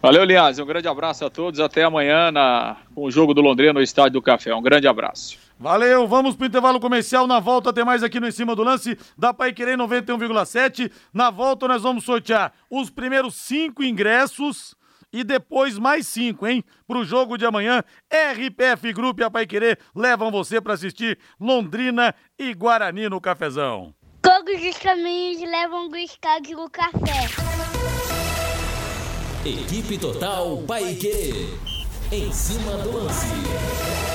Valeu, 0.02 0.24
Linhares, 0.26 0.60
um 0.60 0.66
grande 0.66 0.88
abraço 0.88 1.24
a 1.24 1.30
todos, 1.30 1.62
até 1.62 1.84
amanhã 1.84 2.30
na... 2.32 2.78
com 2.94 3.06
o 3.06 3.12
jogo 3.12 3.34
do 3.34 3.40
Londrina 3.40 3.72
no 3.72 3.82
Estádio 3.82 4.14
do 4.14 4.22
Café. 4.22 4.54
Um 4.54 4.62
grande 4.62 4.86
abraço. 4.86 5.43
Valeu, 5.60 6.08
vamos 6.08 6.36
pro 6.36 6.48
intervalo 6.48 6.80
comercial. 6.80 7.28
Na 7.28 7.40
volta 7.40 7.72
tem 7.72 7.86
mais 7.86 8.04
aqui 8.04 8.20
no 8.20 8.28
Em 8.28 8.32
Cima 8.32 8.56
do 8.56 8.64
Lance 8.64 8.98
da 9.18 9.34
Pai 9.34 9.54
Querer 9.54 9.78
91,7. 9.78 10.92
Na 11.14 11.30
volta 11.30 11.68
nós 11.68 11.84
vamos 11.84 12.04
sortear 12.04 12.54
os 12.70 12.90
primeiros 12.90 13.36
cinco 13.36 13.84
ingressos 13.84 14.76
e 15.12 15.24
depois 15.24 15.78
mais 15.78 16.08
cinco, 16.08 16.48
hein? 16.48 16.64
Pro 16.88 17.06
jogo 17.06 17.38
de 17.38 17.46
amanhã, 17.46 17.84
RPF 18.12 18.92
Group 18.94 19.20
e 19.20 19.24
a 19.24 19.30
Pai 19.30 19.46
Querer 19.46 19.80
levam 19.96 20.32
você 20.32 20.60
para 20.60 20.74
assistir 20.74 21.20
Londrina 21.40 22.16
e 22.38 22.54
Guarani 22.54 23.08
no 23.08 23.22
Cafezão. 23.22 23.94
Todos 24.22 24.62
os 24.62 24.78
caminhos 24.80 25.40
levam 25.42 25.88
do 25.88 25.98
estádio 25.98 26.58
do 26.58 26.70
café. 26.70 27.30
Equipe 29.46 29.98
Total 29.98 30.58
Paique. 30.66 31.50
Em 32.12 32.32
cima 32.32 32.78
do 32.78 32.98
lance. 32.98 34.13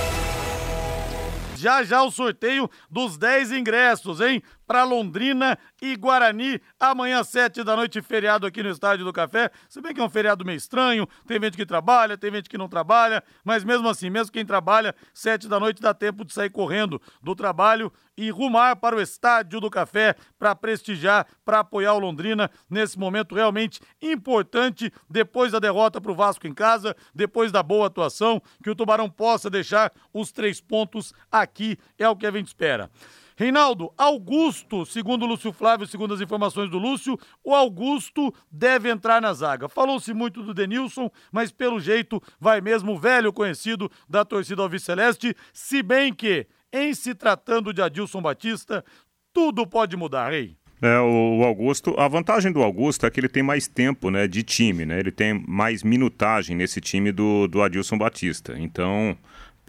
Já 1.61 1.83
já 1.83 2.03
o 2.03 2.11
sorteio 2.11 2.71
dos 2.91 3.17
10 3.17 3.53
ingressos, 3.53 4.21
hein? 4.21 4.43
Para 4.69 4.85
Londrina 4.85 5.59
e 5.81 5.97
Guarani, 5.97 6.61
amanhã, 6.79 7.25
sete 7.25 7.65
da 7.65 7.75
noite, 7.75 8.03
feriado 8.03 8.47
aqui 8.47 8.63
no 8.63 8.69
Estádio 8.69 9.03
do 9.03 9.15
Café. 9.15 9.51
Se 9.67 9.81
bem 9.81 9.95
que 9.95 10.01
é 10.01 10.05
um 10.05 10.11
feriado 10.11 10.45
meio 10.45 10.59
estranho, 10.59 11.09
tem 11.27 11.41
gente 11.41 11.57
que 11.57 11.65
trabalha, 11.65 12.19
tem 12.19 12.31
gente 12.31 12.51
que 12.51 12.59
não 12.59 12.69
trabalha, 12.69 13.25
mas 13.43 13.65
mesmo 13.65 13.89
assim, 13.89 14.11
mesmo 14.11 14.31
quem 14.31 14.45
trabalha, 14.45 14.95
sete 15.15 15.49
da 15.49 15.59
noite 15.59 15.81
dá 15.81 15.95
tempo 15.95 16.23
de 16.23 16.35
sair 16.35 16.51
correndo 16.51 17.01
do 17.23 17.35
trabalho 17.35 17.91
e 18.15 18.29
rumar 18.29 18.77
para 18.77 18.95
o 18.95 19.01
Estádio 19.01 19.59
do 19.59 19.71
Café 19.71 20.15
para 20.39 20.55
prestigiar, 20.55 21.27
para 21.47 21.61
apoiar 21.61 21.95
o 21.95 21.99
Londrina 21.99 22.51
nesse 22.69 22.99
momento 22.99 23.35
realmente 23.35 23.81
importante, 24.03 24.93
depois 25.09 25.53
da 25.53 25.59
derrota 25.59 25.99
para 25.99 26.13
o 26.13 26.15
Vasco 26.15 26.47
em 26.47 26.53
casa, 26.53 26.95
depois 27.15 27.51
da 27.51 27.63
boa 27.63 27.87
atuação, 27.87 28.43
que 28.63 28.69
o 28.69 28.75
Tubarão 28.75 29.09
possa 29.09 29.49
deixar 29.49 29.91
os 30.13 30.31
três 30.31 30.61
pontos 30.61 31.15
aqui, 31.33 31.79
é 31.99 32.07
o 32.07 32.17
que 32.17 32.27
a 32.27 32.31
gente 32.31 32.49
espera. 32.49 32.91
Reinaldo, 33.39 33.93
Augusto, 33.97 34.85
segundo 34.85 35.23
o 35.23 35.29
Lúcio 35.29 35.53
Flávio, 35.53 35.87
segundo 35.87 36.13
as 36.13 36.21
informações 36.21 36.69
do 36.69 36.77
Lúcio, 36.77 37.17
o 37.45 37.55
Augusto 37.55 38.35
deve 38.51 38.91
entrar 38.91 39.23
na 39.23 39.33
zaga. 39.33 39.69
Falou-se 39.69 40.13
muito 40.13 40.43
do 40.43 40.53
Denilson, 40.53 41.09
mas 41.31 41.53
pelo 41.53 41.79
jeito 41.79 42.21
vai 42.41 42.61
mesmo 42.61 42.95
o 42.95 42.99
velho 42.99 43.33
conhecido 43.33 43.89
da 44.09 44.25
torcida 44.25 44.61
Alviceleste, 44.61 45.37
se 45.53 45.85
bem 45.85 46.13
que 46.13 46.49
em 46.73 46.93
se 46.93 47.15
tratando 47.15 47.73
de 47.73 47.81
Adilson 47.81 48.21
Batista, 48.21 48.85
tudo 49.33 49.65
pode 49.65 49.97
mudar, 49.97 50.35
hein? 50.35 50.57
É, 50.83 50.99
o 50.99 51.45
Augusto, 51.45 51.95
a 51.97 52.09
vantagem 52.09 52.51
do 52.51 52.63
Augusto 52.63 53.07
é 53.07 53.11
que 53.11 53.21
ele 53.21 53.29
tem 53.29 53.43
mais 53.43 53.69
tempo 53.69 54.11
né, 54.11 54.27
de 54.27 54.43
time, 54.43 54.85
né? 54.85 54.99
Ele 54.99 55.13
tem 55.13 55.45
mais 55.47 55.85
minutagem 55.85 56.57
nesse 56.57 56.81
time 56.81 57.13
do, 57.13 57.47
do 57.47 57.63
Adilson 57.63 57.99
Batista. 57.99 58.55
Então, 58.59 59.17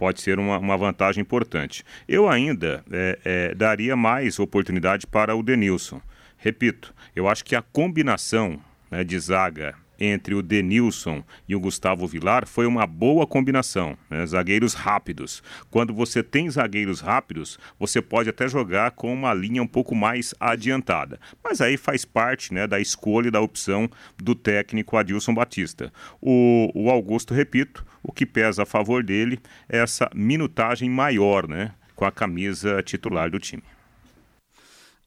pode 0.00 0.22
ser 0.22 0.38
uma, 0.38 0.56
uma 0.58 0.78
vantagem 0.78 1.20
importante. 1.20 1.84
Eu 2.08 2.26
ainda 2.26 2.82
é, 2.90 3.18
é, 3.22 3.54
daria 3.54 3.94
mais 3.94 4.38
oportunidade 4.38 5.06
para 5.06 5.36
o 5.36 5.42
Denilson. 5.42 6.00
Repito, 6.38 6.94
eu 7.14 7.28
acho 7.28 7.44
que 7.44 7.54
a 7.54 7.60
combinação 7.60 8.58
né, 8.90 9.04
de 9.04 9.18
zaga 9.18 9.74
entre 10.00 10.34
o 10.34 10.42
Denilson 10.42 11.22
e 11.46 11.54
o 11.54 11.60
Gustavo 11.60 12.06
Vilar 12.06 12.46
foi 12.46 12.66
uma 12.66 12.86
boa 12.86 13.26
combinação, 13.26 13.96
né? 14.08 14.24
zagueiros 14.24 14.72
rápidos. 14.72 15.42
Quando 15.70 15.92
você 15.92 16.22
tem 16.22 16.48
zagueiros 16.48 17.00
rápidos, 17.00 17.58
você 17.78 18.00
pode 18.00 18.30
até 18.30 18.48
jogar 18.48 18.92
com 18.92 19.12
uma 19.12 19.34
linha 19.34 19.62
um 19.62 19.66
pouco 19.66 19.94
mais 19.94 20.34
adiantada. 20.40 21.20
Mas 21.44 21.60
aí 21.60 21.76
faz 21.76 22.04
parte 22.04 22.54
né, 22.54 22.66
da 22.66 22.80
escolha 22.80 23.28
e 23.28 23.30
da 23.30 23.40
opção 23.40 23.88
do 24.16 24.34
técnico 24.34 24.96
Adilson 24.96 25.34
Batista. 25.34 25.92
O, 26.20 26.70
o 26.74 26.90
Augusto, 26.90 27.34
repito, 27.34 27.84
o 28.02 28.12
que 28.12 28.24
pesa 28.24 28.62
a 28.62 28.66
favor 28.66 29.04
dele 29.04 29.38
é 29.68 29.78
essa 29.78 30.10
minutagem 30.14 30.88
maior 30.88 31.46
né, 31.46 31.72
com 31.94 32.04
a 32.04 32.12
camisa 32.12 32.82
titular 32.82 33.30
do 33.30 33.38
time. 33.38 33.62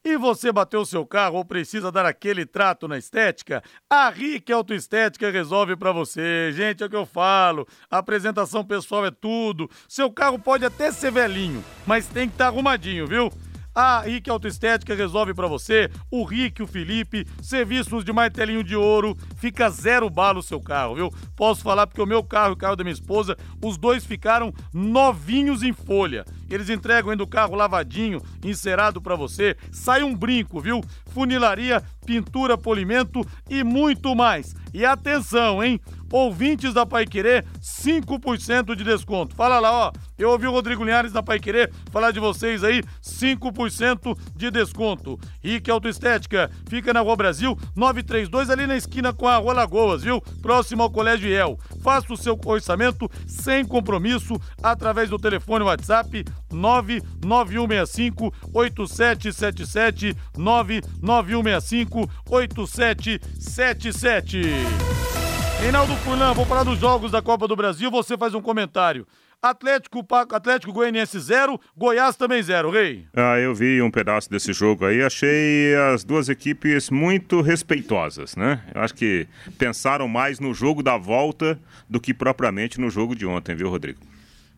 E 0.05 0.17
você 0.17 0.51
bateu 0.51 0.85
seu 0.85 1.05
carro 1.05 1.37
ou 1.37 1.45
precisa 1.45 1.89
dar 1.89 2.05
aquele 2.05 2.45
trato 2.45 2.89
na 2.89 2.97
estética? 2.97 3.63
A 3.89 4.09
Rick 4.09 4.51
Autoestética 4.51 5.31
resolve 5.31 5.77
para 5.77 5.93
você. 5.93 6.51
Gente, 6.51 6.83
é 6.83 6.85
o 6.85 6.89
que 6.89 6.95
eu 6.95 7.05
falo. 7.05 7.65
A 7.89 7.99
apresentação 7.99 8.65
pessoal 8.65 9.05
é 9.05 9.11
tudo. 9.11 9.69
Seu 9.87 10.11
carro 10.11 10.37
pode 10.37 10.65
até 10.65 10.91
ser 10.91 11.09
velhinho, 11.09 11.63
mas 11.87 12.05
tem 12.05 12.27
que 12.27 12.35
estar 12.35 12.45
tá 12.45 12.49
arrumadinho, 12.49 13.07
viu? 13.07 13.31
A 13.75 14.01
Rick 14.01 14.29
Autoestética 14.29 14.93
resolve 14.93 15.33
para 15.33 15.47
você. 15.47 15.89
O 16.12 16.23
Rick, 16.23 16.62
o 16.62 16.67
Felipe, 16.67 17.25
serviços 17.41 18.05
de 18.05 18.13
martelinho 18.13 18.63
de 18.63 18.75
ouro, 18.75 19.17
fica 19.38 19.69
zero 19.69 20.09
bala 20.09 20.39
o 20.39 20.43
seu 20.43 20.62
carro, 20.62 20.95
viu? 20.95 21.13
Posso 21.36 21.63
falar 21.63 21.88
porque 21.88 22.01
o 22.01 22.05
meu 22.05 22.23
carro 22.23 22.51
e 22.51 22.53
o 22.53 22.57
carro 22.57 22.75
da 22.75 22.83
minha 22.83 22.93
esposa, 22.93 23.36
os 23.63 23.77
dois 23.77 24.05
ficaram 24.05 24.53
novinhos 24.71 25.63
em 25.63 25.73
folha. 25.73 26.23
Eles 26.49 26.69
entregam 26.69 27.09
ainda 27.09 27.23
o 27.23 27.27
carro 27.27 27.55
lavadinho, 27.55 28.21
encerado 28.43 29.01
para 29.01 29.15
você. 29.15 29.57
Sai 29.71 30.03
um 30.03 30.15
brinco, 30.15 30.62
viu? 30.62 30.81
Funilaria, 31.07 31.83
pintura, 32.05 32.55
polimento 32.55 33.21
e 33.49 33.63
muito 33.63 34.13
mais. 34.15 34.55
E 34.71 34.86
atenção, 34.86 35.63
hein? 35.63 35.79
Ouvintes 36.13 36.73
da 36.76 36.86
Pai 36.86 37.08
Querer, 37.08 37.43
5% 37.60 38.76
de 38.76 38.84
desconto. 38.84 39.36
Fala 39.36 39.60
lá, 39.60 39.88
ó. 39.88 39.91
Eu 40.15 40.30
ouvi 40.30 40.45
o 40.45 40.52
Rodrigo 40.52 40.84
Linhares 40.84 41.12
da 41.12 41.23
Pai 41.23 41.39
Querer 41.39 41.73
falar 41.91 42.12
de 42.12 42.19
vocês 42.19 42.63
aí, 42.63 42.84
5% 43.02 44.15
de 44.36 44.52
desconto. 44.52 45.19
Rick 45.43 45.71
Autoestética, 45.71 46.52
fica 46.69 46.93
na 46.93 46.99
Rua 46.99 47.15
Brasil, 47.15 47.58
932, 47.76 48.52
ali 48.52 48.67
na 48.67 48.78
esquina 48.78 49.12
com 49.12 49.28
a 49.28 49.38
Rua 49.38 49.54
Lagoas, 49.54 50.04
viu? 50.04 50.21
Próximo 50.39 50.84
ao 50.84 50.91
Colégio 50.91 51.34
El. 51.34 51.58
Faça 51.82 52.13
o 52.13 52.17
seu 52.17 52.39
orçamento 52.45 53.10
sem 53.26 53.65
compromisso 53.65 54.39
através 54.62 55.10
do 55.10 55.17
telefone 55.17 55.65
WhatsApp 55.65 56.23
99165 56.52 58.32
8777 58.54 60.15
99165 60.38 62.08
8777. 62.30 65.22
Reinaldo 65.59 65.95
Furlan, 65.97 66.33
vou 66.33 66.45
falar 66.45 66.63
dos 66.63 66.77
jogos 66.79 67.11
da 67.11 67.21
Copa 67.21 67.47
do 67.47 67.55
Brasil, 67.55 67.89
você 67.89 68.17
faz 68.17 68.33
um 68.33 68.41
comentário. 68.41 69.07
Atlético, 69.41 70.05
Atlético 70.31 70.71
Goianiense 70.71 71.19
0, 71.19 71.59
Goiás 71.75 72.15
também 72.15 72.41
0, 72.41 72.69
Rei. 72.69 73.05
Ah, 73.13 73.37
eu 73.37 73.53
vi 73.53 73.81
um 73.81 73.91
pedaço 73.91 74.29
desse 74.29 74.53
jogo 74.53 74.85
aí, 74.85 75.01
achei 75.01 75.75
as 75.93 76.03
duas 76.03 76.29
equipes 76.29 76.89
muito 76.89 77.41
respeitosas, 77.41 78.35
né? 78.37 78.61
Eu 78.73 78.81
acho 78.81 78.93
que 78.93 79.27
pensaram 79.57 80.07
mais 80.07 80.39
no 80.39 80.53
jogo 80.53 80.81
da 80.81 80.97
volta 80.97 81.59
do 81.89 81.99
que 81.99 82.13
propriamente 82.13 82.79
no 82.79 82.89
jogo 82.89 83.15
de 83.15 83.25
ontem, 83.25 83.53
viu, 83.55 83.69
Rodrigo? 83.69 83.99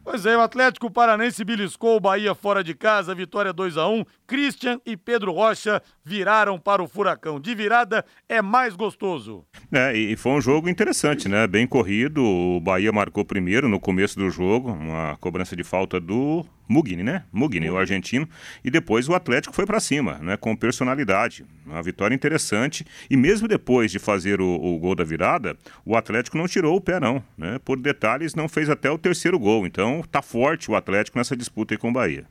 Pois 0.04 0.24
é, 0.24 0.38
o 0.38 0.42
Atlético 0.42 0.92
Paranense 0.92 1.44
beliscou 1.44 1.98
o 1.98 2.00
Bahia 2.00 2.36
fora 2.36 2.64
de 2.64 2.76
casa, 2.76 3.16
vitória 3.16 3.52
2 3.52 3.76
a 3.76 3.88
1 3.88 4.06
Christian 4.28 4.80
e 4.86 4.98
Pedro 4.98 5.32
Rocha 5.32 5.82
viraram 6.04 6.60
para 6.60 6.84
o 6.84 6.88
Furacão. 6.88 7.40
De 7.40 7.54
virada 7.54 8.06
é 8.28 8.42
mais 8.42 8.76
gostoso. 8.76 9.46
É, 9.72 9.96
e 9.96 10.16
foi 10.16 10.34
um 10.34 10.42
jogo 10.42 10.70
interessante, 10.70 11.28
né? 11.28 11.48
Bem 11.48 11.68
corrido. 11.68 12.24
O 12.24 12.60
Bahia 12.60 12.92
marcou 12.92 13.26
primeiro 13.26 13.68
no 13.68 13.80
começo 13.80 14.18
do 14.18 14.30
jogo, 14.30 14.72
uma 14.72 15.18
cobrança 15.18 15.56
de 15.56 15.64
falta 15.64 16.00
do 16.00 16.46
Mugni, 16.68 17.04
né? 17.04 17.24
Mugni, 17.32 17.70
o 17.70 17.78
argentino. 17.78 18.28
E 18.64 18.72
depois 18.72 19.08
o 19.08 19.14
Atlético 19.14 19.56
foi 19.56 19.66
para 19.66 19.80
cima, 19.80 20.18
né? 20.20 20.38
Com 20.38 20.56
personalidade. 20.56 21.46
Uma 21.66 21.82
vitória 21.82 22.16
interessante. 22.16 22.86
E 23.10 23.16
mesmo 23.16 23.48
depois 23.48 23.92
de 23.92 24.00
fazer 24.00 24.42
o, 24.42 24.48
o, 24.48 24.80
gol 24.80 24.96
da 24.96 25.04
virada, 25.04 25.58
o 25.86 25.96
Atlético 25.96 26.38
não 26.38 26.48
tirou 26.48 26.76
o 26.76 26.82
pé, 26.82 27.00
não. 27.00 27.24
Né? 27.38 27.60
Por 27.64 27.80
detalhes, 27.80 28.36
não 28.36 28.48
fez 28.48 28.70
até 28.70 28.90
o 28.90 28.98
terceiro 28.98 29.40
gol. 29.40 29.66
Então 29.66 30.04
tá 30.12 30.22
forte 30.22 30.70
o 30.70 30.76
Atlético 30.76 31.18
nessa 31.18 31.36
disputa 31.36 31.74
aí 31.74 31.78
com 31.78 31.90
o 31.90 31.94
Bahia. 31.94 32.26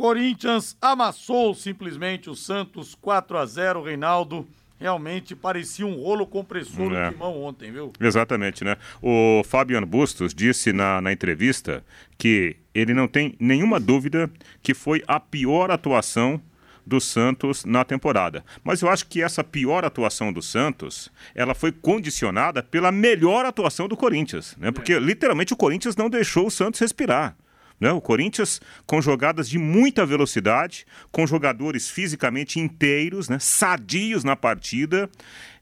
Corinthians 0.00 0.78
amassou 0.80 1.54
simplesmente 1.54 2.30
o 2.30 2.34
Santos 2.34 2.94
4 2.94 3.36
a 3.36 3.44
0 3.44 3.82
Reinaldo 3.82 4.48
realmente 4.78 5.36
parecia 5.36 5.86
um 5.86 5.94
rolo 5.94 6.26
compressor 6.26 6.90
é. 6.94 7.10
de 7.10 7.16
mão 7.16 7.42
ontem, 7.42 7.70
viu? 7.70 7.92
Exatamente, 8.00 8.64
né? 8.64 8.78
O 9.02 9.42
Fabiano 9.44 9.86
Bustos 9.86 10.32
disse 10.32 10.72
na, 10.72 11.02
na 11.02 11.12
entrevista 11.12 11.84
que 12.16 12.56
ele 12.74 12.94
não 12.94 13.06
tem 13.06 13.36
nenhuma 13.38 13.78
dúvida 13.78 14.30
que 14.62 14.72
foi 14.72 15.02
a 15.06 15.20
pior 15.20 15.70
atuação 15.70 16.40
do 16.86 16.98
Santos 16.98 17.66
na 17.66 17.84
temporada. 17.84 18.42
Mas 18.64 18.80
eu 18.80 18.88
acho 18.88 19.06
que 19.06 19.22
essa 19.22 19.44
pior 19.44 19.84
atuação 19.84 20.32
do 20.32 20.40
Santos, 20.40 21.10
ela 21.34 21.54
foi 21.54 21.72
condicionada 21.72 22.62
pela 22.62 22.90
melhor 22.90 23.44
atuação 23.44 23.86
do 23.86 23.98
Corinthians, 23.98 24.56
né? 24.56 24.72
Porque 24.72 24.94
é. 24.94 24.98
literalmente 24.98 25.52
o 25.52 25.56
Corinthians 25.56 25.94
não 25.94 26.08
deixou 26.08 26.46
o 26.46 26.50
Santos 26.50 26.80
respirar. 26.80 27.36
Né? 27.80 27.90
O 27.90 28.00
Corinthians 28.00 28.60
com 28.86 29.00
jogadas 29.00 29.48
de 29.48 29.58
muita 29.58 30.04
velocidade, 30.04 30.86
com 31.10 31.26
jogadores 31.26 31.88
fisicamente 31.88 32.60
inteiros, 32.60 33.28
né? 33.28 33.38
sadios 33.40 34.22
na 34.22 34.36
partida. 34.36 35.08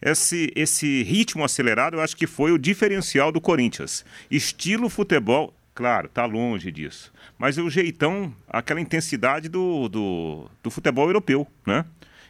Esse, 0.03 0.53
esse 0.57 1.05
ritmo 1.05 1.45
acelerado 1.45 1.97
eu 1.97 2.01
acho 2.01 2.17
que 2.17 2.27
foi 2.27 2.51
o 2.51 2.59
diferencial 2.59 3.31
do 3.31 3.41
Corinthians. 3.41 4.05
Estilo 4.29 4.89
futebol, 4.89 5.55
claro, 5.75 6.09
tá 6.09 6.27
longe 6.27 6.73
disso. 6.73 7.13
Mas 7.39 7.57
o 7.57 7.71
jeitão, 7.71 8.35
aquela 8.49 8.81
intensidade 8.81 9.49
do, 9.49 9.89
do, 9.89 10.51
do 10.63 10.71
futebol 10.71 11.07
europeu, 11.07 11.47
né? 11.65 11.85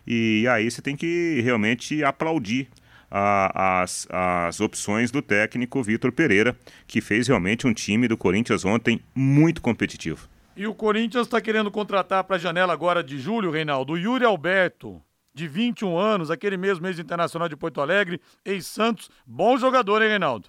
E 0.06 0.46
aí 0.48 0.70
você 0.70 0.80
tem 0.80 0.96
que 0.96 1.40
realmente 1.42 2.02
aplaudir 2.02 2.68
a, 3.10 3.82
as, 3.82 4.06
as 4.10 4.60
opções 4.60 5.10
do 5.10 5.22
técnico 5.22 5.82
Vitor 5.82 6.12
Pereira, 6.12 6.56
que 6.86 7.00
fez 7.00 7.28
realmente 7.28 7.66
um 7.66 7.72
time 7.72 8.08
do 8.08 8.16
Corinthians 8.16 8.64
ontem 8.64 9.00
muito 9.14 9.60
competitivo. 9.60 10.28
E 10.56 10.66
o 10.66 10.74
Corinthians 10.74 11.26
está 11.26 11.40
querendo 11.40 11.70
contratar 11.70 12.24
para 12.24 12.36
a 12.36 12.38
janela 12.38 12.72
agora 12.72 13.02
de 13.02 13.18
julho, 13.18 13.50
Reinaldo, 13.50 13.92
o 13.92 13.98
Yuri 13.98 14.24
Alberto, 14.24 15.00
de 15.32 15.46
21 15.46 15.96
anos, 15.96 16.30
aquele 16.30 16.56
mesmo 16.56 16.82
mês 16.82 16.98
internacional 16.98 17.48
de 17.48 17.56
Porto 17.56 17.80
Alegre, 17.80 18.20
ex-Santos, 18.44 19.08
bom 19.24 19.56
jogador, 19.56 20.02
hein, 20.02 20.08
Reinaldo? 20.08 20.48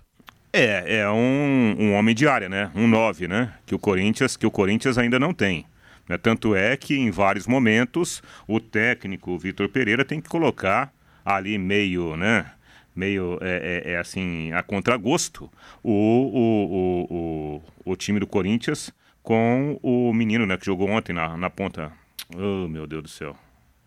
É, 0.51 1.01
é 1.01 1.09
um, 1.09 1.75
um 1.77 1.93
homem 1.93 2.15
de 2.15 2.27
área, 2.27 2.49
né? 2.49 2.71
Um 2.73 2.87
9, 2.87 3.27
né? 3.27 3.53
Que 3.67 3.75
o 3.75 3.79
Corinthians, 3.79 4.35
que 4.35 4.47
o 4.47 4.51
Corinthians 4.51 4.97
ainda 4.97 5.19
não 5.19 5.31
tem. 5.31 5.67
Né? 6.07 6.17
Tanto 6.17 6.55
é 6.55 6.75
que 6.75 6.97
em 6.97 7.11
vários 7.11 7.45
momentos 7.45 8.23
o 8.47 8.59
técnico 8.59 9.37
Vitor 9.37 9.69
Pereira 9.69 10.03
tem 10.03 10.19
que 10.19 10.27
colocar 10.27 10.91
ali 11.23 11.57
meio, 11.57 12.15
né? 12.15 12.51
Meio 12.95 13.37
é, 13.41 13.83
é, 13.85 13.91
é 13.93 13.97
assim, 13.97 14.51
a 14.51 14.61
contragosto, 14.61 15.49
o, 15.81 15.91
o, 15.91 17.07
o, 17.11 17.61
o, 17.85 17.91
o 17.91 17.95
time 17.95 18.19
do 18.19 18.27
Corinthians 18.27 18.91
com 19.21 19.79
o 19.81 20.13
menino 20.13 20.45
né, 20.45 20.57
que 20.57 20.65
jogou 20.65 20.89
ontem 20.89 21.13
na, 21.13 21.37
na 21.37 21.49
ponta. 21.49 21.91
Oh, 22.35 22.67
meu 22.67 22.87
Deus 22.87 23.03
do 23.03 23.09
céu. 23.09 23.35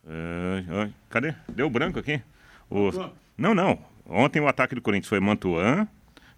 É, 0.06 0.90
cadê? 1.10 1.34
Deu 1.48 1.68
branco 1.68 1.98
aqui? 1.98 2.22
O... 2.70 2.90
Não, 3.36 3.54
não. 3.54 3.78
Ontem 4.06 4.40
o 4.40 4.48
ataque 4.48 4.74
do 4.74 4.82
Corinthians 4.82 5.08
foi 5.08 5.20
Mantuan, 5.20 5.86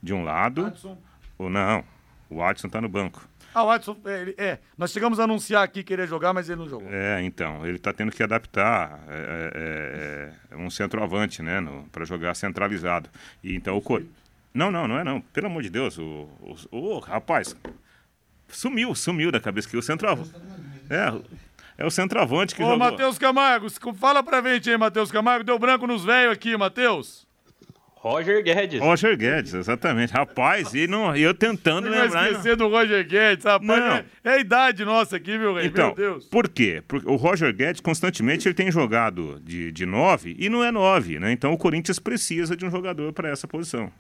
de 0.03 0.13
um 0.13 0.23
lado. 0.23 0.67
Adson. 0.67 0.99
Ou 1.39 1.51
não, 1.51 1.85
o 2.31 2.43
Adson 2.43 2.69
tá 2.69 2.81
no 2.81 2.89
banco. 2.89 3.27
Ah, 3.55 3.63
o 3.63 3.71
Adson, 3.71 3.97
é, 4.05 4.35
é, 4.37 4.59
nós 4.77 4.91
chegamos 4.91 5.21
a 5.21 5.25
anunciar 5.25 5.63
aqui 5.63 5.85
que 5.85 5.93
ele 5.93 6.03
ia 6.03 6.09
jogar, 6.09 6.33
mas 6.33 6.49
ele 6.51 6.59
não 6.59 6.69
jogou. 6.69 6.89
É, 6.91 7.23
então, 7.23 7.65
ele 7.65 7.77
está 7.77 7.93
tendo 7.93 8.11
que 8.11 8.23
adaptar 8.23 9.01
é, 9.09 10.33
é, 10.51 10.55
é 10.55 10.57
um 10.57 10.69
centroavante, 10.69 11.41
né, 11.41 11.65
para 11.93 12.05
jogar 12.05 12.35
centralizado. 12.35 13.09
E 13.43 13.55
então 13.55 13.77
o 13.77 13.81
Cor... 13.81 14.03
Não, 14.53 14.71
não, 14.71 14.87
não 14.87 14.99
é 14.99 15.05
não. 15.05 15.21
Pelo 15.21 15.47
amor 15.47 15.63
de 15.63 15.71
Deus, 15.71 15.99
o, 15.99 16.29
o, 16.71 16.79
o 16.79 16.99
rapaz 16.99 17.57
sumiu, 18.49 18.95
sumiu 18.95 19.31
da 19.31 19.41
cabeça 19.41 19.69
que 19.69 19.77
o 19.77 19.83
centroavante. 19.83 20.33
É, 20.91 21.83
é 21.83 21.87
o 21.87 21.91
centroavante 21.91 22.55
que 22.55 22.63
Ô, 22.63 22.71
jogou. 22.71 22.87
Ô, 22.87 22.91
Matheus 22.91 23.19
Camargo, 23.19 23.69
fala 23.95 24.23
pra 24.23 24.41
gente 24.43 24.71
aí, 24.71 24.77
Matheus 24.77 25.11
Camargo, 25.11 25.45
deu 25.45 25.59
branco 25.59 25.87
nos 25.87 26.05
velhos 26.05 26.33
aqui, 26.33 26.57
Matheus. 26.57 27.24
Roger 28.05 28.43
Guedes. 28.43 28.83
Roger 28.83 29.17
Guedes, 29.17 29.55
exatamente. 29.55 30.13
Rapaz, 30.13 30.75
e 30.75 30.87
não, 30.87 31.17
eu 31.17 31.33
tentando 31.33 31.89
não 31.89 31.99
lembrar. 31.99 32.25
Não 32.25 32.31
esquecer 32.33 32.55
do 32.55 32.69
Roger 32.69 33.03
Guedes, 33.09 33.47
rapaz. 33.47 34.05
É, 34.23 34.29
é, 34.29 34.31
a 34.35 34.39
idade 34.39 34.85
nossa 34.85 35.17
aqui, 35.17 35.39
meu 35.39 35.55
rei. 35.55 35.69
Então, 35.69 35.87
meu 35.87 35.95
Deus. 35.95 36.27
Por 36.27 36.47
quê? 36.47 36.83
Porque 36.87 37.09
o 37.09 37.17
Roger 37.17 37.51
Guedes 37.55 37.81
constantemente 37.81 38.47
ele 38.47 38.55
tem 38.55 38.71
jogado 38.71 39.41
de, 39.43 39.73
de 39.73 39.87
nove 39.87 40.37
e 40.39 40.51
não 40.51 40.63
é 40.63 40.71
nove, 40.71 41.19
né? 41.19 41.33
Então 41.33 41.55
o 41.55 41.57
Corinthians 41.57 41.99
precisa 41.99 42.55
de 42.55 42.67
um 42.67 42.71
jogador 42.71 43.11
para 43.15 43.31
essa 43.31 43.49
posição. 43.49 43.91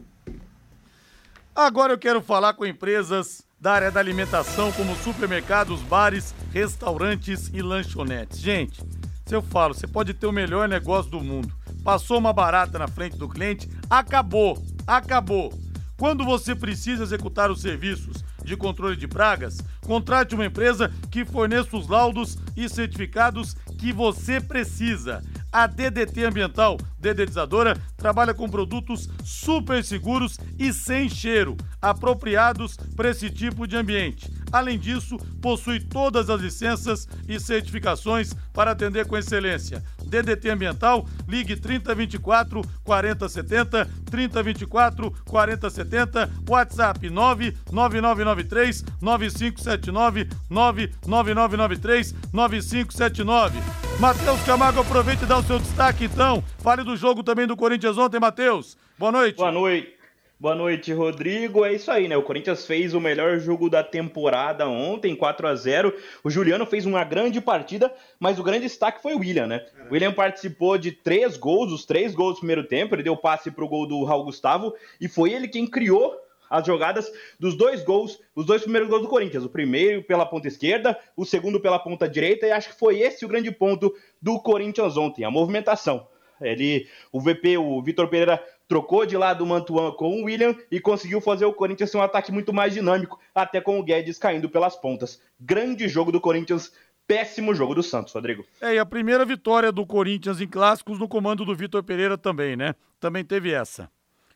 Agora 1.56 1.94
eu 1.94 1.98
quero 1.98 2.20
falar 2.20 2.52
com 2.52 2.66
empresas 2.66 3.42
da 3.58 3.72
área 3.72 3.90
da 3.90 4.00
alimentação, 4.00 4.70
como 4.72 4.94
supermercados, 4.96 5.80
bares, 5.80 6.34
restaurantes 6.52 7.50
e 7.54 7.62
lanchonetes. 7.62 8.38
Gente, 8.38 8.82
se 9.24 9.34
eu 9.34 9.40
falo, 9.40 9.72
você 9.72 9.86
pode 9.86 10.12
ter 10.12 10.26
o 10.26 10.32
melhor 10.32 10.68
negócio 10.68 11.10
do 11.10 11.22
mundo 11.22 11.50
passou 11.84 12.18
uma 12.18 12.32
barata 12.32 12.78
na 12.78 12.88
frente 12.88 13.16
do 13.18 13.28
cliente, 13.28 13.68
acabou, 13.90 14.60
acabou. 14.86 15.52
Quando 15.96 16.24
você 16.24 16.54
precisa 16.56 17.04
executar 17.04 17.50
os 17.50 17.60
serviços 17.60 18.24
de 18.42 18.56
controle 18.56 18.96
de 18.96 19.06
pragas, 19.06 19.58
contrate 19.82 20.34
uma 20.34 20.46
empresa 20.46 20.90
que 21.10 21.24
forneça 21.24 21.76
os 21.76 21.86
laudos 21.86 22.36
e 22.56 22.68
certificados 22.68 23.54
que 23.78 23.92
você 23.92 24.40
precisa. 24.40 25.22
A 25.52 25.68
DDT 25.68 26.24
Ambiental 26.24 26.76
Dedetizadora 26.98 27.76
trabalha 27.96 28.34
com 28.34 28.48
produtos 28.48 29.08
super 29.22 29.84
seguros 29.84 30.38
e 30.58 30.72
sem 30.72 31.08
cheiro, 31.08 31.56
apropriados 31.80 32.76
para 32.96 33.10
esse 33.10 33.30
tipo 33.30 33.66
de 33.66 33.76
ambiente. 33.76 34.28
Além 34.52 34.78
disso, 34.78 35.16
possui 35.40 35.80
todas 35.80 36.30
as 36.30 36.40
licenças 36.40 37.08
e 37.28 37.38
certificações 37.40 38.34
para 38.52 38.70
atender 38.70 39.06
com 39.06 39.16
excelência. 39.16 39.82
DDT 40.04 40.50
Ambiental, 40.50 41.06
ligue 41.26 41.56
3024 41.56 42.62
4070, 42.84 43.88
3024 44.10 45.10
4070, 45.24 46.30
WhatsApp 46.48 47.10
99993 47.10 48.84
9579, 49.00 50.28
99993 50.48 52.14
9579. 52.32 53.58
Matheus 53.98 54.42
Camargo, 54.42 54.80
aproveite 54.80 55.24
e 55.24 55.26
dá 55.26 55.38
o 55.38 55.42
seu 55.42 55.58
destaque 55.58 56.04
então. 56.04 56.42
Fale 56.58 56.82
do 56.84 56.96
jogo 56.96 57.22
também 57.22 57.46
do 57.46 57.56
Corinthians 57.56 57.98
ontem, 57.98 58.20
Matheus. 58.20 58.76
Boa 58.98 59.12
noite. 59.12 59.36
Boa 59.36 59.52
noite. 59.52 60.03
Boa 60.38 60.56
noite, 60.56 60.92
Rodrigo. 60.92 61.64
É 61.64 61.72
isso 61.72 61.90
aí, 61.92 62.08
né? 62.08 62.16
O 62.16 62.22
Corinthians 62.22 62.66
fez 62.66 62.92
o 62.92 63.00
melhor 63.00 63.38
jogo 63.38 63.70
da 63.70 63.84
temporada 63.84 64.68
ontem, 64.68 65.14
4 65.14 65.46
a 65.46 65.54
0 65.54 65.94
O 66.24 66.28
Juliano 66.28 66.66
fez 66.66 66.84
uma 66.84 67.04
grande 67.04 67.40
partida, 67.40 67.94
mas 68.18 68.36
o 68.38 68.42
grande 68.42 68.66
destaque 68.66 69.00
foi 69.00 69.14
o 69.14 69.20
William, 69.20 69.46
né? 69.46 69.64
O 69.88 69.92
William 69.94 70.12
participou 70.12 70.76
de 70.76 70.90
três 70.90 71.36
gols, 71.36 71.72
os 71.72 71.86
três 71.86 72.14
gols 72.14 72.34
do 72.34 72.38
primeiro 72.38 72.64
tempo. 72.64 72.96
Ele 72.96 73.04
deu 73.04 73.16
passe 73.16 73.48
pro 73.48 73.68
gol 73.68 73.86
do 73.86 74.02
Raul 74.02 74.24
Gustavo 74.24 74.74
e 75.00 75.06
foi 75.06 75.32
ele 75.32 75.46
quem 75.46 75.68
criou 75.68 76.20
as 76.50 76.66
jogadas 76.66 77.10
dos 77.38 77.56
dois 77.56 77.84
gols, 77.84 78.20
os 78.34 78.44
dois 78.44 78.62
primeiros 78.62 78.90
gols 78.90 79.02
do 79.02 79.08
Corinthians. 79.08 79.44
O 79.44 79.48
primeiro 79.48 80.02
pela 80.02 80.26
ponta 80.26 80.48
esquerda, 80.48 80.98
o 81.16 81.24
segundo 81.24 81.60
pela 81.60 81.78
ponta 81.78 82.08
direita, 82.08 82.44
e 82.44 82.50
acho 82.50 82.70
que 82.70 82.78
foi 82.78 82.98
esse 82.98 83.24
o 83.24 83.28
grande 83.28 83.52
ponto 83.52 83.94
do 84.20 84.40
Corinthians 84.40 84.96
ontem, 84.96 85.24
a 85.24 85.30
movimentação. 85.30 86.08
Ele, 86.40 86.88
o 87.12 87.20
VP, 87.20 87.56
o 87.58 87.80
Vitor 87.82 88.08
Pereira, 88.08 88.42
trocou 88.66 89.04
de 89.04 89.16
lado 89.16 89.44
o 89.44 89.46
Mantuan 89.46 89.92
com 89.92 90.20
o 90.20 90.24
William 90.24 90.56
e 90.70 90.80
conseguiu 90.80 91.20
fazer 91.20 91.44
o 91.44 91.52
Corinthians 91.52 91.90
ter 91.90 91.98
um 91.98 92.02
ataque 92.02 92.32
muito 92.32 92.52
mais 92.52 92.72
dinâmico, 92.72 93.20
até 93.34 93.60
com 93.60 93.78
o 93.78 93.82
Guedes 93.82 94.18
caindo 94.18 94.48
pelas 94.48 94.76
pontas. 94.76 95.20
Grande 95.38 95.88
jogo 95.88 96.10
do 96.10 96.20
Corinthians, 96.20 96.72
péssimo 97.06 97.54
jogo 97.54 97.74
do 97.74 97.82
Santos, 97.82 98.12
Rodrigo. 98.12 98.44
É, 98.60 98.74
e 98.74 98.78
a 98.78 98.86
primeira 98.86 99.24
vitória 99.24 99.70
do 99.70 99.86
Corinthians 99.86 100.40
em 100.40 100.48
clássicos 100.48 100.98
no 100.98 101.08
comando 101.08 101.44
do 101.44 101.54
Vitor 101.54 101.82
Pereira 101.82 102.16
também, 102.16 102.56
né? 102.56 102.74
Também 102.98 103.24
teve 103.24 103.52
essa. 103.52 103.90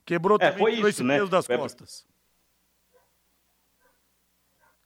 Quebrou 0.04 0.36
É, 0.40 0.50
também 0.50 0.58
foi 0.58 0.72
isso, 0.74 0.88
esse 0.88 1.02
né? 1.02 1.18
peso 1.18 1.30
das 1.30 1.48
É. 1.48 1.56
costas. 1.56 2.06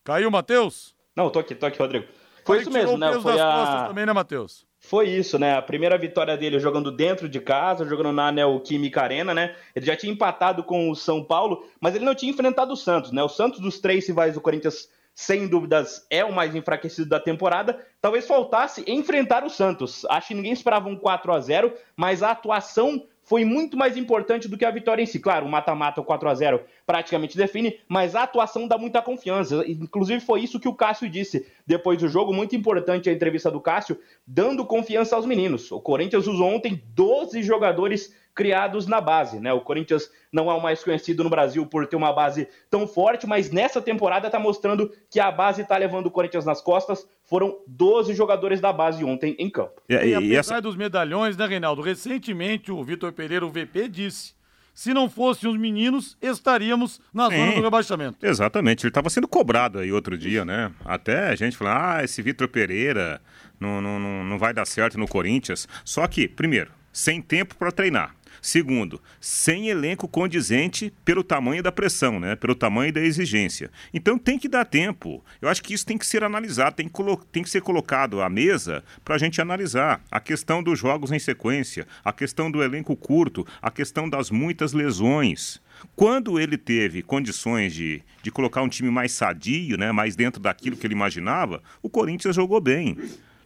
Caiu, 0.05 0.31
Matheus? 0.31 0.97
Não, 1.15 1.31
tô 1.31 1.39
aqui, 1.39 1.55
tô 1.55 1.67
aqui, 1.67 1.79
Rodrigo. 1.79 2.07
Foi 2.45 2.57
Falei 2.57 2.63
isso 2.63 2.71
que 2.71 2.79
tirou 2.79 2.99
mesmo, 2.99 3.15
né? 3.17 3.21
Foi 3.23 3.41
a... 3.41 3.85
também, 3.89 4.05
né, 4.07 4.13
Matheus? 4.13 4.67
Foi 4.85 5.09
isso, 5.09 5.39
né? 5.39 5.55
A 5.57 5.63
primeira 5.63 5.97
vitória 5.97 6.37
dele 6.37 6.59
jogando 6.59 6.91
dentro 6.91 7.29
de 7.29 7.41
casa, 7.41 7.89
jogando 7.89 8.13
na 8.13 8.33
Neoquímica 8.33 9.01
Arena, 9.01 9.33
né? 9.33 9.55
Ele 9.77 9.87
já 9.87 9.97
tinha 9.97 10.13
empatado 10.13 10.65
com 10.65 10.91
o 10.91 10.97
São 10.97 11.23
Paulo, 11.23 11.65
mas 11.81 11.95
ele 11.95 12.05
não 12.05 12.17
tinha 12.17 12.33
enfrentado 12.33 12.73
o 12.73 12.77
Santos, 12.77 13.13
né? 13.13 13.23
O 13.23 13.29
Santos 13.29 13.61
dos 13.61 13.79
três 13.79 14.07
rivais 14.09 14.35
do 14.35 14.41
Corinthians, 14.41 14.91
sem 15.15 15.47
dúvidas, 15.47 16.05
é 16.11 16.25
o 16.25 16.33
mais 16.33 16.57
enfraquecido 16.57 17.09
da 17.09 17.21
temporada. 17.21 17.81
Talvez 18.01 18.27
faltasse 18.27 18.85
enfrentar 18.89 19.45
o 19.45 19.51
Santos. 19.51 20.05
Acho 20.07 20.29
que 20.29 20.35
ninguém 20.35 20.53
esperava 20.53 20.89
um 20.89 20.97
4 20.97 21.33
a 21.33 21.39
0 21.39 21.73
mas 21.97 22.21
a 22.21 22.33
atuação 22.33 23.07
foi 23.23 23.45
muito 23.45 23.77
mais 23.77 23.97
importante 23.97 24.49
do 24.49 24.59
que 24.59 24.65
a 24.65 24.71
vitória 24.71 25.03
em 25.03 25.07
si. 25.07 25.19
Claro, 25.19 25.47
o 25.47 25.49
mata-mata, 25.49 26.01
o 26.01 26.05
4 26.05 26.29
a 26.29 26.35
0 26.35 26.61
praticamente 26.87 27.37
define, 27.37 27.79
mas 27.89 28.15
a 28.15 28.25
atuação 28.25 28.67
dá 28.67 28.77
muita 28.77 29.01
confiança. 29.01 29.65
Inclusive 29.67 30.21
foi 30.21 30.41
isso 30.41 30.61
que 30.61 30.69
o 30.69 30.75
Cássio 30.75 31.09
disse 31.09 31.47
depois 31.67 31.99
do 31.99 32.09
jogo, 32.09 32.33
muito 32.33 32.57
importante 32.57 33.09
a 33.09 33.13
entrevista 33.13 33.51
do 33.51 33.61
Cássio, 33.61 33.99
dando 34.27 34.67
confiança 34.67 35.17
aos 35.17 35.27
meninos. 35.27 35.71
O 35.71 35.81
Corinthians 35.81 36.27
usou 36.27 36.49
ontem 36.49 36.83
12 36.95 37.43
jogadores 37.43 38.15
criados 38.35 38.87
na 38.87 39.01
base, 39.01 39.39
né? 39.39 39.53
O 39.53 39.61
Corinthians 39.61 40.11
não 40.33 40.51
é 40.51 40.55
o 40.55 40.63
mais 40.63 40.83
conhecido 40.83 41.23
no 41.23 41.31
Brasil 41.31 41.67
por 41.67 41.87
ter 41.87 41.97
uma 41.97 42.13
base 42.13 42.49
tão 42.71 42.87
forte, 42.87 43.27
mas 43.27 43.51
nessa 43.51 43.81
temporada 43.81 44.31
tá 44.31 44.39
mostrando 44.39 44.91
que 45.11 45.21
a 45.21 45.31
base 45.31 45.65
tá 45.65 45.77
levando 45.77 46.07
o 46.07 46.11
Corinthians 46.11 46.47
nas 46.47 46.61
costas. 46.61 47.07
Foram 47.33 47.57
12 47.67 48.13
jogadores 48.13 48.61
da 48.61 48.71
base 48.75 49.03
ontem 49.03 49.35
em 49.39 49.49
campo. 49.49 49.81
E, 49.89 49.95
E, 49.95 50.09
e- 50.11 50.15
apesar 50.15 50.57
essa, 50.57 50.61
dos 50.61 50.77
medalhões, 50.77 51.35
né, 51.35 51.47
Reinaldo? 51.47 51.81
Recentemente 51.81 52.71
o 52.71 52.85
Vitor 52.85 53.11
Pereira, 53.11 53.47
o 53.47 53.49
VP, 53.49 53.89
disse: 53.89 54.35
se 54.75 54.93
não 54.93 55.09
fossem 55.09 55.49
os 55.49 55.57
meninos, 55.57 56.15
estaríamos 56.21 57.01
na 57.11 57.31
zona 57.31 57.53
Sim. 57.53 57.55
do 57.57 57.63
rebaixamento. 57.63 58.19
Exatamente, 58.23 58.83
ele 58.85 58.91
estava 58.91 59.09
sendo 59.09 59.27
cobrado 59.27 59.79
aí 59.79 59.91
outro 59.91 60.19
dia, 60.19 60.45
né? 60.45 60.73
Até 60.85 61.29
a 61.31 61.35
gente 61.35 61.57
falando, 61.57 61.79
ah, 61.79 62.05
esse 62.05 62.21
Vitor 62.21 62.49
Pereira 62.49 63.19
não, 63.59 63.81
não, 63.81 63.99
não, 63.99 64.25
não 64.25 64.39
vai 64.39 64.53
dar 64.53 64.67
certo 64.67 64.99
no 64.99 65.09
Corinthians. 65.09 65.67
Só 65.87 66.07
que, 66.07 66.29
primeiro, 66.29 66.71
sem 66.93 67.23
tempo 67.23 67.57
para 67.57 67.73
treinar. 67.73 68.15
Segundo, 68.43 69.01
sem 69.21 69.69
elenco 69.69 70.09
condizente 70.09 70.93
pelo 71.05 71.23
tamanho 71.23 71.63
da 71.63 71.71
pressão, 71.71 72.19
né? 72.19 72.35
Pelo 72.35 72.57
tamanho 72.57 72.93
da 72.93 73.01
exigência. 73.01 73.71
Então 73.95 74.19
tem 74.19 74.37
que 74.37 74.49
dar 74.49 74.65
tempo. 74.65 75.25
Eu 75.41 75.49
acho 75.49 75.63
que 75.63 75.73
isso 75.73 75.87
tem 75.87 75.97
que 75.97 76.05
ser 76.05 76.25
analisado, 76.25 76.75
tem 76.75 76.89
que, 76.89 77.03
tem 77.31 77.45
que 77.45 77.49
ser 77.49 77.63
colocado 77.63 78.21
à 78.21 78.29
mesa 78.29 78.83
para 79.05 79.15
a 79.15 79.19
gente 79.19 79.41
analisar 79.41 80.03
a 80.11 80.19
questão 80.19 80.61
dos 80.61 80.77
jogos 80.77 81.13
em 81.13 81.21
sequência, 81.21 81.87
a 82.05 82.13
questão 82.13 82.51
do 82.51 82.65
elenco 82.65 82.97
curto, 82.97 83.47
a 83.63 83.71
questão 83.71 84.11
das 84.11 84.29
muitas 84.29 84.73
lesões. 84.73 85.63
Quando 85.95 86.41
ele 86.41 86.59
teve 86.59 87.01
condições 87.01 87.73
de, 87.73 88.03
de 88.25 88.31
colocar 88.33 88.63
um 88.63 88.69
time 88.69 88.91
mais 88.91 89.13
sadio, 89.13 89.77
né, 89.77 89.93
mais 89.93 90.17
dentro 90.17 90.43
daquilo 90.43 90.77
que 90.77 90.85
ele 90.85 90.95
imaginava, 90.95 91.63
o 91.81 91.89
Corinthians 91.89 92.35
jogou 92.35 92.61
bem. 92.61 92.97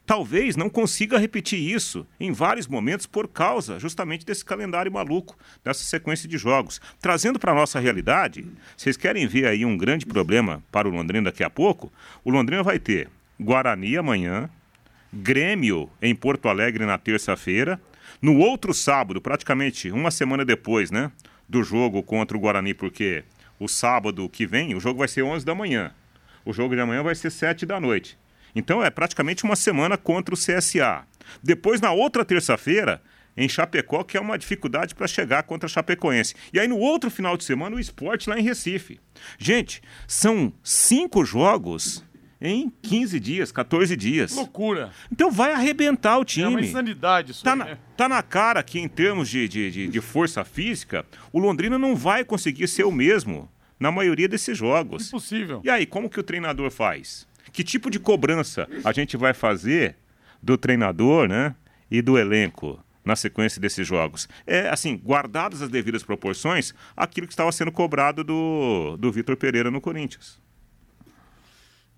Talvez 0.07 0.55
não 0.55 0.71
consiga 0.71 1.19
repetir 1.19 1.59
isso 1.59 2.07
em 2.21 2.31
vários 2.31 2.69
momentos 2.69 3.07
por 3.07 3.27
causa 3.27 3.77
justamente 3.81 4.25
desse 4.25 4.45
calendário 4.45 4.92
maluco, 4.92 5.37
dessa 5.64 5.83
sequência 5.83 6.29
de 6.29 6.38
jogos. 6.38 6.81
Trazendo 7.01 7.40
para 7.40 7.51
a 7.51 7.55
nossa 7.57 7.81
realidade, 7.81 8.47
vocês 8.77 8.97
querem 8.97 9.27
ver 9.27 9.49
aí 9.49 9.64
um 9.64 9.77
grande 9.77 10.07
problema 10.07 10.62
para 10.71 10.88
o 10.88 10.92
Londrina 10.92 11.25
daqui 11.25 11.42
a 11.42 11.51
pouco? 11.51 11.92
O 12.25 12.31
Londrina 12.31 12.62
vai 12.62 12.79
ter 12.79 13.09
Guarani 13.38 13.97
amanhã, 13.97 14.49
Grêmio 15.12 15.90
em 16.01 16.14
Porto 16.14 16.49
Alegre 16.49 16.87
na 16.87 16.97
terça-feira. 16.99 17.81
No 18.23 18.38
outro 18.38 18.73
sábado, 18.73 19.21
praticamente 19.21 19.90
uma 19.90 20.12
semana 20.12 20.45
depois, 20.45 20.88
né, 20.88 21.11
do 21.49 21.64
jogo 21.64 22.01
contra 22.01 22.37
o 22.37 22.40
Guarani, 22.40 22.75
porque 22.75 23.25
o 23.59 23.66
sábado 23.66 24.29
que 24.29 24.47
vem, 24.47 24.73
o 24.77 24.81
jogo 24.81 25.01
vai 25.01 25.09
ser 25.09 25.23
11 25.23 25.45
da 25.45 25.55
manhã. 25.55 25.92
O 26.45 26.53
jogo 26.53 26.77
de 26.77 26.81
amanhã 26.81 27.03
vai 27.03 27.16
ser 27.16 27.31
7 27.31 27.66
da 27.66 27.81
noite. 27.81 28.16
Então 28.57 28.83
é 28.83 28.90
praticamente 28.90 29.45
uma 29.45 29.55
semana 29.55 29.97
contra 29.97 30.35
o 30.35 30.38
CSA. 30.38 31.05
Depois, 31.42 31.81
na 31.81 31.92
outra 31.92 32.25
terça-feira, 32.25 33.03
em 33.37 33.49
Chapecó, 33.49 34.03
que 34.03 34.16
é 34.16 34.21
uma 34.21 34.38
dificuldade 34.38 34.95
para 34.95 35.07
chegar 35.07 35.42
contra 35.42 35.66
a 35.66 35.69
Chapecoense. 35.69 36.35
E 36.53 36.59
aí, 36.59 36.66
no 36.66 36.79
outro 36.79 37.11
final 37.11 37.37
de 37.37 37.45
semana, 37.45 37.77
o 37.77 37.81
esporte 37.81 38.31
lá 38.31 38.38
em 38.38 38.42
Recife. 38.42 38.99
Gente, 39.38 39.83
são 40.09 40.53
cinco 40.64 41.23
jogos 41.25 42.03
em 42.40 42.71
15 42.83 43.21
dias, 43.21 43.53
14 43.53 43.95
dias. 43.97 44.35
Loucura. 44.35 44.90
Então 45.12 45.31
vai 45.31 45.53
arrebentar 45.53 46.16
o 46.19 46.21
É 46.21 46.47
uma 46.47 46.57
time. 46.57 46.66
insanidade 46.69 47.33
isso 47.33 47.45
Tá 47.45 47.53
aí, 47.53 47.59
na, 47.59 47.64
né? 47.66 47.79
tá 47.97 48.09
na 48.09 48.23
cara 48.23 48.62
que, 48.62 48.79
em 48.79 48.88
termos 48.88 49.29
de, 49.29 49.47
de, 49.49 49.71
de, 49.71 49.88
de 49.88 50.01
força 50.01 50.45
física, 50.45 51.05
o 51.33 51.38
Londrina 51.38 51.79
não 51.79 51.95
vai 51.95 52.25
conseguir 52.25 52.69
ser 52.69 52.85
o 52.85 52.92
mesmo 52.92 53.51
na 53.79 53.90
maioria 53.90 54.29
desses 54.29 54.57
jogos. 54.57 55.09
Impossível. 55.09 55.61
E 55.64 55.69
aí, 55.69 55.85
como 55.85 56.09
que 56.09 56.19
o 56.21 56.23
treinador 56.23 56.71
faz? 56.71 57.27
Que 57.53 57.65
tipo 57.65 57.91
de 57.91 57.99
cobrança 57.99 58.69
a 58.85 58.93
gente 58.93 59.17
vai 59.17 59.35
fazer 59.35 59.97
do 60.43 60.57
treinador 60.57 61.29
né, 61.29 61.55
e 61.91 62.03
do 62.03 62.19
elenco 62.19 62.83
na 63.05 63.17
sequência 63.17 63.61
desses 63.61 63.87
jogos? 63.87 64.29
É, 64.47 64.69
assim, 64.69 64.97
guardadas 64.97 65.63
as 65.63 65.69
devidas 65.69 66.03
proporções, 66.03 66.75
aquilo 66.97 67.27
que 67.27 67.33
estava 67.33 67.51
sendo 67.53 67.73
cobrado 67.73 68.25
do, 68.25 68.97
do 68.99 69.13
Vitor 69.13 69.37
Pereira 69.37 69.71
no 69.71 69.81
Corinthians. 69.81 70.41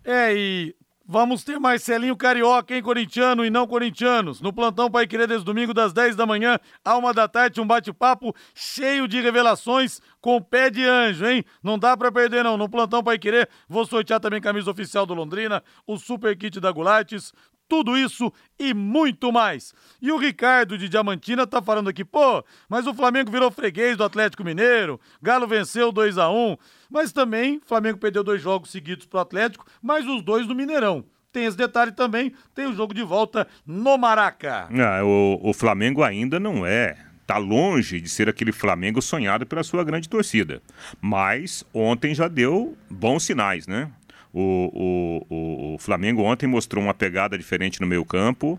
É, 0.05 0.35
e 0.35 0.75
vamos 1.09 1.43
ter 1.43 1.59
Marcelinho 1.59 2.15
Carioca, 2.15 2.75
hein, 2.75 2.83
corintiano 2.83 3.45
e 3.45 3.49
não 3.49 3.67
corintianos. 3.67 4.43
No 4.43 4.53
plantão 4.53 4.91
Pai 4.91 5.07
Querer 5.07 5.27
desde 5.27 5.47
domingo, 5.47 5.73
das 5.73 5.95
10 5.95 6.15
da 6.15 6.27
manhã 6.27 6.59
à 6.85 6.99
1 6.99 7.13
da 7.15 7.27
tarde, 7.27 7.61
um 7.63 7.67
bate-papo 7.67 8.37
cheio 8.55 9.09
de 9.09 9.19
revelações 9.19 10.01
com 10.21 10.41
pé 10.43 10.69
de 10.69 10.85
anjo, 10.85 11.25
hein? 11.27 11.43
Não 11.63 11.79
dá 11.79 11.97
pra 11.97 12.13
perder, 12.13 12.45
não. 12.45 12.59
No 12.59 12.69
plantão 12.69 13.03
Pai 13.03 13.19
Querer, 13.19 13.49
vou 13.67 13.87
sortear 13.87 14.21
também 14.21 14.41
camisa 14.41 14.71
oficial 14.71 15.07
do 15.07 15.15
Londrina, 15.15 15.63
o 15.87 15.97
super 15.97 16.37
kit 16.37 16.61
da 16.61 16.71
Gulates. 16.71 17.33
Tudo 17.69 17.97
isso 17.99 18.33
e 18.59 18.73
muito 18.73 19.31
mais. 19.31 19.75
E 20.01 20.11
o 20.11 20.17
Ricardo 20.17 20.79
de 20.79 20.89
Diamantina 20.89 21.47
tá 21.47 21.61
falando 21.61 21.89
aqui, 21.89 22.05
pô, 22.05 22.43
mas 22.69 22.87
o 22.87 22.95
Flamengo 22.95 23.31
virou 23.31 23.51
freguês 23.51 23.97
do 23.97 24.05
Atlético 24.05 24.43
Mineiro, 24.43 24.99
Galo 25.21 25.47
venceu 25.47 25.93
2 25.93 26.17
a 26.19 26.31
1 26.31 26.57
mas 26.91 27.13
também 27.13 27.59
o 27.59 27.69
Flamengo 27.69 27.99
perdeu 27.99 28.25
dois 28.25 28.41
jogos 28.41 28.71
seguidos 28.71 29.07
pro 29.07 29.21
Atlético, 29.21 29.67
mas 29.83 30.07
os 30.07 30.23
dois 30.23 30.47
no 30.47 30.55
Mineirão. 30.55 31.05
Tem 31.31 31.45
esse 31.45 31.57
detalhe 31.57 31.93
também, 31.93 32.33
tem 32.55 32.67
o 32.67 32.75
jogo 32.75 32.95
de 32.95 33.03
volta 33.03 33.47
no 33.67 33.99
Maraca. 33.99 34.69
Ah, 34.73 35.05
o, 35.05 35.39
o 35.43 35.53
Flamengo 35.53 36.03
ainda 36.03 36.41
não 36.41 36.65
é. 36.65 36.97
Tá 37.27 37.37
longe 37.37 38.01
de 38.01 38.09
ser 38.09 38.27
aquele 38.27 38.53
Flamengo 38.53 39.03
sonhado 39.03 39.45
pela 39.45 39.63
sua 39.63 39.85
grande 39.85 40.09
torcida. 40.09 40.63
Mas 40.99 41.63
ontem 41.75 42.15
já 42.15 42.27
deu 42.27 42.75
bons 42.89 43.25
sinais, 43.25 43.67
né? 43.67 43.91
O, 44.33 45.25
o, 45.31 45.75
o, 45.75 45.79
Flamengo 45.79 46.23
ontem 46.23 46.47
mostrou 46.47 46.83
uma 46.85 46.95
pegada 46.95 47.37
diferente 47.39 47.81
no 47.81 47.87
meio 47.87 48.05
campo, 48.05 48.59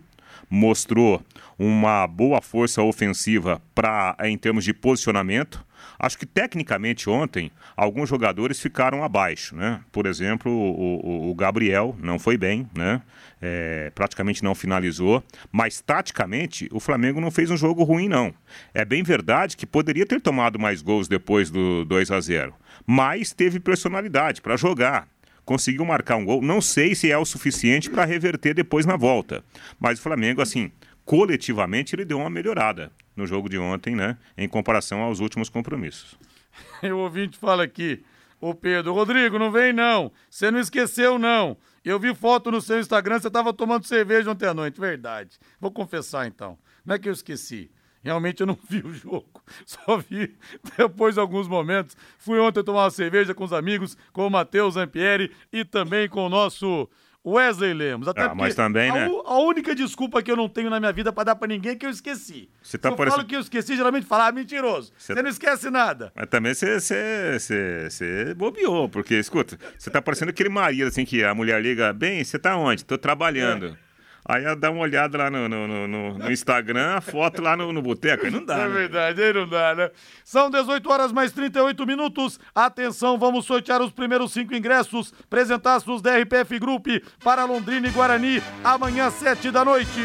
mostrou 0.49 1.21
uma 1.57 2.07
boa 2.07 2.41
força 2.41 2.81
ofensiva 2.81 3.61
para 3.75 4.15
em 4.23 4.37
termos 4.37 4.63
de 4.63 4.73
posicionamento. 4.73 5.63
Acho 5.97 6.17
que 6.17 6.25
tecnicamente 6.25 7.09
ontem 7.09 7.51
alguns 7.75 8.09
jogadores 8.09 8.59
ficaram 8.59 9.03
abaixo, 9.03 9.55
né? 9.55 9.81
Por 9.91 10.05
exemplo, 10.05 10.51
o, 10.51 11.27
o- 11.27 11.31
o 11.31 11.35
Gabriel 11.35 11.95
não 12.01 12.17
foi 12.17 12.37
bem, 12.37 12.67
né? 12.75 13.01
É, 13.41 13.91
praticamente 13.95 14.43
não 14.43 14.53
finalizou, 14.55 15.23
mas 15.51 15.79
taticamente 15.81 16.67
o 16.71 16.79
Flamengo 16.79 17.21
não 17.21 17.31
fez 17.31 17.49
um 17.51 17.57
jogo 17.57 17.83
ruim 17.83 18.07
não. 18.09 18.33
É 18.73 18.83
bem 18.83 19.03
verdade 19.03 19.55
que 19.55 19.65
poderia 19.65 20.05
ter 20.05 20.19
tomado 20.21 20.57
mais 20.59 20.81
gols 20.81 21.07
depois 21.07 21.49
do 21.49 21.85
2 21.85 22.11
a 22.11 22.19
0, 22.19 22.53
mas 22.85 23.31
teve 23.33 23.59
personalidade 23.59 24.41
para 24.41 24.57
jogar 24.57 25.07
conseguiu 25.49 25.83
marcar 25.83 26.15
um 26.15 26.23
gol. 26.23 26.43
Não 26.43 26.61
sei 26.61 26.93
se 26.93 27.11
é 27.11 27.17
o 27.17 27.25
suficiente 27.25 27.89
para 27.89 28.05
reverter 28.05 28.53
depois 28.53 28.85
na 28.85 28.95
volta. 28.95 29.43
Mas 29.79 29.97
o 29.97 30.01
Flamengo, 30.03 30.43
assim, 30.43 30.71
coletivamente, 31.03 31.95
ele 31.95 32.05
deu 32.05 32.19
uma 32.19 32.29
melhorada 32.29 32.91
no 33.15 33.25
jogo 33.25 33.49
de 33.49 33.57
ontem, 33.57 33.95
né? 33.95 34.15
Em 34.37 34.47
comparação 34.47 35.01
aos 35.01 35.19
últimos 35.19 35.49
compromissos. 35.49 36.15
o 36.83 36.97
ouvinte 36.97 37.35
fala 37.35 37.63
aqui, 37.63 38.03
o 38.39 38.53
Pedro, 38.53 38.93
Rodrigo, 38.93 39.39
não 39.39 39.51
vem 39.51 39.73
não. 39.73 40.11
Você 40.29 40.51
não 40.51 40.59
esqueceu, 40.59 41.17
não. 41.17 41.57
Eu 41.83 41.99
vi 41.99 42.13
foto 42.13 42.51
no 42.51 42.61
seu 42.61 42.79
Instagram, 42.79 43.19
você 43.19 43.27
estava 43.27 43.51
tomando 43.51 43.87
cerveja 43.87 44.29
ontem 44.29 44.45
à 44.45 44.53
noite, 44.53 44.79
verdade. 44.79 45.39
Vou 45.59 45.71
confessar 45.71 46.27
então. 46.27 46.59
Não 46.85 46.93
é 46.93 46.99
que 46.99 47.09
eu 47.09 47.13
esqueci. 47.13 47.71
Realmente 48.09 48.41
eu 48.41 48.47
não 48.47 48.57
vi 48.67 48.81
o 48.83 48.91
jogo, 48.91 49.43
só 49.67 49.97
vi 49.97 50.35
depois 50.75 51.13
de 51.13 51.21
alguns 51.21 51.47
momentos. 51.47 51.95
Fui 52.17 52.39
ontem 52.39 52.63
tomar 52.63 52.85
uma 52.85 52.89
cerveja 52.89 53.35
com 53.35 53.43
os 53.43 53.53
amigos, 53.53 53.95
com 54.11 54.25
o 54.25 54.29
Matheus 54.31 54.73
Zampieri 54.73 55.31
e 55.53 55.63
também 55.63 56.09
com 56.09 56.25
o 56.25 56.29
nosso 56.29 56.89
Wesley 57.23 57.71
Lemos. 57.71 58.07
Até 58.07 58.23
ah, 58.23 58.33
mas 58.33 58.55
também, 58.55 58.89
a, 58.89 58.93
né? 58.95 59.05
A 59.25 59.37
única 59.37 59.75
desculpa 59.75 60.23
que 60.23 60.31
eu 60.31 60.35
não 60.35 60.49
tenho 60.49 60.71
na 60.71 60.79
minha 60.79 60.91
vida 60.91 61.13
para 61.13 61.25
dar 61.25 61.35
para 61.35 61.49
ninguém 61.49 61.73
é 61.73 61.75
que 61.75 61.85
eu 61.85 61.91
esqueci. 61.91 62.49
Você 62.63 62.79
tá 62.79 62.89
Se 62.89 62.99
eu 62.99 63.07
falo 63.11 63.25
que 63.25 63.35
eu 63.35 63.41
esqueci, 63.41 63.75
geralmente 63.75 64.07
fala, 64.07 64.25
ah, 64.25 64.31
mentiroso. 64.31 64.91
Você 64.97 65.13
Cê... 65.13 65.21
não 65.21 65.29
esquece 65.29 65.69
nada. 65.69 66.11
Mas 66.15 66.27
também 66.29 66.51
você 66.55 68.33
bobeou, 68.35 68.89
porque, 68.89 69.13
escuta, 69.19 69.55
você 69.77 69.91
tá 69.91 70.01
parecendo 70.01 70.31
aquele 70.31 70.49
marido, 70.49 70.87
assim, 70.87 71.05
que 71.05 71.23
a 71.23 71.35
mulher 71.35 71.61
liga, 71.61 71.93
bem, 71.93 72.23
você 72.23 72.39
tá 72.39 72.57
onde? 72.57 72.83
Tô 72.83 72.97
trabalhando. 72.97 73.77
É. 73.85 73.88
Aí 74.29 74.43
ela 74.43 74.55
dá 74.55 74.69
uma 74.69 74.81
olhada 74.81 75.17
lá 75.17 75.31
no, 75.31 75.49
no, 75.49 75.87
no, 75.87 76.13
no 76.19 76.31
Instagram, 76.31 76.97
a 76.97 77.01
foto 77.01 77.41
lá 77.41 77.57
no, 77.57 77.73
no 77.73 77.81
boteco, 77.81 78.27
aí 78.27 78.31
não 78.31 78.45
dá. 78.45 78.59
É 78.59 78.67
né? 78.67 78.67
verdade, 78.67 79.23
aí 79.23 79.33
não 79.33 79.49
dá, 79.49 79.73
né? 79.73 79.89
São 80.23 80.51
18 80.51 80.87
horas 80.87 81.11
mais 81.11 81.31
38 81.31 81.83
minutos. 81.83 82.39
Atenção, 82.53 83.17
vamos 83.17 83.45
sortear 83.45 83.81
os 83.81 83.91
primeiros 83.91 84.31
cinco 84.31 84.53
ingressos. 84.53 85.11
Apresentaços 85.23 85.99
da 86.03 86.15
RPF 86.15 86.59
Group 86.59 86.85
para 87.23 87.43
Londrina 87.43 87.87
e 87.87 87.89
Guarani, 87.89 88.39
amanhã, 88.63 89.09
sete 89.09 89.49
da 89.49 89.65
noite. 89.65 89.99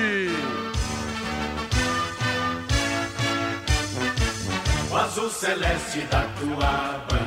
O 4.90 4.96
azul 4.96 5.28
celeste 5.28 6.00
da 6.10 6.22
tua 6.40 7.04
bandeira 7.10 7.23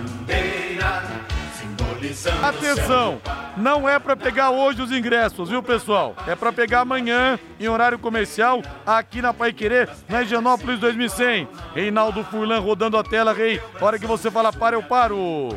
Atenção, 2.43 3.22
não 3.58 3.88
é 3.88 3.99
para 3.99 4.16
pegar 4.16 4.51
hoje 4.51 4.82
os 4.82 4.91
ingressos, 4.91 5.49
viu 5.49 5.62
pessoal? 5.62 6.16
É 6.28 6.36
para 6.36 6.53
pegar 6.53 6.82
amanhã 6.82 7.39
em 7.60 7.68
horário 7.68 7.99
comercial 7.99 8.62
aqui 8.86 9.22
na 9.22 9.34
Pai 9.34 9.51
Querer, 9.51 9.89
na 10.08 10.22
Higienópolis 10.22 10.80
2100. 10.80 11.47
Reinaldo 11.74 12.24
Furlan 12.24 12.60
rodando 12.60 12.97
a 12.97 13.03
tela, 13.03 13.34
Rei. 13.34 13.62
Hora 13.82 13.99
que 13.99 14.05
você 14.05 14.32
fala 14.32 14.53
para, 14.53 14.76
eu 14.76 14.84
paro. 14.84 15.49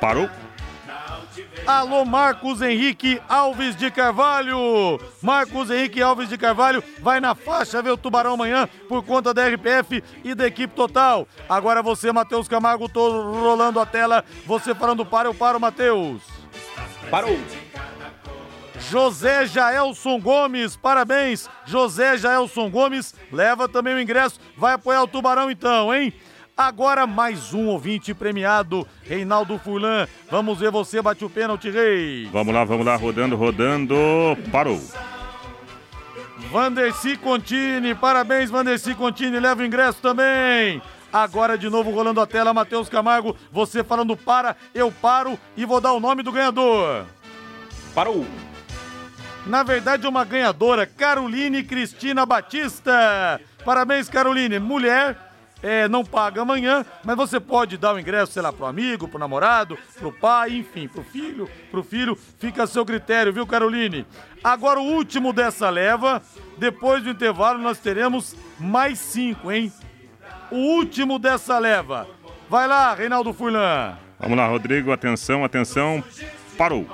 Parou. 0.00 0.28
Alô, 1.68 2.02
Marcos 2.02 2.62
Henrique 2.62 3.20
Alves 3.28 3.76
de 3.76 3.90
Carvalho. 3.90 4.98
Marcos 5.20 5.68
Henrique 5.70 6.00
Alves 6.00 6.26
de 6.26 6.38
Carvalho 6.38 6.82
vai 7.00 7.20
na 7.20 7.34
faixa 7.34 7.82
ver 7.82 7.90
o 7.90 7.96
Tubarão 7.98 8.32
amanhã 8.32 8.66
por 8.88 9.04
conta 9.04 9.34
da 9.34 9.46
RPF 9.46 10.02
e 10.24 10.34
da 10.34 10.46
equipe 10.46 10.74
total. 10.74 11.28
Agora 11.46 11.82
você, 11.82 12.10
Matheus 12.10 12.48
Camargo, 12.48 12.88
tô 12.88 13.10
rolando 13.32 13.78
a 13.80 13.84
tela. 13.84 14.24
Você 14.46 14.74
falando 14.74 15.04
para, 15.04 15.28
eu 15.28 15.34
paro, 15.34 15.60
Matheus. 15.60 16.22
Parou. 17.10 17.38
José 18.80 19.44
Jaelson 19.44 20.18
Gomes, 20.20 20.74
parabéns, 20.74 21.50
José 21.66 22.16
Jaelson 22.16 22.70
Gomes, 22.70 23.14
leva 23.30 23.68
também 23.68 23.94
o 23.94 24.00
ingresso, 24.00 24.40
vai 24.56 24.74
apoiar 24.74 25.02
o 25.02 25.08
Tubarão 25.08 25.50
então, 25.50 25.92
hein? 25.92 26.14
Agora 26.58 27.06
mais 27.06 27.54
um 27.54 27.68
ouvinte 27.68 28.12
premiado, 28.12 28.84
Reinaldo 29.04 29.56
Furlan. 29.60 30.08
Vamos 30.28 30.58
ver 30.58 30.72
você, 30.72 31.00
bate 31.00 31.24
o 31.24 31.30
pênalti, 31.30 31.70
Rei. 31.70 32.28
Vamos 32.32 32.52
lá, 32.52 32.64
vamos 32.64 32.84
lá, 32.84 32.96
rodando, 32.96 33.36
rodando. 33.36 33.94
Parou. 34.50 34.82
Vanderci 36.50 37.16
Contini, 37.16 37.94
parabéns, 37.94 38.50
Vanderci 38.50 38.92
Contini, 38.96 39.38
leva 39.38 39.62
o 39.62 39.64
ingresso 39.64 40.02
também. 40.02 40.82
Agora 41.12 41.56
de 41.56 41.70
novo 41.70 41.92
rolando 41.92 42.20
a 42.20 42.26
tela, 42.26 42.52
Matheus 42.52 42.88
Camargo, 42.88 43.36
você 43.52 43.84
falando 43.84 44.16
para, 44.16 44.56
eu 44.74 44.90
paro 44.90 45.38
e 45.56 45.64
vou 45.64 45.80
dar 45.80 45.92
o 45.92 46.00
nome 46.00 46.24
do 46.24 46.32
ganhador. 46.32 47.06
Parou. 47.94 48.26
Na 49.46 49.62
verdade, 49.62 50.08
uma 50.08 50.24
ganhadora, 50.24 50.86
Caroline 50.86 51.62
Cristina 51.62 52.26
Batista. 52.26 53.40
Parabéns, 53.64 54.08
Caroline, 54.08 54.58
mulher 54.58 55.27
é, 55.62 55.88
não 55.88 56.04
paga 56.04 56.42
amanhã, 56.42 56.84
mas 57.04 57.16
você 57.16 57.40
pode 57.40 57.76
dar 57.76 57.94
o 57.94 57.98
ingresso, 57.98 58.32
sei 58.32 58.42
lá, 58.42 58.52
pro 58.52 58.66
amigo, 58.66 59.08
pro 59.08 59.18
namorado, 59.18 59.76
pro 59.98 60.12
pai, 60.12 60.56
enfim, 60.56 60.86
pro 60.86 61.02
filho, 61.02 61.48
pro 61.70 61.82
filho, 61.82 62.16
fica 62.38 62.62
a 62.62 62.66
seu 62.66 62.84
critério, 62.84 63.32
viu, 63.32 63.46
Caroline? 63.46 64.06
Agora 64.42 64.78
o 64.80 64.84
último 64.84 65.32
dessa 65.32 65.68
leva, 65.68 66.22
depois 66.56 67.02
do 67.02 67.10
intervalo 67.10 67.58
nós 67.58 67.78
teremos 67.78 68.36
mais 68.58 68.98
cinco, 68.98 69.50
hein? 69.50 69.72
O 70.50 70.56
último 70.56 71.18
dessa 71.18 71.58
leva. 71.58 72.06
Vai 72.48 72.66
lá, 72.66 72.94
Reinaldo 72.94 73.32
Furlan. 73.32 73.96
Vamos 74.18 74.36
lá, 74.36 74.46
Rodrigo, 74.46 74.92
atenção, 74.92 75.44
atenção, 75.44 76.02
parou. 76.56 76.86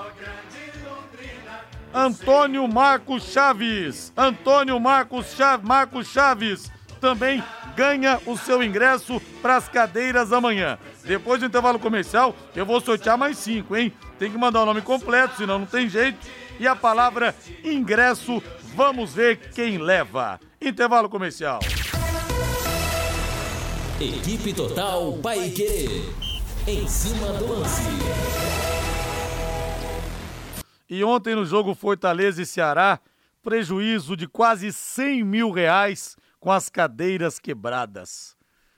Antônio 1.92 2.66
Marcos 2.66 3.30
Chaves. 3.30 4.12
Antônio 4.16 4.80
Marcos 4.80 5.32
Chaves, 5.36 5.66
Marcos 5.66 6.08
Chaves 6.08 6.72
também 7.00 7.42
ganha 7.74 8.20
o 8.26 8.36
seu 8.36 8.62
ingresso 8.62 9.20
para 9.42 9.56
as 9.56 9.68
cadeiras 9.68 10.32
amanhã. 10.32 10.78
Depois 11.04 11.40
do 11.40 11.46
intervalo 11.46 11.78
comercial, 11.78 12.34
eu 12.54 12.64
vou 12.64 12.80
sortear 12.80 13.18
mais 13.18 13.38
cinco, 13.38 13.76
hein? 13.76 13.92
Tem 14.18 14.30
que 14.30 14.38
mandar 14.38 14.62
o 14.62 14.66
nome 14.66 14.80
completo, 14.80 15.36
senão 15.36 15.58
não 15.58 15.66
tem 15.66 15.88
jeito. 15.88 16.18
E 16.58 16.66
a 16.66 16.76
palavra 16.76 17.34
ingresso, 17.64 18.42
vamos 18.74 19.12
ver 19.14 19.50
quem 19.50 19.78
leva. 19.78 20.40
Intervalo 20.60 21.08
comercial. 21.08 21.60
Equipe 24.00 24.52
Total 24.52 25.12
Paique. 25.22 26.04
Em 26.66 26.88
cima 26.88 27.32
do 27.34 27.46
lance. 27.46 27.82
E 30.88 31.02
ontem 31.02 31.34
no 31.34 31.44
jogo 31.44 31.74
Fortaleza 31.74 32.40
e 32.40 32.46
Ceará, 32.46 33.00
prejuízo 33.42 34.16
de 34.16 34.26
quase 34.26 34.72
100 34.72 35.24
mil 35.24 35.50
reais 35.50 36.16
com 36.44 36.52
as 36.52 36.68
cadeiras 36.68 37.38
quebradas. 37.38 38.36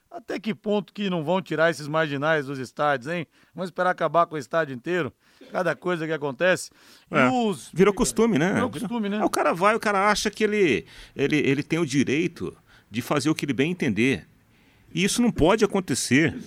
Até 0.08 0.38
que 0.38 0.54
ponto 0.54 0.92
que 0.92 1.10
não 1.10 1.24
vão 1.24 1.42
tirar 1.42 1.68
esses 1.68 1.88
marginais 1.88 2.46
dos 2.46 2.60
estádios, 2.60 3.12
hein? 3.12 3.26
Vamos 3.52 3.70
esperar 3.70 3.90
acabar 3.90 4.24
com 4.26 4.36
o 4.36 4.38
estádio 4.38 4.72
inteiro? 4.72 5.12
Cada 5.50 5.74
coisa 5.74 6.06
que 6.06 6.12
acontece. 6.12 6.70
É, 7.10 7.28
os... 7.28 7.68
Virou 7.74 7.92
costume, 7.92 8.38
né? 8.38 8.52
Virou 8.52 8.70
costume, 8.70 9.08
né? 9.08 9.24
o 9.24 9.28
cara 9.28 9.52
vai, 9.52 9.74
o 9.74 9.80
cara 9.80 10.08
acha 10.08 10.30
que 10.30 10.44
ele, 10.44 10.86
ele, 11.16 11.38
ele 11.38 11.60
tem 11.60 11.80
o 11.80 11.84
direito 11.84 12.56
de 12.88 13.02
fazer 13.02 13.30
o 13.30 13.34
que 13.34 13.44
ele 13.44 13.52
bem 13.52 13.72
entender. 13.72 14.28
E 14.94 15.02
isso 15.02 15.20
não 15.20 15.32
pode 15.32 15.64
acontecer. 15.64 16.38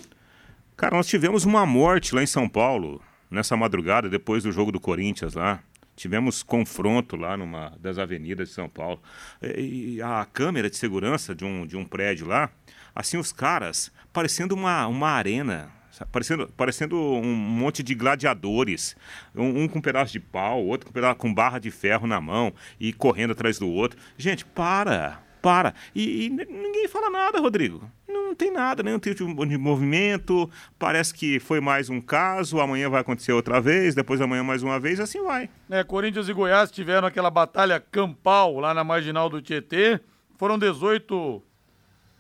Cara, 0.78 0.96
nós 0.96 1.08
tivemos 1.08 1.44
uma 1.44 1.66
morte 1.66 2.16
lá 2.16 2.24
em 2.24 2.28
São 2.28 2.48
Paulo, 2.48 3.02
nessa 3.30 3.58
madrugada, 3.58 4.08
depois 4.08 4.44
do 4.44 4.54
jogo 4.54 4.72
do 4.72 4.80
Corinthians 4.80 5.34
lá. 5.34 5.62
Tivemos 6.00 6.42
confronto 6.42 7.18
lá 7.18 7.36
numa 7.36 7.78
das 7.78 7.98
avenidas 7.98 8.48
de 8.48 8.56
São 8.56 8.70
Paulo. 8.70 9.02
E 9.42 10.02
a 10.02 10.26
câmera 10.32 10.70
de 10.70 10.78
segurança 10.78 11.36
de 11.36 11.44
um, 11.44 11.68
de 11.68 11.76
um 11.76 11.84
prédio 11.84 12.26
lá, 12.26 12.50
assim, 12.96 13.18
os 13.18 13.34
caras 13.34 13.92
parecendo 14.14 14.56
uma, 14.56 14.88
uma 14.88 15.10
arena, 15.10 15.70
parecendo, 16.10 16.48
parecendo 16.56 16.96
um 16.98 17.36
monte 17.36 17.84
de 17.84 17.94
gladiadores. 17.96 18.96
Um, 19.36 19.64
um, 19.64 19.68
com 19.68 19.80
um 19.80 19.82
pedaço 19.82 20.14
de 20.14 20.22
pau, 20.22 20.66
outro 20.66 20.86
com, 20.86 20.92
um 20.92 20.94
pedaço, 20.94 21.16
com 21.18 21.34
barra 21.34 21.60
de 21.60 21.70
ferro 21.70 22.08
na 22.08 22.22
mão 22.22 22.54
e 22.80 22.94
correndo 22.94 23.32
atrás 23.32 23.60
do 23.60 23.68
outro. 23.68 24.00
Gente, 24.18 24.46
para! 24.46 25.29
Para. 25.42 25.74
E, 25.94 26.26
e, 26.26 26.30
ninguém 26.30 26.88
fala 26.88 27.10
nada, 27.10 27.40
Rodrigo. 27.40 27.90
Não 28.08 28.36
tem 28.36 28.52
nada, 28.52 28.84
nenhum 28.84 29.00
tipo 29.00 29.46
de 29.46 29.58
movimento. 29.58 30.50
Parece 30.78 31.14
que 31.14 31.40
foi 31.40 31.60
mais 31.60 31.90
um 31.90 32.00
caso, 32.00 32.60
amanhã 32.60 32.90
vai 32.90 33.02
acontecer 33.02 33.34
outra 33.34 33.60
vez, 33.60 33.96
depois 33.96 34.22
amanhã 34.22 34.44
mais 34.44 34.64
uma 34.64 34.80
vez, 34.80 35.00
assim 35.00 35.22
vai. 35.24 35.50
É, 35.70 35.84
Corinthians 35.84 36.30
e 36.30 36.34
Goiás 36.34 36.72
tiveram 36.72 37.08
aquela 37.08 37.30
batalha 37.30 37.80
campal 37.80 38.60
lá 38.60 38.74
na 38.74 38.84
marginal 38.84 39.30
do 39.30 39.42
Tietê. 39.42 40.00
Foram 40.38 40.58
18, 40.58 41.44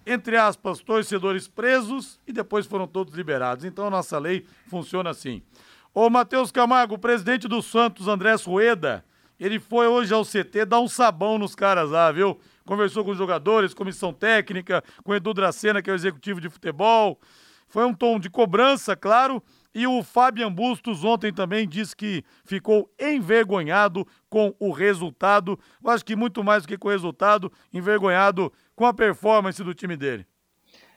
entre 0.05 0.35
aspas, 0.35 0.79
torcedores 0.79 1.47
presos 1.47 2.19
e 2.27 2.33
depois 2.33 2.65
foram 2.65 2.87
todos 2.87 3.13
liberados. 3.13 3.63
Então 3.63 3.87
a 3.87 3.89
nossa 3.89 4.17
lei 4.19 4.45
funciona 4.67 5.11
assim. 5.11 5.41
Ô 5.93 6.09
Matheus 6.09 6.51
Camargo, 6.51 6.95
o 6.95 6.99
presidente 6.99 7.47
do 7.47 7.61
Santos, 7.61 8.07
Andrés 8.07 8.43
Rueda, 8.43 9.03
ele 9.39 9.59
foi 9.59 9.87
hoje 9.87 10.13
ao 10.13 10.25
CT 10.25 10.65
dar 10.65 10.81
um 10.81 10.87
sabão 10.87 11.37
nos 11.37 11.55
caras 11.55 11.91
lá, 11.91 12.11
viu? 12.11 12.39
Conversou 12.69 13.03
com 13.03 13.09
os 13.09 13.17
jogadores, 13.17 13.73
comissão 13.73 14.13
técnica, 14.13 14.83
com 15.03 15.15
Edu 15.15 15.33
Dracena, 15.33 15.81
que 15.81 15.89
é 15.89 15.93
o 15.93 15.95
executivo 15.95 16.39
de 16.39 16.49
futebol. 16.49 17.19
Foi 17.67 17.83
um 17.83 17.95
tom 17.95 18.19
de 18.19 18.29
cobrança, 18.29 18.95
claro. 18.95 19.41
E 19.73 19.87
o 19.87 20.03
Fabian 20.03 20.51
Bustos 20.51 21.03
ontem 21.03 21.33
também 21.33 21.67
disse 21.67 21.95
que 21.95 22.23
ficou 22.45 22.87
envergonhado 22.99 24.07
com 24.29 24.53
o 24.59 24.71
resultado. 24.71 25.59
Eu 25.83 25.89
acho 25.89 26.05
que 26.05 26.15
muito 26.15 26.43
mais 26.43 26.61
do 26.61 26.67
que 26.67 26.77
com 26.77 26.89
o 26.89 26.91
resultado, 26.91 27.51
envergonhado 27.73 28.53
com 28.75 28.85
a 28.85 28.93
performance 28.93 29.63
do 29.63 29.73
time 29.73 29.97
dele. 29.97 30.27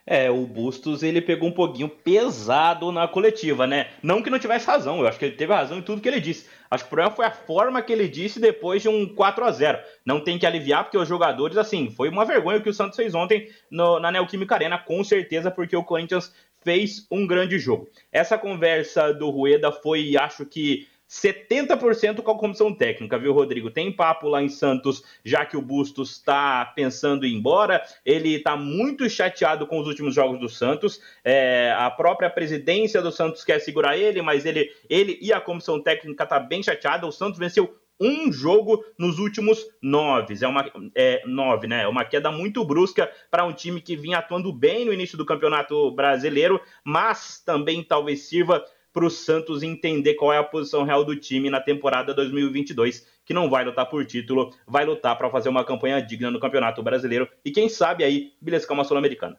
É, 0.05 0.31
o 0.31 0.47
Bustos 0.47 1.03
ele 1.03 1.21
pegou 1.21 1.49
um 1.49 1.53
pouquinho 1.53 1.89
pesado 1.89 2.91
na 2.91 3.07
coletiva, 3.07 3.67
né? 3.67 3.89
Não 4.03 4.21
que 4.21 4.31
não 4.31 4.39
tivesse 4.39 4.67
razão, 4.67 5.01
eu 5.01 5.07
acho 5.07 5.19
que 5.19 5.25
ele 5.25 5.37
teve 5.37 5.53
razão 5.53 5.79
em 5.79 5.83
tudo 5.83 6.01
que 6.01 6.09
ele 6.09 6.21
disse. 6.21 6.49
Acho 6.69 6.85
que 6.85 6.89
o 6.89 6.91
problema 6.91 7.15
foi 7.15 7.27
a 7.27 7.31
forma 7.31 7.83
que 7.83 7.93
ele 7.93 8.09
disse 8.09 8.41
depois 8.41 8.83
de 8.83 8.89
um 8.89 9.07
4 9.07 9.45
a 9.45 9.53
0 9.53 9.79
Não 10.05 10.21
tem 10.21 10.39
que 10.39 10.47
aliviar, 10.47 10.85
porque 10.85 10.99
os 10.99 11.07
jogadores, 11.07 11.57
assim, 11.57 11.91
foi 11.91 12.09
uma 12.09 12.25
vergonha 12.25 12.59
o 12.59 12.63
que 12.63 12.71
o 12.71 12.75
Santos 12.75 12.97
fez 12.97 13.15
ontem 13.15 13.49
no, 13.71 14.01
na 14.01 14.11
Neoquímica 14.11 14.55
Arena, 14.55 14.79
com 14.79 15.05
certeza, 15.05 15.51
porque 15.51 15.77
o 15.77 15.85
Corinthians 15.85 16.33
fez 16.63 17.07
um 17.11 17.27
grande 17.27 17.59
jogo. 17.59 17.89
Essa 18.11 18.39
conversa 18.39 19.13
do 19.13 19.31
Rueda 19.31 19.71
foi, 19.71 20.17
acho 20.17 20.47
que, 20.47 20.89
70% 21.13 22.23
com 22.23 22.31
a 22.31 22.39
comissão 22.39 22.73
técnica, 22.75 23.19
viu, 23.19 23.35
Rodrigo? 23.35 23.71
Tem 23.71 23.93
papo 23.93 24.29
lá 24.29 24.43
em 24.43 24.49
Santos, 24.49 25.05
já 25.23 25.45
que 25.45 25.59
o 25.59 25.61
Bustos 25.61 26.13
está 26.13 26.65
pensando 26.65 27.27
em 27.27 27.33
ir 27.33 27.35
embora. 27.35 27.83
Ele 28.03 28.37
está 28.37 28.57
muito 28.57 29.09
chateado 29.11 29.67
com 29.67 29.79
os 29.79 29.87
últimos 29.87 30.15
jogos 30.15 30.41
do 30.41 30.49
Santos. 30.49 31.03
É, 31.23 31.75
a 31.77 31.91
própria 31.91 32.31
presidência 32.31 33.03
do 33.03 33.13
Santos 33.13 33.45
quer 33.45 33.59
segurar 33.59 33.99
ele, 33.99 34.23
mas 34.23 34.47
ele, 34.47 34.71
ele 34.89 35.19
e 35.21 35.35
a 35.35 35.41
comissão 35.41 35.83
técnica 35.83 36.25
tá 36.25 36.41
bem 36.41 36.63
chateada. 36.63 37.07
O 37.07 37.13
Santos 37.13 37.39
venceu 37.39 37.77
um 38.01 38.33
jogo 38.33 38.83
nos 38.99 39.19
últimos 39.19 39.67
nove. 39.83 40.35
É 40.43 40.49
uma 40.49 40.71
é, 40.95 41.23
nove, 41.27 41.67
né? 41.67 41.83
É 41.83 41.89
uma 41.89 42.07
queda 42.07 42.33
muito 42.33 42.65
brusca 42.65 43.13
para 43.31 43.45
um 43.45 43.53
time 43.53 43.83
que 43.83 43.97
vinha 43.97 44.17
atuando 44.17 44.51
bem 44.51 44.87
no 44.87 44.95
início 44.95 45.19
do 45.19 45.27
campeonato 45.27 45.91
brasileiro, 45.91 46.59
mas 46.83 47.43
também 47.45 47.85
talvez 47.85 48.23
sirva 48.23 48.65
para 48.93 49.07
o 49.07 49.11
Santos 49.11 49.63
entender 49.63 50.15
qual 50.15 50.33
é 50.33 50.39
a 50.39 50.45
posição 50.45 50.83
real 50.85 51.05
do 51.05 51.17
time 51.17 51.49
na 51.49 51.61
temporada 51.61 52.13
2022, 52.13 53.07
que 53.25 53.33
não 53.33 53.49
vai 53.49 53.65
lutar 53.65 53.87
por 53.87 54.05
título, 54.05 54.55
vai 54.67 54.85
lutar 54.85 55.17
para 55.17 55.31
fazer 55.31 55.49
uma 55.49 55.65
campanha 55.65 56.01
digna 56.01 56.31
no 56.31 56.41
Campeonato 56.41 56.83
Brasileiro 56.83 57.29
e 57.45 57.51
quem 57.51 57.69
sabe 57.69 58.05
aí 58.05 58.33
beliscar 58.41 58.75
uma 58.75 58.85
Sul-Americana. 58.85 59.39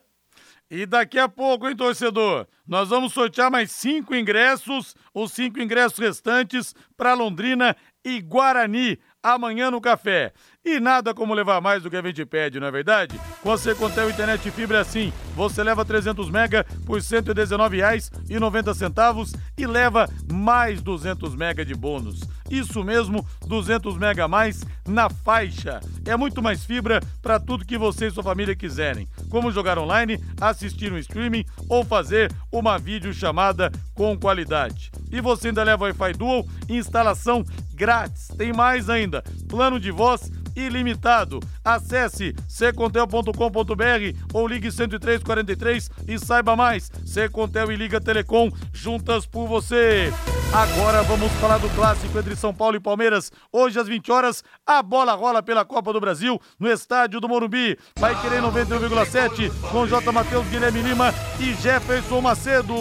E 0.70 0.86
daqui 0.86 1.18
a 1.18 1.28
pouco, 1.28 1.68
hein, 1.68 1.76
torcedor? 1.76 2.46
Nós 2.66 2.88
vamos 2.88 3.12
sortear 3.12 3.50
mais 3.50 3.70
cinco 3.70 4.14
ingressos, 4.14 4.94
os 5.12 5.32
cinco 5.32 5.60
ingressos 5.60 5.98
restantes 5.98 6.74
para 6.96 7.12
Londrina 7.12 7.76
e 8.02 8.20
Guarani 8.20 8.98
amanhã 9.24 9.70
no 9.70 9.80
café. 9.80 10.34
E 10.62 10.78
nada 10.78 11.14
como 11.14 11.32
levar 11.34 11.60
mais 11.60 11.82
do 11.82 11.90
que 11.90 11.96
a 11.96 12.02
gente 12.02 12.24
pede, 12.26 12.60
não 12.60 12.66
é 12.66 12.70
verdade? 12.70 13.18
Com 13.42 13.50
a 13.50 13.58
Secontel 13.58 14.10
Internet 14.10 14.50
Fibra 14.50 14.76
é 14.78 14.82
assim, 14.82 15.12
você 15.34 15.62
leva 15.62 15.84
300 15.84 16.30
mega 16.30 16.64
por 16.86 16.98
R$ 16.98 17.04
119,90 17.04 19.38
e 19.56 19.66
leva 19.66 20.08
mais 20.30 20.82
200 20.82 21.34
mega 21.34 21.64
de 21.64 21.74
bônus. 21.74 22.20
Isso 22.50 22.84
mesmo, 22.84 23.26
200 23.46 23.96
mega 23.96 24.24
a 24.24 24.28
mais 24.28 24.62
na 24.86 25.08
faixa. 25.08 25.80
É 26.06 26.16
muito 26.16 26.42
mais 26.42 26.64
fibra 26.64 27.00
para 27.22 27.40
tudo 27.40 27.64
que 27.64 27.78
você 27.78 28.06
e 28.06 28.10
sua 28.10 28.22
família 28.22 28.54
quiserem, 28.54 29.08
como 29.30 29.50
jogar 29.50 29.78
online, 29.78 30.22
assistir 30.40 30.92
um 30.92 30.98
streaming 30.98 31.44
ou 31.68 31.84
fazer 31.84 32.30
uma 32.52 32.78
videochamada 32.78 33.72
com 33.94 34.18
qualidade. 34.18 34.90
E 35.10 35.20
você 35.20 35.48
ainda 35.48 35.62
leva 35.62 35.84
Wi-Fi 35.84 36.12
Dual, 36.12 36.46
instalação 36.68 37.44
grátis. 37.74 38.28
Tem 38.36 38.52
mais 38.52 38.88
ainda, 38.88 39.13
plano 39.48 39.78
de 39.78 39.90
voz 39.90 40.30
ilimitado. 40.56 41.40
Acesse 41.64 42.34
secontel.com.br 42.48 44.18
ou 44.32 44.46
ligue 44.46 44.70
10343 44.70 45.90
e 46.08 46.18
saiba 46.18 46.56
mais. 46.56 46.90
Secontel 47.04 47.72
e 47.72 47.76
Liga 47.76 48.00
Telecom 48.00 48.50
juntas 48.72 49.26
por 49.26 49.46
você. 49.46 50.12
Agora 50.52 51.02
vamos 51.02 51.32
falar 51.32 51.58
do 51.58 51.68
clássico 51.70 52.16
entre 52.18 52.36
São 52.36 52.54
Paulo 52.54 52.76
e 52.76 52.80
Palmeiras. 52.80 53.32
Hoje 53.52 53.78
às 53.80 53.88
20 53.88 54.12
horas, 54.12 54.44
a 54.64 54.82
bola 54.82 55.14
rola 55.14 55.42
pela 55.42 55.64
Copa 55.64 55.92
do 55.92 56.00
Brasil 56.00 56.40
no 56.58 56.70
estádio 56.70 57.20
do 57.20 57.28
Morumbi. 57.28 57.76
Vai 57.98 58.20
querer 58.20 58.40
91,7 58.40 59.50
com 59.70 59.86
J. 59.86 60.12
Matheus 60.12 60.46
Guilherme 60.46 60.82
Lima 60.82 61.12
e 61.40 61.54
Jefferson 61.54 62.20
Macedo. 62.20 62.74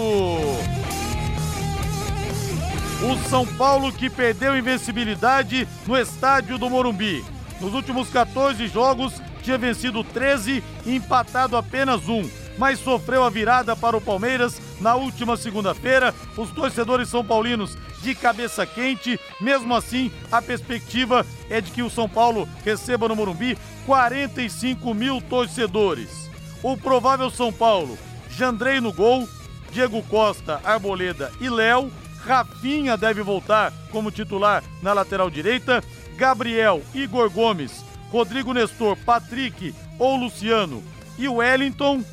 O 3.04 3.18
São 3.30 3.46
Paulo 3.46 3.92
que 3.92 4.10
perdeu 4.10 4.58
invencibilidade 4.58 5.68
no 5.86 5.98
estádio 5.98 6.58
do 6.58 6.70
Morumbi. 6.70 7.24
Nos 7.60 7.74
últimos 7.74 8.10
14 8.10 8.66
jogos, 8.68 9.22
tinha 9.42 9.58
vencido 9.58 10.06
13 10.06 10.64
e 10.86 10.96
empatado 10.96 11.58
apenas 11.58 12.08
um, 12.08 12.24
mas 12.58 12.80
sofreu 12.80 13.26
a 13.26 13.30
virada 13.30 13.76
para 13.76 13.98
o 13.98 14.02
Palmeiras 14.02 14.62
na 14.80 14.96
última 14.96 15.36
segunda-feira. 15.36 16.16
Os 16.38 16.50
torcedores 16.52 17.10
são 17.10 17.26
paulinos 17.26 17.78
de 18.02 18.16
cabeça 18.16 18.66
quente. 18.66 19.20
Mesmo 19.42 19.76
assim, 19.76 20.10
a 20.32 20.42
perspectiva 20.42 21.26
é 21.50 21.60
de 21.60 21.72
que 21.72 21.84
o 21.84 21.90
São 21.90 22.08
Paulo 22.08 22.48
receba 22.64 23.10
no 23.10 23.18
Morumbi 23.18 23.58
45 23.86 24.94
mil 24.94 25.20
torcedores. 25.20 26.32
O 26.64 26.78
provável 26.78 27.30
São 27.30 27.52
Paulo, 27.52 27.98
Jandrei 28.30 28.80
no 28.80 28.94
gol, 28.94 29.28
Diego 29.74 30.02
Costa, 30.04 30.62
Arboleda 30.64 31.34
e 31.42 31.50
Léo. 31.50 31.92
Rafinha 32.26 32.96
deve 32.96 33.22
voltar 33.22 33.74
como 33.92 34.12
titular 34.12 34.64
na 34.82 34.94
lateral 34.94 35.30
direita 35.30 35.84
Gabriel, 36.16 36.82
Igor 36.94 37.30
Gomes, 37.30 37.84
Rodrigo 38.10 38.54
Nestor, 38.54 38.96
Patrick 38.98 39.74
ou 40.00 40.16
Luciano 40.16 40.84
e 41.18 41.28
Wellington 41.28 42.04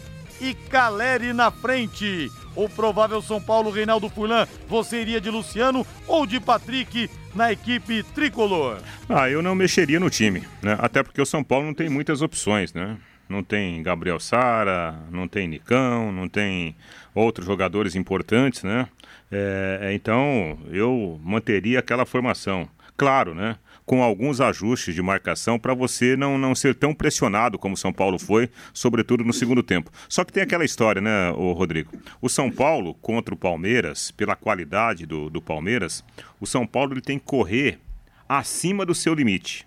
e 0.40 0.54
Caleri 0.54 1.32
na 1.32 1.50
frente. 1.50 2.30
O 2.56 2.68
provável 2.68 3.22
São 3.22 3.40
Paulo 3.40 3.70
Reinaldo 3.70 4.08
Furlan, 4.08 4.46
você 4.68 5.00
iria 5.00 5.20
de 5.20 5.30
Luciano 5.30 5.86
ou 6.06 6.26
de 6.26 6.40
Patrick 6.40 7.08
na 7.34 7.52
equipe 7.52 8.02
tricolor? 8.02 8.78
Ah, 9.08 9.30
eu 9.30 9.40
não 9.40 9.54
mexeria 9.54 10.00
no 10.00 10.10
time, 10.10 10.42
né? 10.60 10.76
Até 10.80 11.02
porque 11.02 11.20
o 11.20 11.26
São 11.26 11.44
Paulo 11.44 11.66
não 11.66 11.74
tem 11.74 11.88
muitas 11.88 12.22
opções, 12.22 12.74
né? 12.74 12.96
Não 13.28 13.44
tem 13.44 13.80
Gabriel 13.80 14.18
Sara, 14.18 14.98
não 15.08 15.28
tem 15.28 15.46
Nicão, 15.46 16.10
não 16.10 16.28
tem 16.28 16.74
outros 17.14 17.46
jogadores 17.46 17.94
importantes, 17.94 18.64
né? 18.64 18.88
É, 19.30 19.92
então 19.94 20.58
eu 20.70 21.20
manteria 21.22 21.78
aquela 21.78 22.04
formação. 22.04 22.68
Claro, 22.96 23.34
né? 23.34 23.56
com 23.90 24.04
alguns 24.04 24.40
ajustes 24.40 24.94
de 24.94 25.02
marcação 25.02 25.58
para 25.58 25.74
você 25.74 26.16
não, 26.16 26.38
não 26.38 26.54
ser 26.54 26.76
tão 26.76 26.94
pressionado 26.94 27.58
como 27.58 27.74
o 27.74 27.76
São 27.76 27.92
Paulo 27.92 28.20
foi, 28.20 28.48
sobretudo 28.72 29.24
no 29.24 29.32
segundo 29.32 29.64
tempo. 29.64 29.90
Só 30.08 30.22
que 30.22 30.32
tem 30.32 30.44
aquela 30.44 30.64
história, 30.64 31.02
né, 31.02 31.32
o 31.32 31.50
Rodrigo? 31.50 31.90
O 32.22 32.28
São 32.28 32.52
Paulo 32.52 32.94
contra 32.94 33.34
o 33.34 33.36
Palmeiras, 33.36 34.12
pela 34.12 34.36
qualidade 34.36 35.06
do, 35.06 35.28
do 35.28 35.42
Palmeiras, 35.42 36.04
o 36.40 36.46
São 36.46 36.64
Paulo 36.64 36.92
ele 36.92 37.00
tem 37.00 37.18
que 37.18 37.24
correr 37.24 37.80
acima 38.28 38.86
do 38.86 38.94
seu 38.94 39.12
limite. 39.12 39.66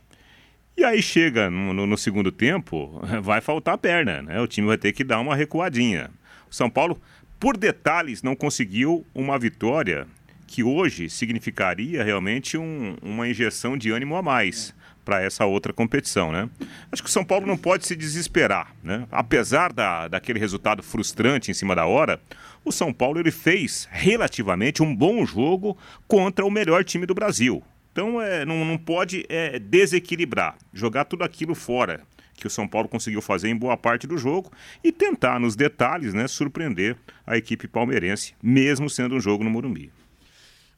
E 0.77 0.85
aí 0.85 1.01
chega 1.01 1.49
no, 1.49 1.73
no, 1.73 1.85
no 1.85 1.97
segundo 1.97 2.31
tempo, 2.31 3.01
vai 3.21 3.41
faltar 3.41 3.77
perna, 3.77 4.21
né? 4.21 4.39
O 4.39 4.47
time 4.47 4.67
vai 4.67 4.77
ter 4.77 4.93
que 4.93 5.03
dar 5.03 5.19
uma 5.19 5.35
recuadinha. 5.35 6.09
O 6.49 6.55
São 6.55 6.69
Paulo, 6.69 6.97
por 7.39 7.57
detalhes, 7.57 8.23
não 8.23 8.35
conseguiu 8.35 9.05
uma 9.13 9.37
vitória 9.37 10.07
que 10.47 10.63
hoje 10.63 11.09
significaria 11.09 12.03
realmente 12.03 12.57
um, 12.57 12.95
uma 13.01 13.27
injeção 13.27 13.75
de 13.75 13.91
ânimo 13.91 14.15
a 14.15 14.21
mais 14.21 14.73
para 15.03 15.21
essa 15.21 15.45
outra 15.45 15.73
competição, 15.73 16.31
né? 16.31 16.49
Acho 16.91 17.03
que 17.03 17.09
o 17.09 17.11
São 17.11 17.25
Paulo 17.25 17.45
não 17.45 17.57
pode 17.57 17.85
se 17.85 17.95
desesperar, 17.95 18.73
né? 18.83 19.07
Apesar 19.11 19.73
da, 19.73 20.07
daquele 20.07 20.39
resultado 20.39 20.81
frustrante 20.81 21.51
em 21.51 21.53
cima 21.53 21.75
da 21.75 21.85
hora, 21.85 22.21
o 22.63 22.71
São 22.71 22.93
Paulo 22.93 23.19
ele 23.19 23.31
fez 23.31 23.87
relativamente 23.91 24.81
um 24.81 24.95
bom 24.95 25.25
jogo 25.25 25.77
contra 26.07 26.45
o 26.45 26.51
melhor 26.51 26.83
time 26.83 27.05
do 27.05 27.13
Brasil. 27.13 27.63
Então 27.91 28.21
é, 28.21 28.45
não, 28.45 28.63
não 28.63 28.77
pode 28.77 29.25
é, 29.29 29.59
desequilibrar, 29.59 30.55
jogar 30.73 31.05
tudo 31.05 31.23
aquilo 31.23 31.53
fora 31.53 32.01
que 32.33 32.47
o 32.47 32.49
São 32.49 32.67
Paulo 32.67 32.89
conseguiu 32.89 33.21
fazer 33.21 33.49
em 33.49 33.55
boa 33.55 33.77
parte 33.77 34.07
do 34.07 34.17
jogo 34.17 34.51
e 34.83 34.91
tentar 34.91 35.39
nos 35.39 35.55
detalhes, 35.55 36.13
né, 36.13 36.27
surpreender 36.27 36.97
a 37.25 37.37
equipe 37.37 37.67
palmeirense, 37.67 38.33
mesmo 38.41 38.89
sendo 38.89 39.15
um 39.15 39.19
jogo 39.19 39.43
no 39.43 39.49
Morumbi. 39.49 39.91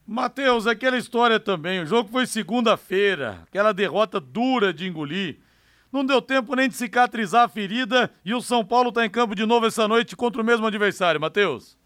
Matheus, 0.07 0.67
aquela 0.67 0.97
história 0.97 1.39
também. 1.39 1.81
O 1.81 1.85
jogo 1.85 2.09
foi 2.09 2.27
segunda-feira, 2.27 3.39
aquela 3.47 3.73
derrota 3.73 4.19
dura 4.19 4.71
de 4.71 4.87
engolir. 4.87 5.37
Não 5.91 6.05
deu 6.05 6.21
tempo 6.21 6.55
nem 6.55 6.69
de 6.69 6.75
cicatrizar 6.75 7.43
a 7.45 7.49
ferida 7.49 8.11
e 8.23 8.33
o 8.33 8.41
São 8.41 8.63
Paulo 8.63 8.89
está 8.89 9.05
em 9.05 9.09
campo 9.09 9.33
de 9.33 9.45
novo 9.45 9.65
essa 9.65 9.87
noite 9.87 10.15
contra 10.15 10.41
o 10.41 10.45
mesmo 10.45 10.67
adversário, 10.67 11.19
Matheus. 11.19 11.77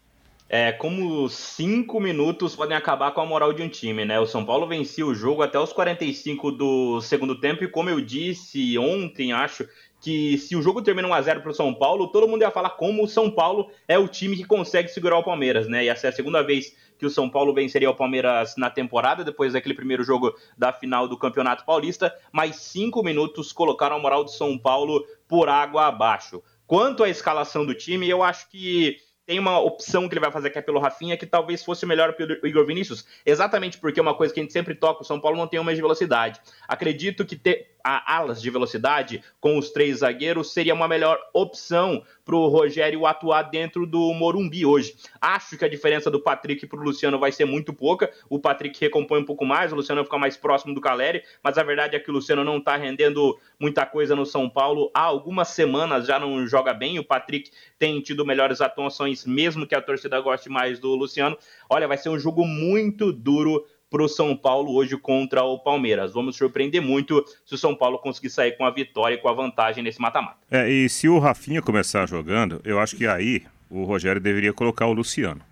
É, 0.52 0.72
como 0.72 1.28
cinco 1.28 2.00
minutos 2.00 2.56
podem 2.56 2.76
acabar 2.76 3.12
com 3.12 3.20
a 3.20 3.24
moral 3.24 3.52
de 3.52 3.62
um 3.62 3.68
time, 3.68 4.04
né? 4.04 4.18
O 4.18 4.26
São 4.26 4.44
Paulo 4.44 4.66
vencia 4.66 5.06
o 5.06 5.14
jogo 5.14 5.42
até 5.42 5.56
os 5.60 5.72
45 5.72 6.50
do 6.50 7.00
segundo 7.00 7.38
tempo 7.38 7.62
e 7.62 7.68
como 7.68 7.88
eu 7.88 8.00
disse 8.00 8.76
ontem, 8.76 9.32
acho 9.32 9.64
que 10.00 10.36
se 10.38 10.56
o 10.56 10.62
jogo 10.62 10.82
termina 10.82 11.06
1x0 11.06 11.42
para 11.42 11.52
o 11.52 11.54
São 11.54 11.72
Paulo, 11.72 12.08
todo 12.08 12.26
mundo 12.26 12.42
ia 12.42 12.50
falar 12.50 12.70
como 12.70 13.04
o 13.04 13.06
São 13.06 13.30
Paulo 13.30 13.70
é 13.86 13.96
o 13.96 14.08
time 14.08 14.36
que 14.36 14.42
consegue 14.42 14.88
segurar 14.88 15.18
o 15.18 15.22
Palmeiras, 15.22 15.68
né? 15.68 15.84
E 15.84 15.88
essa 15.88 16.08
é 16.08 16.10
a 16.10 16.12
segunda 16.12 16.42
vez 16.42 16.76
que 16.98 17.06
o 17.06 17.10
São 17.10 17.30
Paulo 17.30 17.54
venceria 17.54 17.88
o 17.88 17.94
Palmeiras 17.94 18.56
na 18.56 18.68
temporada, 18.68 19.22
depois 19.22 19.52
daquele 19.52 19.74
primeiro 19.74 20.02
jogo 20.02 20.34
da 20.58 20.72
final 20.72 21.06
do 21.06 21.16
Campeonato 21.16 21.64
Paulista, 21.64 22.12
mas 22.32 22.56
cinco 22.56 23.04
minutos 23.04 23.52
colocaram 23.52 23.94
a 23.94 24.00
moral 24.00 24.24
do 24.24 24.32
São 24.32 24.58
Paulo 24.58 25.06
por 25.28 25.48
água 25.48 25.86
abaixo. 25.86 26.42
Quanto 26.66 27.04
à 27.04 27.08
escalação 27.08 27.64
do 27.64 27.72
time, 27.72 28.08
eu 28.08 28.20
acho 28.20 28.50
que 28.50 28.98
tem 29.30 29.38
uma 29.38 29.60
opção 29.60 30.08
que 30.08 30.14
ele 30.14 30.20
vai 30.20 30.32
fazer 30.32 30.50
que 30.50 30.58
é 30.58 30.60
pelo 30.60 30.80
Rafinha, 30.80 31.16
que 31.16 31.24
talvez 31.24 31.62
fosse 31.62 31.86
melhor 31.86 32.14
pelo 32.14 32.44
Igor 32.44 32.66
Vinícius, 32.66 33.06
exatamente 33.24 33.78
porque 33.78 34.00
é 34.00 34.02
uma 34.02 34.12
coisa 34.12 34.34
que 34.34 34.40
a 34.40 34.42
gente 34.42 34.52
sempre 34.52 34.74
toca, 34.74 35.02
o 35.02 35.04
São 35.04 35.20
Paulo 35.20 35.36
não 35.36 35.46
tem 35.46 35.60
uma 35.60 35.72
de 35.72 35.80
velocidade. 35.80 36.40
Acredito 36.66 37.24
que 37.24 37.36
ter 37.36 37.76
a 37.84 38.16
alas 38.16 38.40
de 38.40 38.50
velocidade 38.50 39.22
com 39.40 39.58
os 39.58 39.70
três 39.70 39.98
zagueiros 39.98 40.52
seria 40.52 40.74
uma 40.74 40.88
melhor 40.88 41.18
opção 41.32 42.02
para 42.24 42.36
o 42.36 42.48
Rogério 42.48 43.06
atuar 43.06 43.42
dentro 43.42 43.86
do 43.86 44.12
Morumbi 44.14 44.64
hoje. 44.64 44.94
Acho 45.20 45.58
que 45.58 45.64
a 45.64 45.68
diferença 45.68 46.10
do 46.10 46.20
Patrick 46.20 46.66
para 46.66 46.78
o 46.78 46.82
Luciano 46.82 47.18
vai 47.18 47.32
ser 47.32 47.44
muito 47.44 47.72
pouca. 47.72 48.10
O 48.28 48.38
Patrick 48.38 48.80
recompõe 48.80 49.20
um 49.20 49.24
pouco 49.24 49.44
mais, 49.44 49.72
o 49.72 49.76
Luciano 49.76 50.04
fica 50.04 50.18
mais 50.18 50.36
próximo 50.36 50.74
do 50.74 50.80
Caleri, 50.80 51.22
mas 51.42 51.58
a 51.58 51.62
verdade 51.62 51.96
é 51.96 51.98
que 51.98 52.10
o 52.10 52.12
Luciano 52.12 52.44
não 52.44 52.58
está 52.58 52.76
rendendo 52.76 53.36
muita 53.58 53.84
coisa 53.84 54.14
no 54.14 54.24
São 54.24 54.48
Paulo. 54.48 54.90
Há 54.94 55.02
algumas 55.02 55.48
semanas 55.48 56.06
já 56.06 56.18
não 56.18 56.46
joga 56.46 56.72
bem. 56.72 56.98
O 56.98 57.04
Patrick 57.04 57.50
tem 57.78 58.00
tido 58.00 58.24
melhores 58.24 58.60
atuações, 58.60 59.26
mesmo 59.26 59.66
que 59.66 59.74
a 59.74 59.82
torcida 59.82 60.20
goste 60.20 60.48
mais 60.48 60.78
do 60.78 60.94
Luciano. 60.94 61.36
Olha, 61.68 61.88
vai 61.88 61.98
ser 61.98 62.10
um 62.10 62.18
jogo 62.18 62.46
muito 62.46 63.12
duro 63.12 63.64
para 63.90 64.02
o 64.02 64.08
São 64.08 64.36
Paulo 64.36 64.72
hoje 64.72 64.96
contra 64.96 65.42
o 65.42 65.58
Palmeiras. 65.58 66.12
Vamos 66.12 66.36
surpreender 66.36 66.80
muito 66.80 67.24
se 67.44 67.54
o 67.54 67.58
São 67.58 67.74
Paulo 67.74 67.98
conseguir 67.98 68.30
sair 68.30 68.56
com 68.56 68.64
a 68.64 68.70
vitória 68.70 69.16
e 69.16 69.18
com 69.18 69.28
a 69.28 69.32
vantagem 69.32 69.82
nesse 69.82 70.00
mata-mata. 70.00 70.38
É, 70.50 70.70
e 70.70 70.88
se 70.88 71.08
o 71.08 71.18
Rafinha 71.18 71.60
começar 71.60 72.06
jogando, 72.06 72.60
eu 72.64 72.78
acho 72.78 72.96
que 72.96 73.06
aí 73.06 73.42
o 73.68 73.84
Rogério 73.84 74.20
deveria 74.20 74.52
colocar 74.52 74.86
o 74.86 74.92
Luciano. 74.92 75.49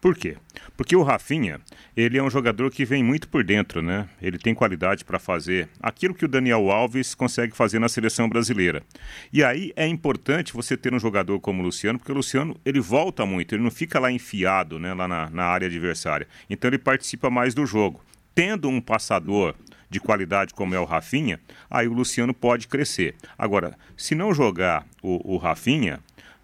Por 0.00 0.14
quê? 0.16 0.36
Porque 0.76 0.94
o 0.94 1.02
Rafinha, 1.02 1.60
ele 1.96 2.16
é 2.16 2.22
um 2.22 2.30
jogador 2.30 2.70
que 2.70 2.84
vem 2.84 3.02
muito 3.02 3.28
por 3.28 3.42
dentro, 3.42 3.82
né? 3.82 4.08
Ele 4.22 4.38
tem 4.38 4.54
qualidade 4.54 5.04
para 5.04 5.18
fazer 5.18 5.68
aquilo 5.82 6.14
que 6.14 6.24
o 6.24 6.28
Daniel 6.28 6.70
Alves 6.70 7.16
consegue 7.16 7.56
fazer 7.56 7.80
na 7.80 7.88
seleção 7.88 8.28
brasileira. 8.28 8.82
E 9.32 9.42
aí 9.42 9.72
é 9.74 9.88
importante 9.88 10.52
você 10.52 10.76
ter 10.76 10.94
um 10.94 11.00
jogador 11.00 11.40
como 11.40 11.62
o 11.62 11.64
Luciano, 11.64 11.98
porque 11.98 12.12
o 12.12 12.14
Luciano, 12.14 12.56
ele 12.64 12.78
volta 12.78 13.26
muito, 13.26 13.56
ele 13.56 13.62
não 13.64 13.72
fica 13.72 13.98
lá 13.98 14.10
enfiado, 14.12 14.78
né, 14.78 14.94
lá 14.94 15.08
na, 15.08 15.30
na 15.30 15.44
área 15.44 15.66
adversária. 15.66 16.28
Então 16.48 16.68
ele 16.68 16.78
participa 16.78 17.28
mais 17.28 17.52
do 17.52 17.66
jogo. 17.66 18.00
Tendo 18.36 18.68
um 18.68 18.80
passador 18.80 19.56
de 19.90 19.98
qualidade 19.98 20.54
como 20.54 20.76
é 20.76 20.78
o 20.78 20.84
Rafinha, 20.84 21.40
aí 21.68 21.88
o 21.88 21.92
Luciano 21.92 22.32
pode 22.32 22.68
crescer. 22.68 23.16
Agora, 23.36 23.76
se 23.96 24.14
não 24.14 24.32
jogar 24.32 24.86
o, 25.02 25.34
o 25.34 25.36
Rafinha, 25.38 25.98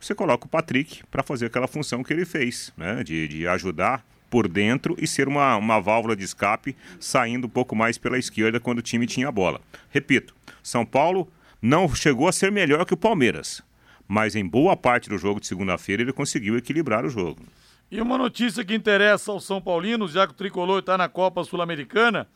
você 0.04 0.14
coloca 0.14 0.44
o 0.44 0.48
Patrick 0.48 1.02
para 1.10 1.22
fazer 1.22 1.46
aquela 1.46 1.66
função 1.66 2.02
que 2.02 2.12
ele 2.12 2.26
fez, 2.26 2.72
né? 2.76 3.02
de, 3.02 3.26
de 3.26 3.46
ajudar 3.48 4.04
por 4.28 4.46
dentro 4.46 4.94
e 4.98 5.06
ser 5.06 5.28
uma, 5.28 5.56
uma 5.56 5.80
válvula 5.80 6.14
de 6.14 6.24
escape 6.24 6.76
saindo 7.00 7.46
um 7.46 7.50
pouco 7.50 7.74
mais 7.74 7.96
pela 7.96 8.18
esquerda 8.18 8.60
quando 8.60 8.80
o 8.80 8.82
time 8.82 9.06
tinha 9.06 9.28
a 9.28 9.32
bola. 9.32 9.60
Repito, 9.90 10.34
São 10.62 10.84
Paulo 10.84 11.30
não 11.62 11.92
chegou 11.94 12.28
a 12.28 12.32
ser 12.32 12.52
melhor 12.52 12.84
que 12.84 12.92
o 12.92 12.98
Palmeiras, 12.98 13.62
mas 14.06 14.36
em 14.36 14.46
boa 14.46 14.76
parte 14.76 15.08
do 15.08 15.16
jogo 15.16 15.40
de 15.40 15.46
segunda-feira 15.46 16.02
ele 16.02 16.12
conseguiu 16.12 16.58
equilibrar 16.58 17.06
o 17.06 17.08
jogo. 17.08 17.42
E 17.90 18.00
uma 18.00 18.18
notícia 18.18 18.64
que 18.64 18.74
interessa 18.74 19.30
aos 19.30 19.44
São 19.44 19.60
Paulinos, 19.60 20.12
já 20.12 20.26
que 20.26 20.32
o 20.32 20.36
Tricolor 20.36 20.80
está 20.80 20.98
na 20.98 21.08
Copa 21.08 21.44
Sul-Americana, 21.44 22.28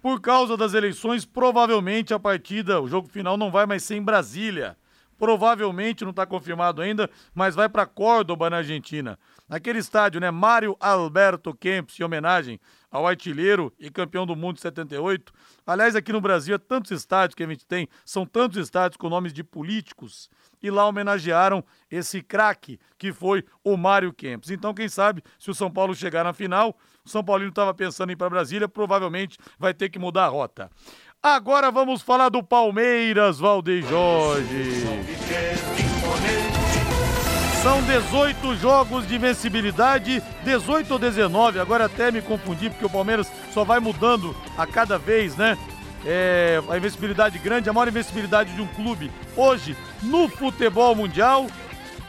por 0.00 0.20
causa 0.20 0.56
das 0.56 0.74
eleições, 0.74 1.24
provavelmente 1.24 2.14
a 2.14 2.18
partida, 2.18 2.80
o 2.80 2.88
jogo 2.88 3.08
final 3.08 3.36
não 3.36 3.50
vai 3.50 3.66
mais 3.66 3.82
ser 3.82 3.96
em 3.96 4.02
Brasília 4.02 4.76
provavelmente 5.22 6.02
não 6.02 6.10
está 6.10 6.26
confirmado 6.26 6.82
ainda, 6.82 7.08
mas 7.32 7.54
vai 7.54 7.68
para 7.68 7.86
Córdoba, 7.86 8.50
na 8.50 8.56
Argentina. 8.56 9.16
Naquele 9.48 9.78
estádio, 9.78 10.20
né? 10.20 10.32
Mário 10.32 10.76
Alberto 10.80 11.54
Kempis, 11.54 12.00
em 12.00 12.02
homenagem 12.02 12.58
ao 12.90 13.06
artilheiro 13.06 13.72
e 13.78 13.88
campeão 13.88 14.26
do 14.26 14.34
mundo 14.34 14.56
de 14.56 14.62
78. 14.62 15.32
Aliás, 15.64 15.94
aqui 15.94 16.12
no 16.12 16.20
Brasil 16.20 16.56
é 16.56 16.58
tantos 16.58 16.90
estádios 16.90 17.36
que 17.36 17.44
a 17.44 17.46
gente 17.46 17.64
tem, 17.64 17.88
são 18.04 18.26
tantos 18.26 18.58
estádios 18.58 18.96
com 18.96 19.08
nomes 19.08 19.32
de 19.32 19.44
políticos, 19.44 20.28
e 20.60 20.72
lá 20.72 20.88
homenagearam 20.88 21.64
esse 21.88 22.20
craque 22.20 22.80
que 22.98 23.12
foi 23.12 23.44
o 23.62 23.76
Mário 23.76 24.12
Kempis. 24.12 24.50
Então, 24.50 24.74
quem 24.74 24.88
sabe, 24.88 25.22
se 25.38 25.52
o 25.52 25.54
São 25.54 25.70
Paulo 25.70 25.94
chegar 25.94 26.24
na 26.24 26.32
final, 26.32 26.76
o 27.04 27.08
São 27.08 27.22
Paulino 27.22 27.50
estava 27.50 27.72
pensando 27.72 28.10
em 28.10 28.14
ir 28.14 28.16
para 28.16 28.28
Brasília, 28.28 28.68
provavelmente 28.68 29.38
vai 29.56 29.72
ter 29.72 29.88
que 29.88 30.00
mudar 30.00 30.24
a 30.24 30.28
rota. 30.28 30.68
Agora 31.24 31.70
vamos 31.70 32.02
falar 32.02 32.30
do 32.30 32.42
Palmeiras, 32.42 33.38
Valdeir 33.38 33.86
Jorge. 33.88 34.84
São 37.62 37.80
18 37.80 38.56
jogos 38.56 39.06
de 39.06 39.14
invencibilidade, 39.14 40.20
18 40.42 40.90
ou 40.90 40.98
19, 40.98 41.60
agora 41.60 41.84
até 41.84 42.10
me 42.10 42.20
confundi, 42.20 42.68
porque 42.68 42.84
o 42.84 42.90
Palmeiras 42.90 43.30
só 43.54 43.62
vai 43.62 43.78
mudando 43.78 44.34
a 44.58 44.66
cada 44.66 44.98
vez, 44.98 45.36
né? 45.36 45.56
É, 46.04 46.60
a 46.68 46.76
invencibilidade 46.76 47.38
grande, 47.38 47.70
a 47.70 47.72
maior 47.72 47.86
invencibilidade 47.86 48.52
de 48.56 48.60
um 48.60 48.66
clube 48.66 49.08
hoje 49.36 49.76
no 50.02 50.28
futebol 50.28 50.92
mundial. 50.96 51.46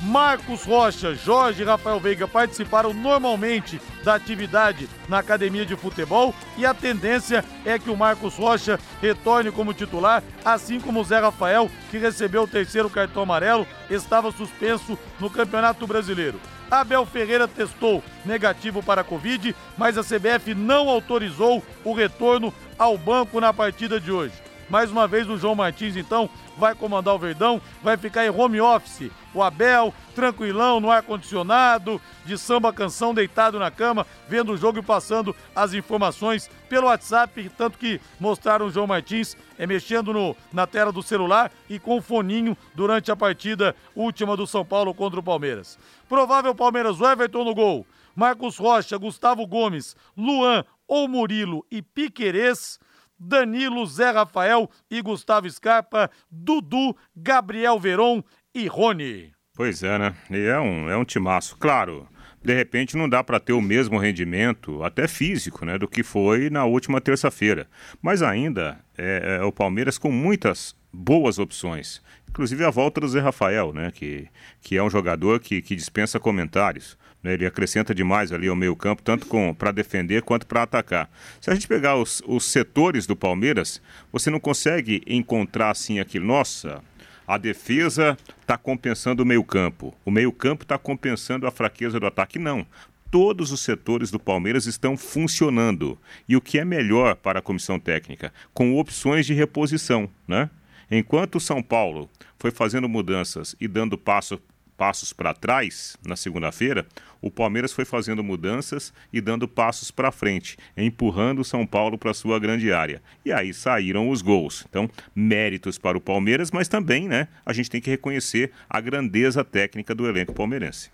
Marcos 0.04 0.66
Rocha, 0.66 1.16
Jorge 1.16 1.62
e 1.62 1.66
Rafael 1.66 1.98
Veiga 1.98 2.28
participaram 2.28 2.94
normalmente 2.94 3.80
da 4.04 4.16
atividade 4.16 4.90
na 5.08 5.20
academia 5.20 5.66
de 5.66 5.78
futebol 5.78 6.36
e 6.58 6.66
a 6.66 6.74
tendência 6.74 7.44
é 7.66 7.80
que 7.80 7.90
o 7.90 7.96
Marcos 7.96 8.36
Rocha 8.36 8.78
retorne 9.02 9.50
como 9.50 9.74
titular, 9.74 10.22
assim 10.44 10.78
como 10.78 11.00
o 11.00 11.04
Zé 11.06 11.20
Rafael, 11.20 11.72
que 11.90 11.98
recebeu 11.98 12.44
o 12.44 12.48
terceiro 12.48 12.90
cartão 12.90 13.24
amarelo, 13.24 13.66
estava 13.90 14.30
suspenso 14.34 15.00
no 15.22 15.30
Campeonato 15.30 15.88
Brasileiro. 15.88 16.40
Abel 16.70 17.06
Ferreira 17.06 17.48
testou 17.48 18.04
negativo 18.26 18.84
para 18.84 19.02
a 19.02 19.06
Covid, 19.06 19.56
mas 19.78 19.98
a 19.98 20.04
CBF 20.04 20.54
não 20.54 20.90
autorizou 20.90 21.64
o 21.82 21.94
retorno 21.94 22.54
ao 22.78 22.98
banco 22.98 23.40
na 23.40 23.54
partida 23.54 24.02
de 24.02 24.12
hoje. 24.12 24.43
Mais 24.70 24.92
uma 24.92 25.08
vez 25.08 25.30
o 25.30 25.38
João 25.38 25.56
Martins, 25.56 25.96
então, 25.96 26.30
vai 26.58 26.74
comandar 26.76 27.14
o 27.14 27.20
Verdão, 27.20 27.62
vai 27.82 27.98
ficar 27.98 28.26
em 28.26 28.30
home 28.30 28.60
office. 28.62 29.12
O 29.34 29.42
Abel, 29.42 29.94
tranquilão, 30.16 30.80
no 30.80 30.92
ar-condicionado, 30.92 32.00
de 32.26 32.38
samba 32.38 32.72
canção, 32.72 33.14
deitado 33.14 33.60
na 33.60 33.72
cama, 33.72 34.06
vendo 34.28 34.54
o 34.54 34.58
jogo 34.58 34.80
e 34.80 34.84
passando 34.84 35.36
as 35.56 35.74
informações 35.74 36.50
pelo 36.70 36.88
WhatsApp, 36.88 37.52
tanto 37.58 37.78
que 37.78 38.00
mostraram 38.20 38.68
o 38.68 38.72
João 38.72 38.88
Martins 38.88 39.36
é, 39.58 39.66
mexendo 39.66 40.14
no, 40.14 40.36
na 40.52 40.66
tela 40.66 40.92
do 40.92 41.04
celular 41.04 41.52
e 41.70 41.80
com 41.80 41.98
o 41.98 42.02
foninho 42.02 42.58
durante 42.74 43.12
a 43.12 43.16
partida 43.16 43.76
última 43.96 44.38
do 44.38 44.48
São 44.48 44.64
Paulo 44.64 44.94
contra 44.94 45.20
o 45.20 45.24
Palmeiras. 45.24 45.78
Provável 46.08 46.54
Palmeiras, 46.54 47.00
o 47.02 47.06
Everton 47.06 47.44
no 47.44 47.56
gol. 47.56 47.86
Marcos 48.16 48.58
Rocha, 48.58 48.98
Gustavo 48.98 49.46
Gomes, 49.48 49.96
Luan 50.16 50.64
ou 50.88 51.08
Murilo 51.08 51.66
e 51.72 51.82
Piquerez 51.82 52.80
Danilo, 53.20 53.86
Zé 53.86 54.12
Rafael 54.12 54.70
e 54.90 55.02
Gustavo 55.02 55.50
Scarpa, 55.50 56.10
Dudu, 56.30 56.96
Gabriel 57.16 57.80
Veron 57.80 58.24
e 58.54 58.68
Rony. 58.68 59.32
Pois 59.56 59.84
é, 59.84 59.98
né? 60.00 60.16
E 60.32 60.46
é 60.46 60.60
um, 60.60 60.90
é 60.90 60.98
um 60.98 61.06
timaço. 61.06 61.56
Claro, 61.58 62.08
de 62.44 62.54
repente 62.54 62.98
não 62.98 63.08
dá 63.08 63.24
para 63.24 63.40
ter 63.40 63.54
o 63.54 63.62
mesmo 63.62 63.98
rendimento, 63.98 64.84
até 64.84 65.08
físico, 65.08 65.66
né, 65.66 65.78
do 65.78 65.88
que 65.88 66.04
foi 66.04 66.50
na 66.50 66.66
última 66.66 67.00
terça-feira. 67.00 67.68
Mas 68.02 68.22
ainda 68.22 68.80
é, 68.98 69.38
é, 69.40 69.44
o 69.44 69.52
Palmeiras 69.52 69.98
com 69.98 70.12
muitas 70.12 70.76
boas 70.94 71.40
opções. 71.40 72.02
Inclusive 72.30 72.64
a 72.64 72.70
volta 72.70 73.02
do 73.02 73.08
Zé 73.08 73.20
Rafael, 73.20 73.74
né, 73.74 73.92
que, 73.92 74.28
que 74.62 74.78
é 74.78 74.84
um 74.84 74.90
jogador 74.90 75.40
que, 75.40 75.62
que 75.62 75.76
dispensa 75.76 76.20
comentários. 76.20 76.98
Né? 77.24 77.34
Ele 77.34 77.46
acrescenta 77.46 77.96
demais 77.96 78.32
ali 78.32 78.48
ao 78.48 78.56
meio 78.56 78.76
campo, 78.76 79.02
tanto 79.02 79.28
para 79.58 79.72
defender 79.72 80.22
quanto 80.22 80.46
para 80.46 80.64
atacar. 80.64 81.10
Se 81.42 81.50
a 81.50 81.54
gente 81.54 81.68
pegar 81.68 81.96
os, 81.96 82.22
os 82.28 82.46
setores 82.46 83.08
do 83.08 83.16
Palmeiras, 83.16 83.82
você 84.12 84.30
não 84.30 84.40
consegue 84.40 85.02
encontrar 85.08 85.72
assim 85.72 86.00
aquilo. 86.00 86.26
Nossa, 86.26 86.84
a 87.26 87.38
defesa 87.38 88.18
está 88.42 88.58
compensando 88.58 89.24
o 89.24 89.26
meio-campo. 89.26 89.94
O 90.04 90.12
meio-campo 90.12 90.64
está 90.64 90.78
compensando 90.78 91.48
a 91.48 91.52
fraqueza 91.52 92.00
do 92.00 92.06
ataque. 92.06 92.38
Não. 92.38 92.66
Todos 93.10 93.52
os 93.52 93.62
setores 93.62 94.10
do 94.10 94.20
Palmeiras 94.20 94.66
estão 94.66 94.98
funcionando. 94.98 95.98
E 96.28 96.36
o 96.36 96.42
que 96.42 96.60
é 96.60 96.66
melhor 96.66 97.16
para 97.16 97.40
a 97.40 97.42
comissão 97.44 97.80
técnica? 97.80 98.34
Com 98.54 98.76
opções 98.78 99.26
de 99.26 99.34
reposição. 99.34 100.10
Né? 100.28 100.50
Enquanto 100.96 101.38
o 101.38 101.40
São 101.40 101.64
Paulo 101.64 102.08
foi 102.38 102.52
fazendo 102.52 102.88
mudanças 102.88 103.56
e 103.60 103.68
dando 103.68 103.98
passo 103.98 104.40
passos 104.78 105.12
para 105.12 105.34
trás 105.34 105.98
na 106.06 106.16
segunda-feira, 106.16 106.86
o 107.20 107.32
Palmeiras 107.32 107.74
foi 107.74 107.84
fazendo 107.84 108.24
mudanças 108.24 108.94
e 109.12 109.20
dando 109.20 109.48
passos 109.48 109.90
para 109.90 110.12
frente, 110.12 110.56
empurrando 110.78 111.40
o 111.40 111.44
São 111.44 111.66
Paulo 111.66 111.98
para 111.98 112.14
sua 112.14 112.38
grande 112.38 112.72
área. 112.72 113.02
E 113.26 113.32
aí 113.32 113.56
saíram 113.56 114.08
os 114.08 114.22
gols. 114.22 114.66
Então, 114.70 114.88
méritos 115.16 115.80
para 115.80 115.98
o 115.98 116.02
Palmeiras, 116.02 116.52
mas 116.52 116.68
também, 116.68 117.08
né, 117.08 117.28
a 117.44 117.54
gente 117.54 117.72
tem 117.72 117.82
que 117.82 117.90
reconhecer 117.90 118.52
a 118.70 118.80
grandeza 118.80 119.44
técnica 119.44 119.96
do 119.96 120.08
elenco 120.08 120.34
palmeirense. 120.34 120.92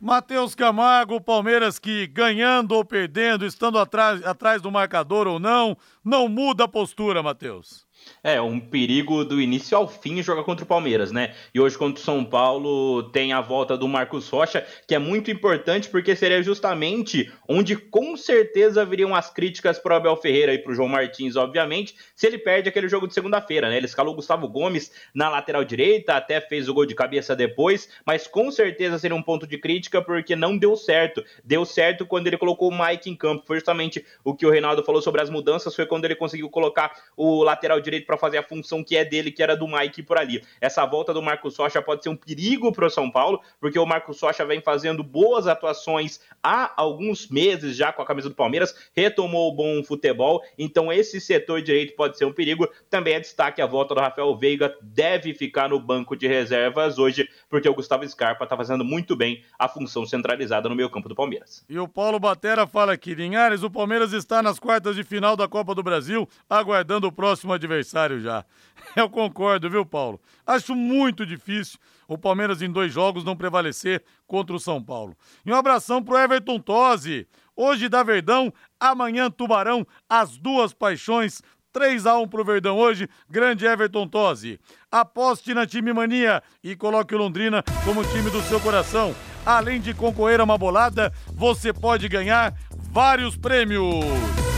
Matheus 0.00 0.54
Camargo, 0.54 1.20
Palmeiras 1.20 1.80
que 1.80 2.06
ganhando 2.06 2.72
ou 2.72 2.84
perdendo, 2.84 3.44
estando 3.44 3.76
atrás, 3.76 4.24
atrás 4.24 4.62
do 4.62 4.70
marcador 4.70 5.26
ou 5.26 5.40
não, 5.40 5.76
não 6.04 6.28
muda 6.28 6.64
a 6.64 6.68
postura, 6.68 7.24
Matheus. 7.24 7.89
É, 8.22 8.40
um 8.40 8.60
perigo 8.60 9.24
do 9.24 9.40
início 9.40 9.76
ao 9.76 9.88
fim 9.88 10.22
jogar 10.22 10.44
contra 10.44 10.64
o 10.64 10.68
Palmeiras, 10.68 11.10
né? 11.10 11.34
E 11.54 11.60
hoje 11.60 11.78
contra 11.78 12.00
o 12.00 12.04
São 12.04 12.24
Paulo 12.24 13.04
tem 13.04 13.32
a 13.32 13.40
volta 13.40 13.76
do 13.76 13.88
Marcos 13.88 14.28
Rocha, 14.28 14.66
que 14.86 14.94
é 14.94 14.98
muito 14.98 15.30
importante 15.30 15.88
porque 15.88 16.14
seria 16.14 16.42
justamente 16.42 17.32
onde 17.48 17.76
com 17.76 18.16
certeza 18.16 18.84
viriam 18.84 19.14
as 19.14 19.30
críticas 19.30 19.78
para 19.78 19.94
o 19.94 19.96
Abel 19.96 20.16
Ferreira 20.16 20.52
e 20.52 20.58
para 20.58 20.72
o 20.72 20.74
João 20.74 20.88
Martins, 20.88 21.36
obviamente, 21.36 21.94
se 22.14 22.26
ele 22.26 22.38
perde 22.38 22.68
aquele 22.68 22.88
jogo 22.88 23.06
de 23.06 23.14
segunda-feira, 23.14 23.68
né? 23.68 23.76
Ele 23.76 23.86
escalou 23.86 24.12
o 24.12 24.16
Gustavo 24.16 24.48
Gomes 24.48 24.92
na 25.14 25.28
lateral 25.28 25.64
direita, 25.64 26.14
até 26.14 26.40
fez 26.40 26.68
o 26.68 26.74
gol 26.74 26.86
de 26.86 26.94
cabeça 26.94 27.34
depois, 27.34 27.88
mas 28.04 28.26
com 28.26 28.50
certeza 28.50 28.98
seria 28.98 29.16
um 29.16 29.22
ponto 29.22 29.46
de 29.46 29.58
crítica 29.58 30.02
porque 30.02 30.36
não 30.36 30.56
deu 30.56 30.76
certo. 30.76 31.24
Deu 31.44 31.64
certo 31.64 32.06
quando 32.06 32.26
ele 32.26 32.36
colocou 32.38 32.70
o 32.70 32.86
Mike 32.86 33.08
em 33.08 33.16
campo. 33.16 33.44
Foi 33.46 33.56
justamente 33.56 34.04
o 34.24 34.34
que 34.34 34.46
o 34.46 34.50
Reinaldo 34.50 34.84
falou 34.84 35.00
sobre 35.00 35.20
as 35.20 35.30
mudanças, 35.30 35.74
foi 35.74 35.86
quando 35.86 36.04
ele 36.04 36.14
conseguiu 36.14 36.48
colocar 36.50 36.92
o 37.16 37.42
lateral 37.42 37.80
direito 37.80 37.99
direito 38.00 38.06
para 38.06 38.16
fazer 38.16 38.38
a 38.38 38.42
função 38.42 38.82
que 38.82 38.96
é 38.96 39.04
dele, 39.04 39.30
que 39.30 39.42
era 39.42 39.56
do 39.56 39.68
Mike 39.68 40.02
por 40.02 40.18
ali. 40.18 40.42
Essa 40.60 40.84
volta 40.86 41.12
do 41.12 41.22
Marcos 41.22 41.56
Rocha 41.56 41.80
pode 41.82 42.02
ser 42.02 42.08
um 42.08 42.16
perigo 42.16 42.72
para 42.72 42.86
o 42.86 42.90
São 42.90 43.10
Paulo, 43.10 43.40
porque 43.60 43.78
o 43.78 43.86
Marcos 43.86 44.20
Rocha 44.20 44.44
vem 44.44 44.60
fazendo 44.60 45.02
boas 45.02 45.46
atuações 45.46 46.20
há 46.42 46.72
alguns 46.76 47.28
meses 47.28 47.76
já 47.76 47.92
com 47.92 48.02
a 48.02 48.06
camisa 48.06 48.28
do 48.28 48.34
Palmeiras, 48.34 48.74
retomou 48.94 49.50
o 49.50 49.54
bom 49.54 49.82
futebol, 49.84 50.42
então 50.58 50.92
esse 50.92 51.20
setor 51.20 51.62
direito 51.62 51.94
pode 51.94 52.16
ser 52.16 52.24
um 52.24 52.32
perigo. 52.32 52.68
Também 52.88 53.14
é 53.14 53.20
destaque 53.20 53.60
a 53.60 53.66
volta 53.66 53.94
do 53.94 54.00
Rafael 54.00 54.34
Veiga, 54.36 54.74
deve 54.80 55.34
ficar 55.34 55.68
no 55.68 55.78
banco 55.78 56.16
de 56.16 56.26
reservas 56.26 56.98
hoje, 56.98 57.28
porque 57.48 57.68
o 57.68 57.74
Gustavo 57.74 58.06
Scarpa 58.08 58.44
está 58.44 58.56
fazendo 58.56 58.84
muito 58.84 59.14
bem 59.14 59.42
a 59.58 59.68
função 59.68 60.06
centralizada 60.06 60.68
no 60.68 60.74
meio 60.74 60.90
campo 60.90 61.08
do 61.08 61.14
Palmeiras. 61.14 61.64
E 61.68 61.78
o 61.78 61.88
Paulo 61.88 62.18
Batera 62.18 62.66
fala 62.66 62.92
aqui, 62.92 63.14
Linhares, 63.14 63.62
o 63.62 63.70
Palmeiras 63.70 64.12
está 64.12 64.42
nas 64.42 64.58
quartas 64.58 64.96
de 64.96 65.04
final 65.04 65.36
da 65.36 65.46
Copa 65.46 65.74
do 65.74 65.82
Brasil, 65.82 66.28
aguardando 66.48 67.06
o 67.06 67.12
próximo 67.12 67.52
adversário 67.52 67.79
já. 68.20 68.44
Eu 68.96 69.08
concordo, 69.08 69.70
viu, 69.70 69.84
Paulo? 69.86 70.20
Acho 70.46 70.74
muito 70.74 71.24
difícil 71.24 71.78
o 72.08 72.18
Palmeiras 72.18 72.60
em 72.60 72.70
dois 72.70 72.92
jogos 72.92 73.24
não 73.24 73.36
prevalecer 73.36 74.02
contra 74.26 74.54
o 74.54 74.58
São 74.58 74.82
Paulo. 74.82 75.16
E 75.46 75.52
um 75.52 75.54
abração 75.54 76.02
pro 76.02 76.18
Everton 76.18 76.58
Tosi. 76.58 77.26
Hoje 77.54 77.88
dá 77.88 78.02
Verdão, 78.02 78.52
amanhã 78.80 79.30
Tubarão, 79.30 79.86
as 80.08 80.36
duas 80.36 80.72
paixões 80.72 81.40
3 81.72 82.06
a 82.06 82.18
1 82.18 82.28
pro 82.28 82.44
Verdão 82.44 82.76
hoje, 82.76 83.08
grande 83.28 83.64
Everton 83.64 84.08
Tosi. 84.08 84.58
Aposte 84.90 85.54
na 85.54 85.66
time 85.66 85.92
mania 85.92 86.42
e 86.64 86.74
coloque 86.74 87.14
o 87.14 87.18
Londrina 87.18 87.62
como 87.84 88.04
time 88.04 88.28
do 88.30 88.42
seu 88.42 88.60
coração. 88.60 89.14
Além 89.46 89.80
de 89.80 89.94
concorrer 89.94 90.40
a 90.40 90.44
uma 90.44 90.58
bolada, 90.58 91.12
você 91.32 91.72
pode 91.72 92.08
ganhar 92.08 92.54
vários 92.92 93.36
prêmios. 93.36 94.49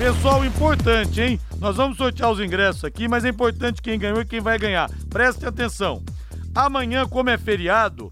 Pessoal, 0.00 0.42
importante, 0.46 1.20
hein? 1.20 1.38
Nós 1.58 1.76
vamos 1.76 1.98
sortear 1.98 2.30
os 2.30 2.40
ingressos 2.40 2.82
aqui, 2.86 3.06
mas 3.06 3.22
é 3.22 3.28
importante 3.28 3.82
quem 3.82 3.98
ganhou 3.98 4.22
e 4.22 4.24
quem 4.24 4.40
vai 4.40 4.58
ganhar. 4.58 4.88
Preste 5.10 5.44
atenção. 5.44 6.02
Amanhã, 6.54 7.06
como 7.06 7.28
é 7.28 7.36
feriado, 7.36 8.10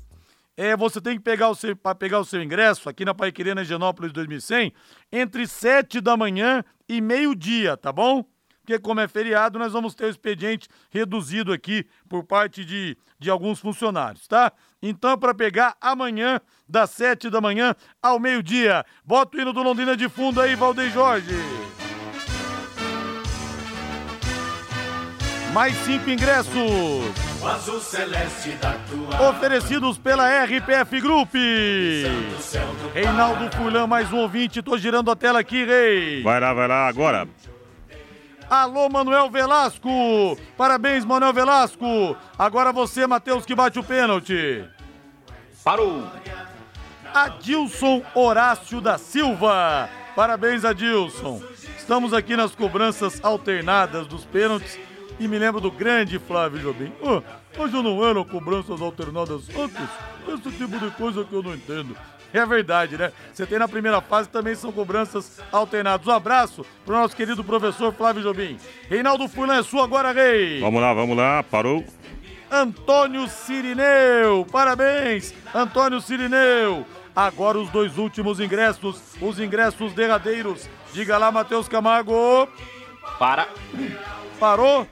é, 0.54 0.76
você 0.76 1.00
tem 1.00 1.16
que 1.16 1.22
pegar 1.22 1.48
o 1.48 1.54
seu, 1.54 1.74
pegar 1.98 2.20
o 2.20 2.26
seu 2.26 2.42
ingresso 2.42 2.90
aqui 2.90 3.06
na 3.06 3.14
Paiquerena 3.14 3.64
Genópolis 3.64 4.12
2100 4.12 4.70
entre 5.10 5.46
7 5.46 6.02
da 6.02 6.14
manhã 6.14 6.62
e 6.86 7.00
meio-dia, 7.00 7.74
tá 7.74 7.90
bom? 7.90 8.22
Porque 8.60 8.78
como 8.78 9.00
é 9.00 9.08
feriado, 9.08 9.58
nós 9.58 9.72
vamos 9.72 9.94
ter 9.94 10.04
o 10.04 10.10
expediente 10.10 10.68
reduzido 10.90 11.54
aqui 11.54 11.86
por 12.06 12.22
parte 12.22 12.66
de, 12.66 12.98
de 13.18 13.30
alguns 13.30 13.60
funcionários, 13.60 14.28
tá? 14.28 14.52
Então, 14.82 15.16
para 15.16 15.32
pegar 15.32 15.74
amanhã, 15.80 16.38
das 16.68 16.90
7 16.90 17.30
da 17.30 17.40
manhã 17.40 17.74
ao 18.02 18.20
meio-dia. 18.20 18.84
Bota 19.02 19.38
o 19.38 19.40
hino 19.40 19.54
do 19.54 19.62
Londrina 19.62 19.96
de 19.96 20.06
fundo 20.06 20.38
aí, 20.38 20.54
Valdeir 20.54 20.92
Jorge. 20.92 21.67
Mais 25.52 25.74
cinco 25.78 26.10
ingressos. 26.10 26.52
O 27.40 27.46
azul 27.46 27.80
celeste 27.80 28.50
da 28.52 28.74
tua 28.88 29.30
Oferecidos 29.30 29.96
pela 29.96 30.44
RPF 30.44 31.00
Group. 31.00 31.32
Reinaldo 32.92 33.56
Furlan, 33.56 33.86
mais 33.86 34.12
um 34.12 34.18
ouvinte. 34.18 34.62
Tô 34.62 34.76
girando 34.76 35.10
a 35.10 35.16
tela 35.16 35.40
aqui, 35.40 35.64
Rei. 35.64 36.22
Vai 36.22 36.38
lá, 36.38 36.52
vai 36.52 36.68
lá, 36.68 36.86
agora. 36.88 37.26
Alô, 38.50 38.88
Manuel 38.88 39.30
Velasco. 39.30 40.38
Parabéns, 40.56 41.04
Manuel 41.04 41.32
Velasco. 41.32 42.16
Agora 42.38 42.72
você, 42.72 43.06
Matheus, 43.06 43.46
que 43.46 43.54
bate 43.54 43.78
o 43.78 43.84
pênalti. 43.84 44.64
Parou! 45.64 46.06
Adilson 47.14 48.02
Horácio 48.14 48.80
da 48.80 48.98
Silva. 48.98 49.88
Parabéns, 50.14 50.64
Adilson. 50.64 51.42
Estamos 51.76 52.12
aqui 52.12 52.36
nas 52.36 52.54
cobranças 52.54 53.22
alternadas 53.22 54.06
dos 54.06 54.24
pênaltis 54.24 54.78
e 55.18 55.26
me 55.26 55.38
lembro 55.38 55.60
do 55.60 55.70
grande 55.70 56.18
Flávio 56.18 56.60
Jobim. 56.60 56.92
Ah, 57.04 57.22
mas 57.56 57.72
eu 57.72 57.82
não 57.82 58.04
eram 58.06 58.24
cobranças 58.24 58.80
alternadas 58.80 59.48
antes? 59.56 59.88
Esse 60.28 60.56
tipo 60.56 60.78
de 60.78 60.90
coisa 60.92 61.24
que 61.24 61.32
eu 61.32 61.42
não 61.42 61.54
entendo. 61.54 61.96
É 62.32 62.44
verdade, 62.44 62.96
né? 62.96 63.10
Você 63.32 63.46
tem 63.46 63.58
na 63.58 63.66
primeira 63.66 64.00
fase 64.00 64.28
também 64.28 64.54
são 64.54 64.70
cobranças 64.70 65.40
alternadas. 65.50 66.06
Um 66.06 66.10
abraço 66.10 66.64
pro 66.84 66.94
nosso 66.94 67.16
querido 67.16 67.42
professor 67.42 67.92
Flávio 67.92 68.22
Jobim. 68.22 68.58
Reinaldo 68.88 69.28
Furlan 69.28 69.56
é 69.56 69.62
sua 69.62 69.84
agora, 69.84 70.12
Rei. 70.12 70.60
Vamos 70.60 70.80
lá, 70.80 70.92
vamos 70.92 71.16
lá, 71.16 71.42
parou. 71.42 71.84
Antônio 72.50 73.26
Sirineu. 73.28 74.46
Parabéns, 74.50 75.34
Antônio 75.54 76.00
Sirineu. 76.00 76.86
Agora 77.16 77.58
os 77.58 77.68
dois 77.70 77.98
últimos 77.98 78.40
ingressos, 78.40 79.00
os 79.20 79.40
ingressos 79.40 79.92
derradeiros. 79.92 80.68
Diga 80.92 81.18
lá, 81.18 81.32
Matheus 81.32 81.66
Camargo. 81.66 82.48
Para. 83.18 83.48
Parou? 84.38 84.86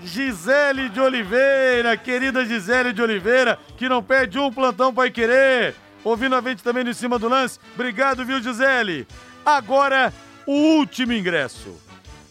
Gisele 0.00 0.88
de 0.88 1.00
Oliveira, 1.00 1.96
querida 1.96 2.44
Gisele 2.44 2.92
de 2.92 3.02
Oliveira, 3.02 3.58
que 3.76 3.88
não 3.88 4.02
perde 4.02 4.38
um 4.38 4.52
plantão 4.52 4.92
para 4.92 5.10
querer. 5.10 5.74
Ouvindo 6.04 6.34
a 6.34 6.40
gente 6.40 6.62
também 6.62 6.82
no 6.82 6.90
Em 6.90 6.94
cima 6.94 7.18
do 7.18 7.28
lance. 7.28 7.58
Obrigado, 7.74 8.24
viu, 8.24 8.42
Gisele? 8.42 9.06
Agora, 9.46 10.12
o 10.46 10.52
último 10.52 11.12
ingresso. 11.12 11.80